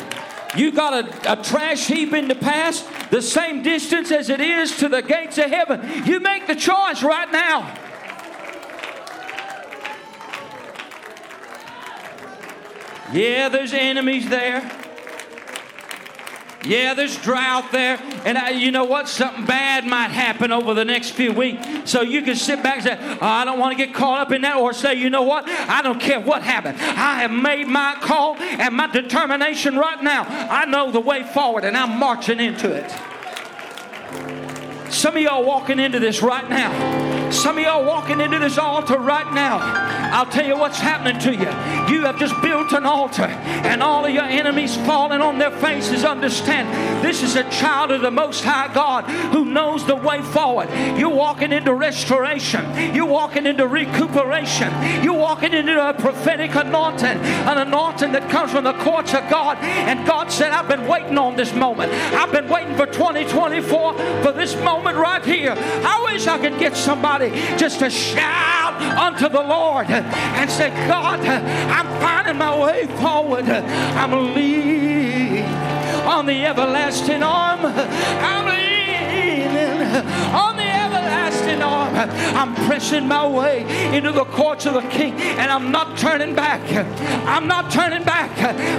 You 0.55 0.71
got 0.71 0.93
a, 0.93 1.33
a, 1.33 1.43
trash 1.43 1.87
heap 1.87 2.13
in 2.13 2.29
the 2.29 2.35
past, 2.35 2.87
the 3.11 3.21
same 3.21 3.63
distance 3.63 4.11
as 4.11 4.29
it 4.29 4.39
is 4.39 4.77
to 4.77 4.87
the 4.87 5.01
gates 5.01 5.37
of 5.37 5.51
heaven. 5.51 6.05
You 6.05 6.21
make 6.21 6.47
the 6.47 6.55
choice 6.55 7.03
right 7.03 7.29
now. 7.33 7.77
Yeah, 13.11 13.49
there's 13.49 13.73
enemies 13.73 14.29
there. 14.29 14.78
Yeah, 16.70 16.93
there's 16.93 17.17
drought 17.17 17.72
there. 17.72 17.99
And 18.26 18.38
I, 18.38 18.51
you 18.51 18.70
know 18.70 18.86
what? 18.86 19.09
Something 19.09 19.45
bad 19.45 19.88
might 19.88 20.11
happen 20.11 20.51
over 20.51 20.76
the 20.76 20.86
next 20.86 21.11
few 21.11 21.34
weeks. 21.34 21.65
So 21.86 22.01
you 22.01 22.22
can 22.22 22.36
sit 22.36 22.61
back 22.61 22.76
and 22.76 22.84
say, 22.84 23.17
oh, 23.20 23.26
I 23.26 23.43
don't 23.43 23.57
want 23.57 23.76
to 23.76 23.86
get 23.86 23.95
caught 23.95 24.20
up 24.20 24.32
in 24.32 24.43
that. 24.43 24.55
Or 24.57 24.72
say, 24.72 24.93
you 24.93 25.09
know 25.09 25.24
what? 25.24 25.49
I 25.49 25.82
don't 25.82 25.99
care 25.99 26.20
what 26.20 26.43
happened. 26.43 26.80
I 26.80 27.22
have 27.22 27.32
made 27.32 27.67
my 27.67 27.97
call 27.99 28.36
and 28.38 28.76
my 28.76 28.86
determination 28.86 29.78
right 29.78 30.01
now. 30.03 30.26
I 30.28 30.65
know 30.65 30.91
the 30.91 30.99
way 30.99 31.24
forward 31.24 31.65
and 31.65 31.76
I'm 31.76 31.97
marching 31.97 32.39
into 32.39 32.72
it. 32.72 32.91
Some 34.91 35.17
of 35.17 35.24
y'all 35.24 35.43
walking 35.43 35.80
into 35.80 35.99
this 35.99 36.22
right 36.22 36.47
now. 36.47 37.32
Some 37.32 37.57
of 37.57 37.63
y'all 37.63 37.84
walking 37.84 38.22
into 38.22 38.38
this 38.38 38.59
altar 38.59 38.99
right 38.99 39.34
now. 39.34 39.88
I'll 40.12 40.26
tell 40.26 40.45
you 40.45 40.57
what's 40.57 40.80
happening 40.80 41.20
to 41.22 41.32
you. 41.32 41.49
You 41.93 42.05
have 42.05 42.18
just 42.18 42.39
built 42.41 42.72
an 42.74 42.86
altar, 42.86 43.24
and 43.24 43.82
all 43.82 44.05
of 44.05 44.12
your 44.12 44.24
enemies 44.24 44.76
falling 44.78 45.22
on 45.22 45.38
their 45.38 45.51
faces. 45.51 46.03
Understand, 46.03 47.03
this 47.03 47.24
is 47.24 47.36
a 47.36 47.49
child 47.49 47.91
of 47.91 48.01
the 48.01 48.12
Most 48.12 48.43
High 48.43 48.74
God 48.74 49.05
who 49.32 49.45
knows 49.45 49.86
the 49.86 49.95
way 49.95 50.22
forward. 50.22 50.70
You're 50.97 51.10
walking 51.10 51.51
into 51.51 51.74
restoration, 51.74 52.95
you're 52.95 53.05
walking 53.05 53.45
into 53.45 53.68
recuperation, 53.68 54.72
you're 55.03 55.14
walking 55.14 55.53
into 55.53 55.89
a 55.89 55.93
prophetic 55.93 56.55
anointing, 56.55 57.05
an 57.05 57.57
anointing 57.57 58.12
that 58.12 58.30
comes 58.30 58.51
from 58.51 58.64
the 58.64 58.74
courts 58.74 59.14
of 59.14 59.30
God. 59.30 59.57
And 59.60 60.05
God 60.05 60.32
said, 60.32 60.51
I've 60.51 60.68
been 60.68 60.88
waiting 60.88 61.18
on 61.18 61.36
this 61.36 61.53
moment. 61.53 61.91
I've 62.14 62.32
been 62.32 62.47
waiting 62.47 62.76
for 62.76 62.86
2024 62.86 63.93
for 64.24 64.32
this 64.32 64.55
moment 64.57 64.97
right 64.97 65.24
here, 65.24 65.53
I 65.57 66.12
wish 66.12 66.28
I 66.28 66.38
could 66.38 66.60
get 66.60 66.76
somebody 66.76 67.30
just 67.57 67.80
to 67.80 67.89
shout 67.89 68.48
unto 68.80 69.30
the 69.30 69.41
Lord 69.41 69.89
and 69.89 70.49
say, 70.49 70.69
God, 70.88 71.19
I'm 71.19 71.88
finding 72.01 72.38
my 72.38 72.57
way 72.57 72.88
forward. 73.01 73.49
I'm 73.49 74.34
leaning 74.34 75.45
on 76.05 76.25
the 76.25 76.45
everlasting 76.45 77.23
arm. 77.23 77.65
I'm 77.65 78.45
leaning 78.45 80.05
on. 80.34 80.59
I'm 81.99 82.55
pressing 82.67 83.07
my 83.07 83.27
way 83.27 83.61
into 83.95 84.11
the 84.11 84.25
courts 84.25 84.65
of 84.65 84.73
the 84.75 84.87
King, 84.89 85.13
and 85.13 85.51
I'm 85.51 85.71
not 85.71 85.97
turning 85.97 86.35
back. 86.35 86.61
I'm 87.27 87.47
not 87.47 87.71
turning 87.71 88.03
back. 88.03 88.29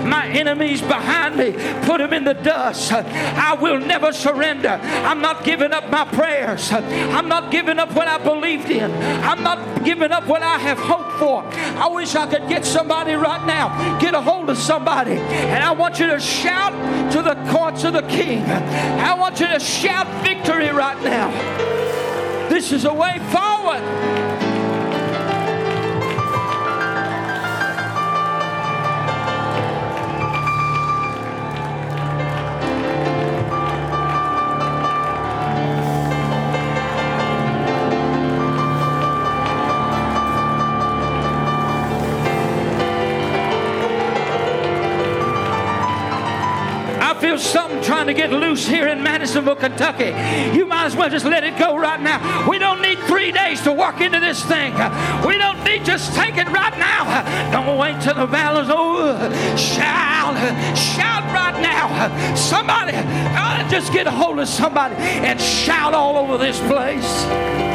My 0.04 0.26
enemies 0.26 0.80
behind 0.80 1.36
me, 1.36 1.52
put 1.84 1.98
them 1.98 2.12
in 2.12 2.24
the 2.24 2.34
dust. 2.34 2.92
I 2.92 3.54
will 3.54 3.78
never 3.78 4.12
surrender. 4.12 4.80
I'm 4.82 5.20
not 5.20 5.44
giving 5.44 5.72
up 5.72 5.90
my 5.90 6.04
prayers. 6.04 6.72
I'm 6.72 7.28
not 7.28 7.50
giving 7.50 7.78
up 7.78 7.92
what 7.94 8.08
I 8.08 8.18
believed 8.18 8.70
in. 8.70 8.90
I'm 9.22 9.42
not 9.42 9.84
giving 9.84 10.12
up 10.12 10.26
what 10.26 10.42
I 10.42 10.58
have 10.58 10.78
hoped 10.78 11.12
for. 11.18 11.42
I 11.44 11.88
wish 11.88 12.14
I 12.14 12.26
could 12.26 12.48
get 12.48 12.64
somebody 12.64 13.14
right 13.14 13.44
now, 13.46 13.98
get 13.98 14.14
a 14.14 14.20
hold 14.20 14.50
of 14.50 14.58
somebody, 14.58 15.12
and 15.12 15.62
I 15.62 15.72
want 15.72 15.98
you 15.98 16.06
to 16.06 16.20
shout 16.20 16.72
to 17.12 17.22
the 17.22 17.34
courts 17.50 17.84
of 17.84 17.92
the 17.92 18.02
King. 18.02 18.42
I 18.44 19.14
want 19.14 19.40
you 19.40 19.46
to 19.46 19.60
shout 19.60 20.06
victory 20.24 20.70
right 20.70 21.00
now. 21.02 21.79
This 22.50 22.72
is 22.72 22.84
a 22.84 22.92
way 22.92 23.16
forward. 23.30 24.29
Trying 48.00 48.16
to 48.16 48.22
get 48.22 48.30
loose 48.30 48.66
here 48.66 48.88
in 48.88 49.02
Madisonville, 49.02 49.56
Kentucky, 49.56 50.06
you 50.56 50.64
might 50.64 50.86
as 50.86 50.96
well 50.96 51.10
just 51.10 51.26
let 51.26 51.44
it 51.44 51.58
go 51.58 51.76
right 51.76 52.00
now. 52.00 52.48
We 52.48 52.58
don't 52.58 52.80
need 52.80 52.98
three 53.00 53.30
days 53.30 53.60
to 53.64 53.74
walk 53.74 54.00
into 54.00 54.18
this 54.20 54.42
thing. 54.42 54.72
We 55.26 55.36
don't 55.36 55.62
need 55.64 55.84
just 55.84 56.14
take 56.14 56.38
it 56.38 56.48
right 56.48 56.78
now. 56.78 57.52
Don't 57.52 57.76
wait 57.76 58.00
till 58.00 58.14
the 58.14 58.26
battle's 58.26 58.70
over. 58.70 59.18
Shout, 59.58 60.34
shout 60.74 61.24
right 61.24 61.60
now. 61.60 62.34
Somebody, 62.34 62.92
uh, 62.96 63.68
just 63.68 63.92
get 63.92 64.06
a 64.06 64.10
hold 64.10 64.38
of 64.38 64.48
somebody 64.48 64.94
and 64.94 65.38
shout 65.38 65.92
all 65.92 66.16
over 66.16 66.38
this 66.38 66.58
place. 66.60 67.69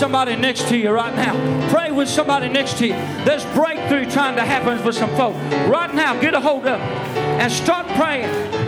Somebody 0.00 0.34
next 0.34 0.66
to 0.68 0.78
you 0.78 0.90
right 0.90 1.14
now. 1.14 1.68
Pray 1.68 1.90
with 1.90 2.08
somebody 2.08 2.48
next 2.48 2.78
to 2.78 2.86
you. 2.86 2.94
There's 3.26 3.44
breakthrough 3.52 4.10
trying 4.10 4.34
to 4.36 4.42
happen 4.42 4.78
for 4.78 4.92
some 4.92 5.10
folk. 5.10 5.34
Right 5.68 5.94
now, 5.94 6.18
get 6.18 6.32
a 6.32 6.40
hold 6.40 6.66
of 6.66 6.80
and 6.80 7.52
start 7.52 7.86
praying. 7.88 8.59